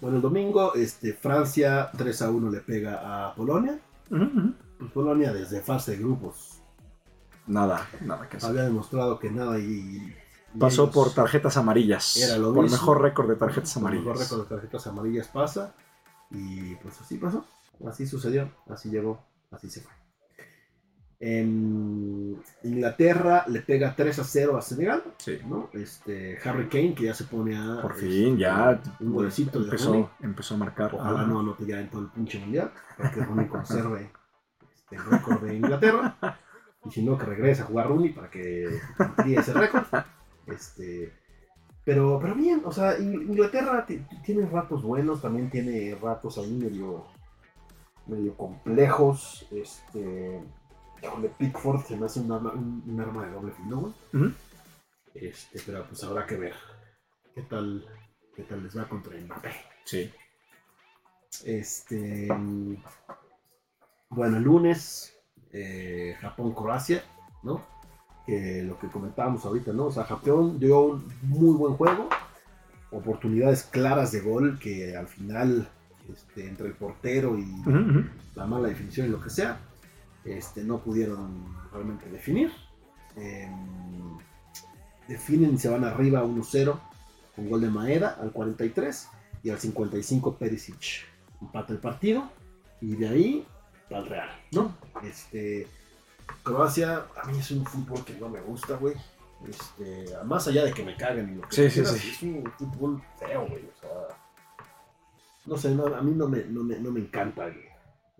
[0.00, 3.78] Bueno, el domingo, este, Francia 3-1 le pega a Polonia.
[4.08, 6.60] Pues Polonia desde fase de grupos
[7.46, 8.50] Nada, nada que hacer.
[8.50, 9.62] había demostrado que nada y...
[10.52, 12.16] y Pasó por tarjetas amarillas.
[12.16, 12.76] Era lo por mismo.
[12.78, 15.74] mejor récord de tarjetas El mejor récord de tarjetas amarillas pasa.
[16.30, 17.44] Y pues así pasó.
[17.86, 18.50] Así sucedió.
[18.68, 19.22] Así llegó.
[19.50, 19.92] Así se fue.
[21.18, 25.02] En Inglaterra le pega 3 a 0 a Senegal.
[25.18, 25.38] Sí.
[25.46, 25.70] ¿no?
[25.72, 27.80] Este, Harry Kane, que ya se pone a.
[27.80, 30.08] Por este, fin, ya Un golecito de empezó, Rooney.
[30.20, 30.94] empezó a marcar.
[30.94, 31.26] Ojalá Ajá.
[31.28, 32.70] no anote ya en todo el pinche mundial.
[32.98, 34.10] Para que Rooney conserve
[34.74, 36.16] este, el récord de Inglaterra.
[36.84, 38.68] Y si no, que regrese a jugar Rooney para que
[38.98, 39.84] amplíe ese récord.
[40.46, 41.12] Este,
[41.84, 46.52] pero, pero bien, o sea, In- Inglaterra ti- tiene ratos buenos, también tiene ratos ahí
[46.52, 47.06] medio,
[48.06, 49.46] medio complejos.
[49.50, 50.40] Este,
[51.06, 54.34] híjole, Pickford se me hace un arma, un, un arma de doble filo, güey.
[55.14, 56.54] Este, pero pues habrá que ver
[57.34, 57.86] qué tal,
[58.34, 59.50] qué tal les va contra Mbappé.
[59.84, 60.10] Sí.
[61.44, 62.28] Este.
[64.08, 65.16] Bueno, el lunes,
[65.52, 67.02] eh, Japón-Croacia,
[67.42, 67.64] ¿no?
[68.26, 69.86] Que lo que comentábamos ahorita, ¿no?
[69.86, 72.08] O sea, Japón dio un muy buen juego,
[72.90, 75.68] oportunidades claras de gol que al final
[76.12, 77.46] este, entre el portero y
[78.34, 79.60] la mala definición y lo que sea,
[80.26, 82.52] este, no pudieron realmente definir.
[83.16, 84.18] Em,
[85.08, 86.78] definen y se van arriba 1-0
[87.34, 89.08] con gol de Maeda al 43
[89.42, 91.06] y al 55 Perisic
[91.40, 92.28] empata el partido
[92.80, 93.46] y de ahí
[93.90, 94.74] al Real, ¿no?
[95.04, 95.68] Este,
[96.42, 98.94] Croacia a mí es un fútbol que no me gusta, güey.
[99.48, 102.08] Este, más allá de que me caguen y lo que Sí, sí, quieras, sí.
[102.08, 103.64] es un fútbol feo, güey.
[103.64, 103.90] O sea,
[105.46, 107.60] no sé, no, a mí no me, no me, no me encanta el,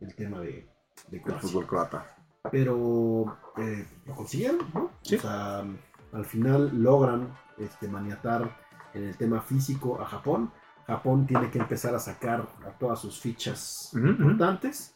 [0.01, 0.69] el tema de,
[1.09, 2.17] de El fútbol croata.
[2.51, 4.91] pero eh, lo consiguieron, ¿no?
[5.03, 5.17] Sí.
[5.17, 5.65] O sea,
[6.13, 8.57] al final logran este, maniatar
[8.95, 10.51] en el tema físico a Japón.
[10.87, 14.95] Japón tiene que empezar a sacar a todas sus fichas importantes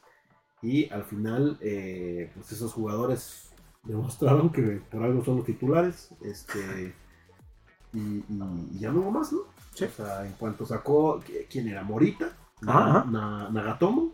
[0.63, 3.51] y al final, eh, pues esos jugadores
[3.83, 6.95] demostraron que por algo son los titulares, este,
[7.93, 9.41] y, y- y ya no hubo más, ¿no?
[9.75, 9.85] Sí.
[9.87, 11.21] O sea, en cuanto sacó,
[11.51, 11.83] ¿quién era?
[11.83, 12.29] Morita.
[12.61, 14.13] Na- Nagatomo,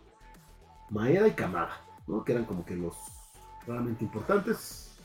[0.91, 2.25] Maeda y Kamada, ¿no?
[2.25, 2.95] Que eran como que los
[3.67, 4.99] realmente importantes.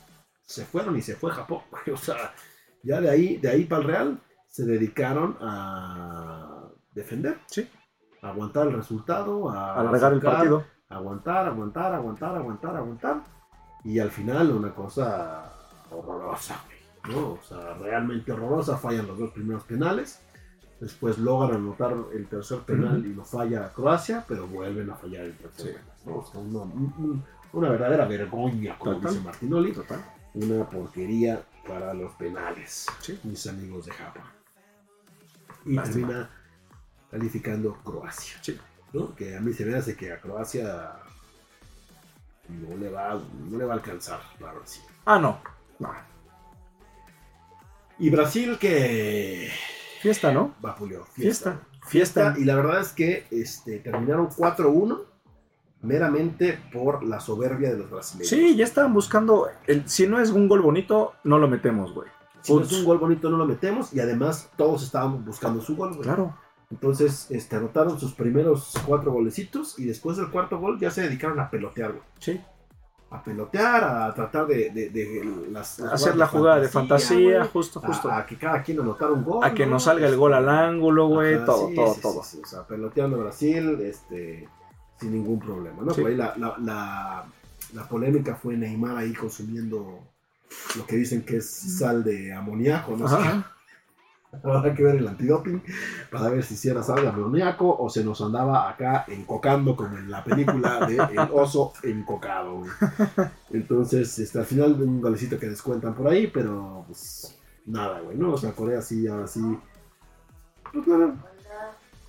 [0.44, 1.62] Se fueron y se fue Japón.
[1.92, 2.32] O sea,
[2.82, 7.68] ya de ahí, de ahí para el Real se dedicaron a defender, Sí.
[8.22, 10.64] a aguantar el resultado, a Alargar el partido.
[10.88, 13.22] aguantar, aguantar, aguantar, aguantar, aguantar.
[13.84, 15.52] Y al final una cosa
[15.90, 16.56] horrorosa,
[17.08, 17.32] ¿no?
[17.32, 18.76] O sea, realmente horrorosa.
[18.76, 20.20] Fallan los dos primeros penales.
[20.82, 25.36] Después logran anotar el tercer penal y lo falla Croacia, pero vuelven a fallar el
[25.36, 25.72] tercer Sí.
[25.72, 26.24] penal.
[26.34, 29.12] una, un- un- una verdadera vergüenza, como Total.
[29.12, 29.72] dice Martinoli.
[29.72, 30.04] Total.
[30.34, 33.16] Una porquería para los penales, Sí.
[33.22, 34.24] mis amigos de Japón.
[35.66, 36.08] Y Lástima.
[36.08, 36.30] termina
[37.12, 38.34] calificando Croacia.
[38.42, 38.58] Sí.
[38.92, 39.14] ¿no?
[39.14, 40.94] Que a mí se me hace que a Croacia
[42.48, 44.82] no le va, no le va a alcanzar la Brasil.
[45.06, 45.38] Ah, no.
[45.78, 45.90] No.
[47.98, 49.48] Y Brasil que
[50.02, 50.54] Fiesta, ¿no?
[50.60, 51.04] vapuleó.
[51.04, 51.60] Fiesta.
[51.86, 52.34] Fiesta.
[52.36, 55.00] Y la verdad es que este, terminaron 4-1
[55.82, 58.28] meramente por la soberbia de los brasileños.
[58.28, 59.48] Sí, ya estaban buscando.
[59.68, 62.08] El, si no es un gol bonito, no lo metemos, güey.
[62.40, 65.76] Si no es un gol bonito no lo metemos y además todos estábamos buscando su
[65.76, 65.90] gol.
[65.90, 66.02] güey.
[66.02, 66.36] Claro.
[66.72, 71.38] Entonces este, anotaron sus primeros cuatro golecitos y después del cuarto gol ya se dedicaron
[71.38, 72.04] a pelotear, güey.
[72.18, 72.40] Sí.
[73.12, 77.80] A pelotear, a tratar de, de- de las, las Hacer la jugada de fantasía, justo,
[77.80, 78.10] justo.
[78.10, 79.44] A, a que cada quien anotara un gol.
[79.44, 79.72] A que ¿no?
[79.72, 81.44] nos salga el gol al ángulo, güey.
[81.44, 82.24] Todo, sí, todo, sí, todo.
[82.24, 82.40] sí.
[82.42, 84.48] O sea, peloteando a Brasil, este,
[84.98, 85.92] sin ningún problema, ¿no?
[85.92, 87.24] Por ahí la, la, la,
[87.74, 90.00] la polémica fue Neymar ahí consumiendo
[90.76, 93.06] lo que dicen que es sal de amoníaco, ¿no?
[93.06, 93.51] Ajá.
[94.32, 95.62] Habrá que ver el antidoping
[96.10, 100.10] para ver si era sal de amoníaco o se nos andaba acá encocando como en
[100.10, 102.60] la película de El oso encocado.
[102.60, 102.70] güey.
[103.50, 108.32] Entonces, este, al final un golecito que descuentan por ahí, pero pues nada, güey, ¿no?
[108.32, 109.40] O sea, Corea sí, ahora sí.
[110.72, 110.86] Pues,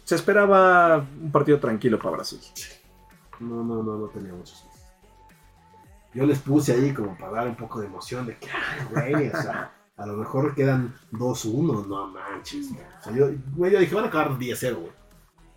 [0.06, 2.40] Se esperaba un partido tranquilo para Brasil.
[3.42, 4.66] No, no, no, no tenía muchos.
[6.14, 9.28] Yo les puse ahí como para dar un poco de emoción de que, ay, güey,
[9.30, 12.70] o sea, a lo mejor quedan 2-1, no manches.
[12.74, 12.86] güey.
[13.00, 14.92] O sea, yo, güey, yo dije, van a acabar 10-0, güey.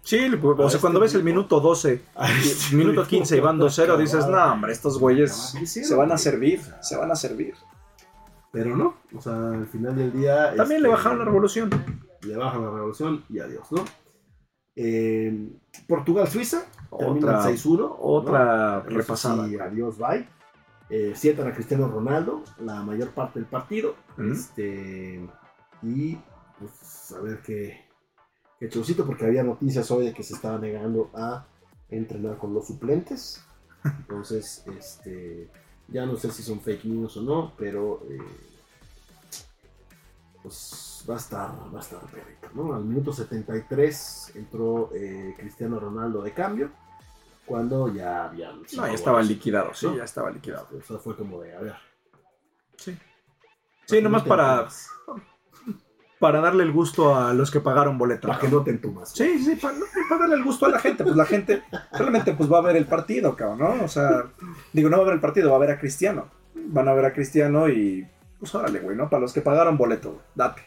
[0.02, 3.40] Sí, o sea, este cuando ves el minuto 12, A este minuto equipo, 15 y
[3.40, 4.52] van 2-0, dices, no, acabado.
[4.52, 5.32] hombre, estos güeyes
[5.64, 7.54] se van a servir, se van a servir.
[8.52, 10.54] Pero no, o sea, al final del día.
[10.54, 11.70] También le este, bajaron la revolución.
[12.22, 13.84] Le bajan la revolución y adiós, ¿no?
[14.76, 15.50] Eh,
[15.88, 17.96] Portugal-Suiza, Otra, 6-1.
[17.98, 18.90] otra ¿no?
[18.90, 19.48] repasada.
[19.48, 20.28] Sí, adiós, bye.
[20.88, 23.96] Eh, sientan a Cristiano Ronaldo la mayor parte del partido.
[24.18, 25.26] Este,
[25.82, 26.16] y
[26.58, 27.84] pues a ver qué,
[28.58, 28.68] qué
[29.04, 31.46] porque había noticias hoy de que se estaba negando a
[31.90, 33.44] entrenar con los suplentes.
[33.84, 35.50] Entonces, este,
[35.88, 38.18] ya no sé si son fake news o no, pero eh,
[40.42, 42.74] pues va a estar, va a estar perrito, ¿no?
[42.74, 46.70] Al minuto 73 entró eh, Cristiano Ronaldo de cambio,
[47.46, 48.62] cuando ya habían...
[48.76, 49.30] No, ya estaba goles.
[49.30, 49.96] liquidado, sí, ¿no?
[49.96, 50.68] ya estaba liquidado.
[50.76, 51.76] O sea, fue como de, a ver.
[52.76, 52.98] Sí.
[53.86, 54.66] Sí, nomás para,
[56.18, 58.26] para darle el gusto a los que pagaron boleto.
[58.26, 59.12] Para que no te entumas.
[59.12, 59.76] Sí, sí, para,
[60.08, 61.04] para darle el gusto a la gente.
[61.04, 61.62] Pues la gente
[61.92, 63.84] realmente pues va a ver el partido, cabrón, ¿no?
[63.84, 64.24] O sea,
[64.72, 66.28] digo, no va a ver el partido, va a ver a Cristiano.
[66.54, 68.06] Van a ver a Cristiano y
[68.38, 69.08] pues órale, güey, ¿no?
[69.08, 70.62] Para los que pagaron boleto, güey, date.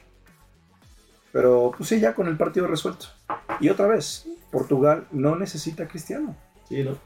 [1.31, 3.07] Pero pues sí, ya con el partido resuelto.
[3.60, 6.35] Y otra vez, Portugal no necesita a Cristiano.
[6.70, 6.98] Sí, ¿no?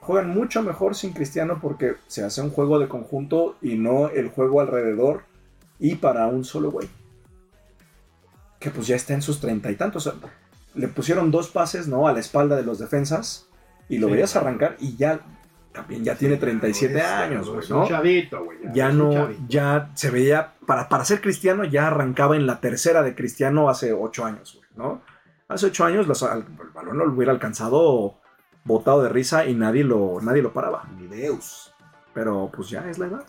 [0.00, 4.28] Juegan mucho mejor sin Cristiano porque se hace un juego de conjunto y no el
[4.28, 5.22] juego alrededor
[5.78, 6.88] y para un solo güey.
[8.60, 10.06] Que pues ya está en sus treinta y tantos.
[10.06, 10.20] O sea,
[10.74, 12.06] le pusieron dos pases, ¿no?
[12.08, 13.48] A la espalda de los defensas
[13.88, 14.14] y lo Sí.
[14.14, 15.20] veías arrancar y ya
[15.72, 17.88] también ya tiene 37 Es- años, güey, ¿no?
[17.88, 18.58] chavito, güey.
[18.72, 19.42] Ya no, chavito.
[19.48, 23.92] ya se veía, para, para ser cristiano, ya arrancaba en la tercera de cristiano hace
[23.92, 25.02] ocho años, güey, ¿no?
[25.48, 28.20] Hace ocho años los- al, al balón lo hubiera alcanzado
[28.64, 30.84] botado de risa y nadie lo, nadie lo paraba.
[30.98, 31.72] Ni Deus.
[32.12, 33.24] Pero pues ya es la edad.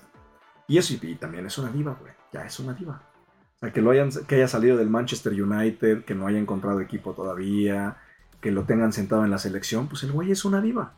[0.68, 2.14] Y eso y también es una diva, güey.
[2.34, 3.02] Ya es una diva.
[3.56, 6.80] O sea, que, lo hayan, que haya salido del Manchester United, que no haya encontrado
[6.82, 7.98] equipo todavía,
[8.42, 10.94] que lo tengan sentado en la selección, pues el güey es una diva.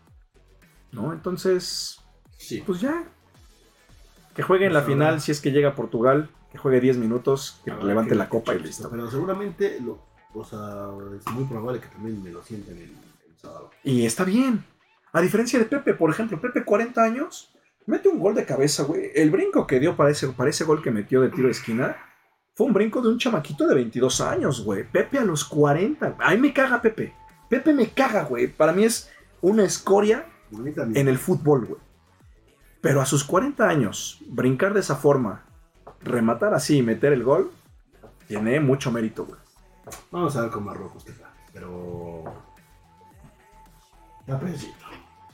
[0.91, 1.13] ¿No?
[1.13, 1.99] Entonces,
[2.37, 2.63] Sí.
[2.65, 3.03] pues ya.
[4.35, 6.79] Que juegue en la Pues final ahora- si es que llega a Portugal, que juegue
[6.79, 8.89] 10 minutos, que levante que- la copa y listo.
[8.89, 9.99] Pero seguramente, lo,
[10.33, 10.87] o sea,
[11.17, 13.06] es muy probable que también me lo sienten sábado.
[13.83, 14.65] Y está bien.
[15.13, 17.53] A diferencia de Pepe, por ejemplo, Pepe 40 años,
[17.85, 19.11] mete un gol de cabeza, güey.
[19.15, 21.95] El brinco que dio para ese, para ese gol que metió de tiro de esquina
[22.53, 24.83] fue un brinco de un chamaquito de 22 años, güey.
[24.83, 26.17] Pepe a los 40.
[26.19, 27.13] A mí me caga Pepe.
[27.49, 28.47] Pepe me caga, güey.
[28.47, 29.09] Para mí es
[29.41, 31.81] una escoria en el fútbol, güey.
[32.81, 35.45] Pero a sus 40 años, brincar de esa forma,
[36.01, 37.51] rematar así y meter el gol,
[38.27, 39.39] tiene mucho mérito, güey.
[40.11, 41.31] Vamos a ver con Marruecos qué tal.
[41.53, 42.46] Pero.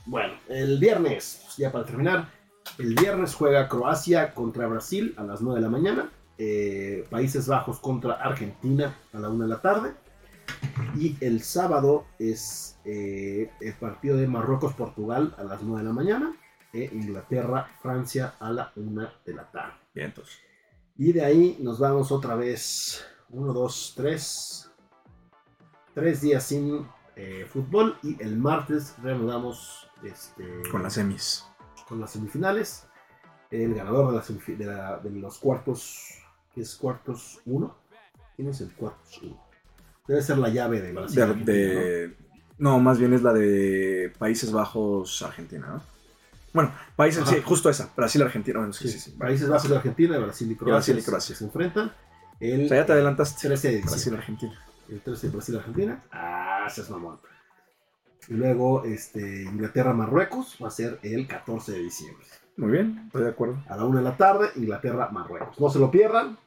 [0.06, 2.28] Bueno, el viernes, ya para terminar,
[2.78, 6.10] el viernes juega Croacia contra Brasil a las 9 de la mañana.
[6.36, 9.94] eh, Países Bajos contra Argentina a la 1 de la tarde.
[10.96, 16.36] Y el sábado es eh, el partido de Marruecos-Portugal a las 9 de la mañana.
[16.72, 19.74] E Inglaterra-Francia a la 1 de la tarde.
[19.94, 20.38] Bien, entonces.
[20.96, 23.04] Y de ahí nos vamos otra vez.
[23.30, 24.70] Uno, dos, tres.
[25.94, 26.86] Tres días sin
[27.16, 27.96] eh, fútbol.
[28.02, 31.44] Y el martes reanudamos este, Con las semis.
[31.88, 32.86] con las semifinales.
[33.50, 36.18] El ganador de, la de, la- de los cuartos.
[36.54, 37.76] ¿Qué es cuartos 1?
[38.36, 39.40] ¿Quién es el cuartos 1?
[40.06, 41.44] Debe ser la llave de Brasil.
[41.44, 42.16] De,
[42.58, 42.78] ¿no?
[42.78, 45.82] más bien es la de Países Bajos, Argentina, ¿no?
[46.52, 47.32] Bueno, países, Ajá.
[47.34, 48.58] sí, justo esa, Brasil, Argentina.
[48.60, 49.16] Bueno, sí, Sí, sí, sí.
[49.18, 51.34] Países Bajos Argentina, Brasil y Croacia, Brasil y Croacia.
[51.36, 51.92] se enfrentan.
[52.38, 53.48] El O sea, ya te adelantaste.
[53.48, 53.90] 13 de diciembre.
[53.90, 54.64] Brasil, Argentina.
[54.88, 56.02] El 13 de Brasil Argentina.
[56.12, 57.18] Ah, ese es mamón.
[58.28, 62.24] Y luego este, Inglaterra Marruecos va a ser el 14 de diciembre.
[62.56, 63.62] Muy bien, estoy de acuerdo.
[63.68, 65.58] A la 1 de la tarde, Inglaterra Marruecos.
[65.60, 66.38] No se lo pierdan.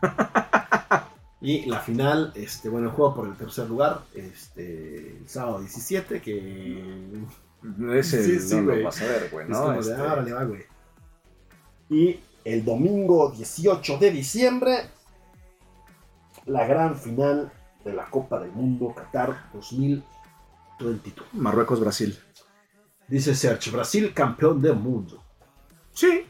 [1.40, 6.20] y la final, este, bueno, el juego por el tercer lugar, este, el sábado 17,
[6.20, 7.24] que
[7.92, 8.78] Ese Sí, sí, no güey.
[8.78, 9.72] lo vas a ver, güey, es ¿no?
[9.72, 10.62] de, Este, ah, órale, va, güey.
[11.90, 14.76] Y el domingo 18 de diciembre,
[16.46, 17.52] la gran final
[17.84, 21.28] de la Copa del Mundo Qatar 2022.
[21.34, 22.18] Marruecos, Brasil.
[23.08, 25.22] Dice Sergio, Brasil campeón del mundo.
[25.92, 26.26] Sí.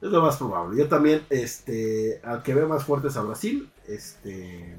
[0.00, 0.78] Es lo más probable.
[0.78, 4.76] Yo también, este, al que veo más fuertes a Brasil, este...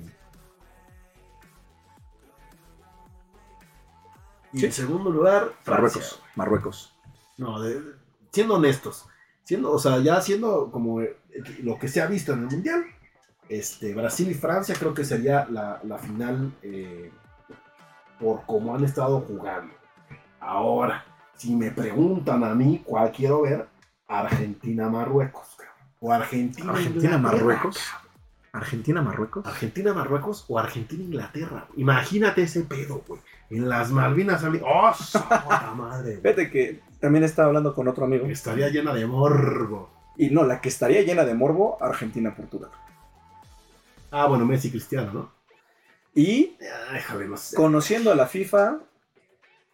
[4.54, 4.66] Y Sí.
[4.66, 6.02] en segundo lugar, Francia.
[6.02, 6.94] Marruecos, Marruecos.
[7.38, 7.82] No, de-
[8.32, 9.06] siendo honestos,
[9.44, 11.02] siendo, o sea, ya siendo como
[11.62, 12.86] lo que se ha visto en el mundial,
[13.50, 17.12] este, Brasil y Francia creo que sería la, la final eh,
[18.20, 19.74] por cómo han estado jugando.
[20.40, 21.04] Ahora,
[21.36, 23.68] si me preguntan a mí cuál quiero ver,
[24.08, 25.56] Argentina-Marruecos.
[25.58, 25.76] cabrón.
[26.00, 26.72] O Argentina.
[26.72, 27.80] Argentina-Marruecos.
[28.52, 29.46] Argentina-Marruecos.
[29.46, 31.68] Argentina-Marruecos o Argentina-Inglaterra.
[31.76, 33.22] Imagínate ese pedo, güey.
[33.50, 36.18] En las Malvinas, ¡oh, puta madre!
[36.18, 36.22] güey!
[36.22, 38.26] Fíjate que también estaba hablando con otro amigo.
[38.28, 39.92] Estaría llena de morbo.
[40.18, 42.72] Y no, la que estaría llena de morbo, Argentina-Portugal.
[44.12, 45.32] Ah, bueno, Messi Cristiano, ¿no?
[46.16, 46.58] Y
[46.90, 47.56] Ay, joder, no sé.
[47.56, 48.80] conociendo a la FIFA,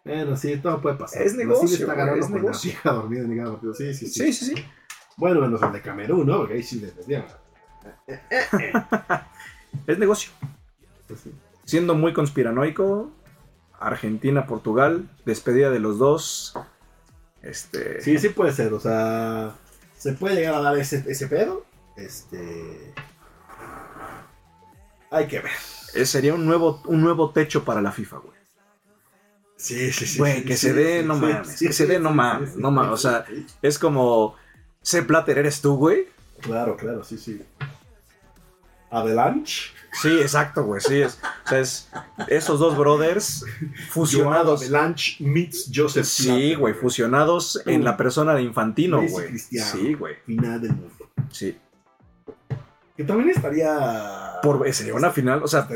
[0.03, 1.21] Bueno, sí, todo puede pasar.
[1.21, 2.71] Es Brasil negocio, está güey, ganando es con negocio.
[2.71, 3.73] la fija dormida en cada partido.
[3.73, 4.33] Sí, sí, sí.
[4.33, 4.65] sí, sí, sí.
[5.17, 6.37] Bueno, menos el de Camerún, ¿no?
[6.39, 7.25] Porque ahí sí les desvían.
[9.87, 10.31] Es negocio.
[11.07, 11.31] Pues sí.
[11.63, 13.11] Siendo muy conspiranoico,
[13.79, 16.53] Argentina-Portugal, despedida de los dos.
[17.41, 18.01] Este.
[18.01, 18.73] sí, sí puede ser.
[18.73, 19.55] O sea,
[19.97, 21.65] se puede llegar a dar ese, ese pedo.
[21.95, 22.93] Este.
[25.15, 25.51] Hay que ver.
[25.93, 28.35] eh, Sería un nuevo, un nuevo techo para la FIFA, güey.
[29.55, 30.19] Sí, sí, sí.
[30.19, 32.71] Güey, sí, que sí, se dé, sí, no mames, que se dé, no mames, no
[32.71, 33.25] mames, o sea-.
[33.61, 34.35] Es como.
[34.81, 35.01] C.
[35.03, 36.09] Platter, ¿eres tú, güey?
[36.41, 37.41] Claro, claro, sí, sí.
[38.91, 39.71] Avalanche.
[40.01, 40.81] Sí, exacto, güey.
[40.81, 41.89] Sí, es, o sea, es
[42.27, 43.45] esos dos brothers
[43.89, 44.61] fusionados.
[44.63, 49.37] Avalanche meets Joseph Sí, güey, fusionados en la persona de Infantino, güey.
[49.39, 50.15] Sí, güey.
[50.25, 51.09] Final del mundo.
[51.31, 51.57] Sí.
[52.95, 54.39] Que también estaría.
[54.41, 55.67] Por, sería una final, o sea,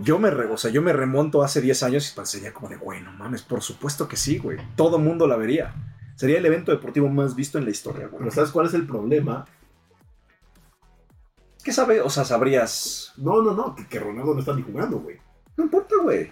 [0.00, 2.76] yo me, re- o sea, yo me remonto hace 10 años y sería como de,
[2.76, 4.58] güey, no mames, por supuesto que sí, güey.
[4.76, 5.74] Todo mundo la vería.
[6.14, 8.18] Sería el evento deportivo más visto en la historia, güey.
[8.18, 9.44] Pero ¿sabes cuál es el problema?
[11.64, 12.00] ¿Qué sabe?
[12.00, 13.12] O sea, sabrías.
[13.16, 15.18] No, no, no, que, que Ronaldo no está ni jugando, güey.
[15.56, 16.30] No importa, güey.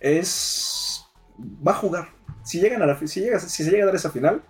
[0.00, 1.04] Es.
[1.66, 2.08] Va a jugar.
[2.44, 4.42] Si llegan a la si llega, si se llega a dar esa final,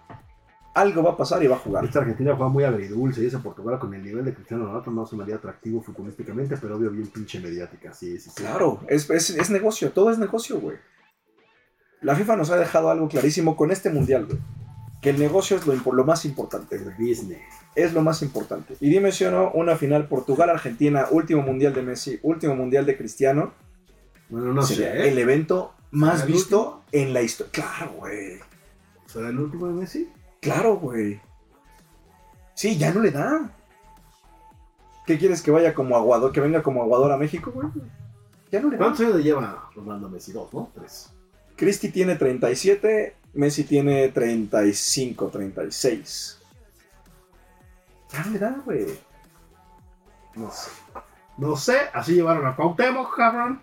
[0.74, 1.84] algo va a pasar y va a jugar.
[1.84, 5.06] Esta Argentina juega muy agridulce y ese Portugal con el nivel de Cristiano Ronaldo no
[5.06, 8.42] sonaría atractivo futbolísticamente, pero obvio bien pinche mediática, sí, sí, sí.
[8.42, 10.76] Claro, es, es, es negocio, todo es negocio, güey.
[12.00, 14.38] La FIFA nos ha dejado algo clarísimo con este mundial, güey.
[15.02, 17.40] Que el negocio es lo, lo más importante, El business.
[17.74, 18.76] Es lo más importante.
[18.80, 22.96] Y dime si o no, una final Portugal-Argentina, último mundial de Messi, último mundial de
[22.96, 23.52] Cristiano,
[24.28, 25.08] Bueno, no sería sé, ¿eh?
[25.10, 27.52] el evento más ¿Será el visto en la historia.
[27.52, 28.38] Claro, güey.
[29.06, 30.08] ¿Será el último de Messi?
[30.40, 31.20] Claro, güey.
[32.54, 33.50] Sí, ya no le da.
[35.06, 37.68] ¿Qué quieres que vaya como aguador, que venga como aguador a México, güey?
[38.50, 38.84] Ya no le da.
[38.84, 40.32] ¿Cuántos años le lleva Ronaldo Messi?
[40.32, 40.70] Dos, ¿no?
[40.74, 41.10] Tres.
[41.56, 46.40] Cristi tiene 37, Messi tiene 35, 36.
[48.12, 48.86] Ya no le da, güey.
[50.34, 50.70] No sé.
[51.36, 53.60] No sé, así llevaron a Cuauhtémoc, cabrón.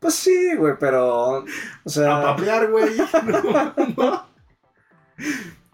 [0.00, 1.38] Pues sí, güey, pero.
[1.38, 1.44] O
[1.86, 2.22] A sea.
[2.22, 2.90] papear, güey.
[3.24, 4.33] No, no.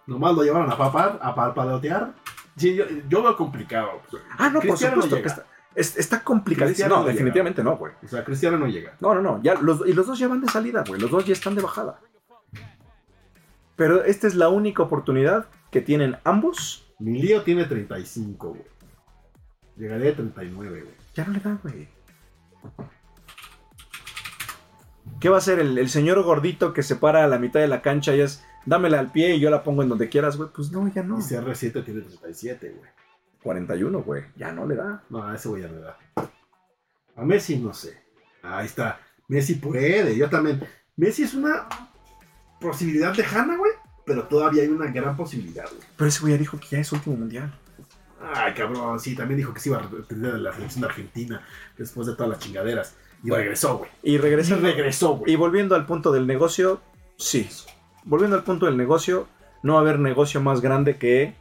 [0.06, 2.12] Nomás lo llevaron a papar, a palpalotear.
[2.56, 4.02] Sí, yo, yo veo complicado.
[4.38, 5.22] Ah, no, por Cristiano no supuesto llega.
[5.22, 5.46] que está.
[5.74, 6.88] es- está complicadísimo.
[6.88, 7.12] No, no llega.
[7.12, 7.92] definitivamente no, güey.
[8.04, 8.96] O sea, Cristiano no llega.
[9.00, 9.40] No, no, no.
[9.42, 11.00] Ya, los, y los dos ya van de salida, güey.
[11.00, 12.00] Los dos ya están de bajada.
[13.76, 16.86] Pero esta es la única oportunidad que tienen ambos.
[16.98, 18.62] Mi lío tiene 35, güey.
[19.76, 20.94] Llegaría a 39, güey.
[21.14, 21.88] Ya no le da, güey.
[25.18, 27.68] ¿Qué va a hacer el, el señor gordito que se para a la mitad de
[27.68, 30.50] la cancha y es dámela al pie y yo la pongo en donde quieras, güey?
[30.54, 31.18] Pues no, ya no.
[31.18, 32.90] Y CR7 tiene 37, güey.
[33.42, 34.24] 41, güey.
[34.36, 35.02] Ya no le da.
[35.10, 35.98] No, a ese güey ya me da.
[37.16, 37.98] A Messi no sé.
[38.42, 39.00] Ahí está.
[39.28, 40.16] Messi puede.
[40.16, 40.62] Yo también.
[40.96, 41.66] Messi es una
[42.60, 43.72] posibilidad lejana, güey.
[44.06, 45.82] Pero todavía hay una gran posibilidad, güey.
[45.96, 47.52] Pero ese güey ya dijo que ya es su último mundial.
[48.34, 49.00] Ay, cabrón.
[49.00, 51.42] Sí, también dijo que se iba a retirar de la selección de Argentina
[51.78, 52.96] después de todas las chingaderas.
[53.22, 53.90] Y regresó, güey.
[54.02, 54.56] Y Y regresa.
[54.56, 55.32] regresó, güey.
[55.32, 56.80] Y volviendo al punto del negocio,
[57.16, 57.48] sí.
[58.04, 59.26] Volviendo al punto del negocio,
[59.62, 61.34] no va a haber negocio más grande que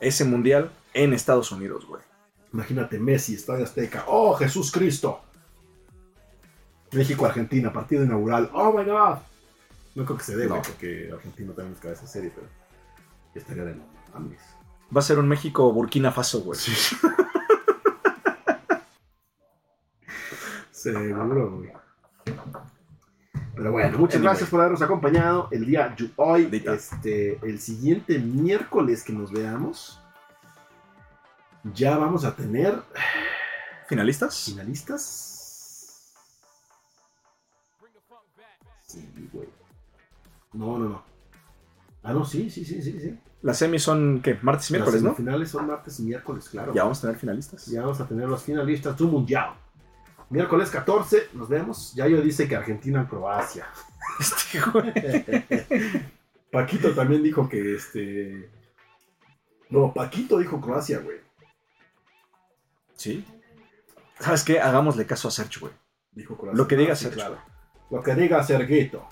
[0.00, 2.02] ese mundial en Estados Unidos, güey.
[2.52, 4.04] Imagínate, Messi, Estadio Azteca.
[4.06, 5.20] ¡Oh, Jesús Cristo!
[6.92, 8.50] México-Argentina, partido inaugural.
[8.52, 9.18] ¡Oh, my God!
[9.96, 10.62] No creo que se dé, No.
[10.62, 12.46] porque Argentina también es cabeza serie, pero
[13.34, 13.74] estaría de
[14.12, 14.40] mames.
[14.94, 16.58] Va a ser un México-Burkina Faso, güey.
[20.70, 21.72] Seguro, güey.
[23.56, 24.30] Pero bueno, muchas Anyway.
[24.30, 26.46] gracias por habernos acompañado el día de hoy.
[26.46, 26.74] Dita.
[26.74, 30.00] Este, el siguiente miércoles que nos veamos,
[31.72, 32.82] ya vamos a tener
[33.88, 34.44] ¿Finalistas?
[34.44, 35.30] finalistas.
[38.86, 39.48] Sí, güey.
[40.52, 41.02] No, no, no.
[42.02, 43.18] Ah, no, sí, sí, sí, sí, sí.
[43.42, 44.38] Las semis son, ¿qué?
[44.42, 45.16] Martes y miércoles, Las ¿no?
[45.16, 46.72] finales son martes y miércoles, claro.
[46.74, 47.66] Ya vamos a tener finalistas.
[47.66, 49.50] Ya vamos a tener los finalistas del mundial.
[50.34, 51.94] Miércoles 14, nos vemos.
[51.94, 53.66] Ya yo dice que Argentina Croacia.
[54.20, 54.92] Este, güey.
[56.52, 58.48] Paquito también dijo que este.
[59.70, 61.18] No, Paquito dijo Croacia, güey.
[62.94, 63.24] Sí.
[64.20, 64.60] ¿Sabes qué?
[64.60, 65.72] Hagámosle caso a Sergio, güey.
[66.12, 66.56] Dijo Croacia.
[66.56, 67.16] Lo que diga Sergio.
[67.16, 67.38] claro.
[67.90, 69.08] Lo que diga Serguito.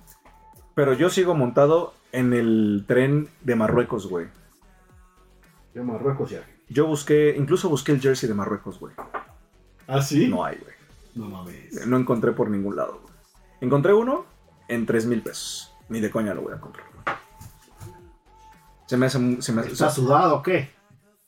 [0.75, 4.27] Pero yo sigo montado en el tren de Marruecos, güey.
[5.75, 6.65] De Marruecos y Argentina.
[6.69, 8.95] Yo busqué, incluso busqué el jersey de Marruecos, güey.
[9.87, 10.29] ¿Ah, sí?
[10.29, 10.82] No hay, güey.
[11.15, 11.87] No mames.
[11.87, 13.15] No encontré por ningún lado, güey.
[13.61, 14.25] Encontré uno
[14.69, 15.73] en 3 mil pesos.
[15.89, 16.87] Ni de coña lo voy a comprar.
[16.93, 17.03] güey.
[18.87, 19.41] Se me hace...
[19.43, 20.71] Se me hace- ¿Está sudado o qué?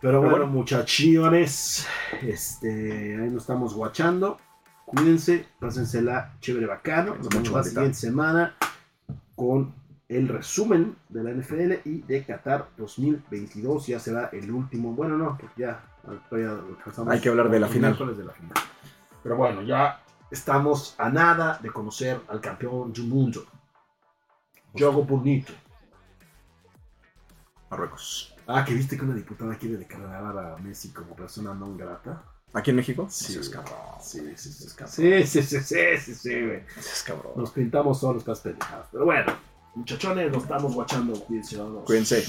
[0.00, 0.46] Pero bueno, bueno.
[0.48, 1.86] muchachiones,
[2.22, 4.38] este, ahí nos estamos guachando.
[4.84, 7.14] Cuídense, pásensela chévere bacano.
[7.14, 8.56] Nos Mucho, vemos la siguiente semana
[9.34, 9.74] con
[10.08, 13.86] el resumen de la NFL y de Qatar 2022.
[13.86, 14.92] Ya será el último.
[14.92, 15.84] Bueno, no, porque ya
[16.28, 17.90] todavía alcanzamos Hay que hablar de la los final.
[17.90, 18.54] miércoles de la final.
[19.22, 23.44] Pero bueno, ya estamos a nada de conocer al campeón del mundo.
[24.78, 25.52] Jogo bonito.
[27.70, 28.34] Marruecos.
[28.46, 32.22] Ah, que viste que una diputada quiere declarar a Messi como persona no grata.
[32.54, 33.06] ¿Aquí en México?
[33.10, 33.74] Sí, es cabrón.
[34.00, 34.68] Sí, sí, sí.
[34.86, 36.62] Sí, sí, sí, sí, sí, sí, güey.
[36.78, 37.32] Es cabrón.
[37.36, 38.88] Nos pintamos solos para pendejadas.
[38.92, 39.34] Pero bueno,
[39.74, 41.18] muchachones, nos estamos guachando.
[41.24, 41.56] Cuídense.
[41.84, 42.24] Cuídense.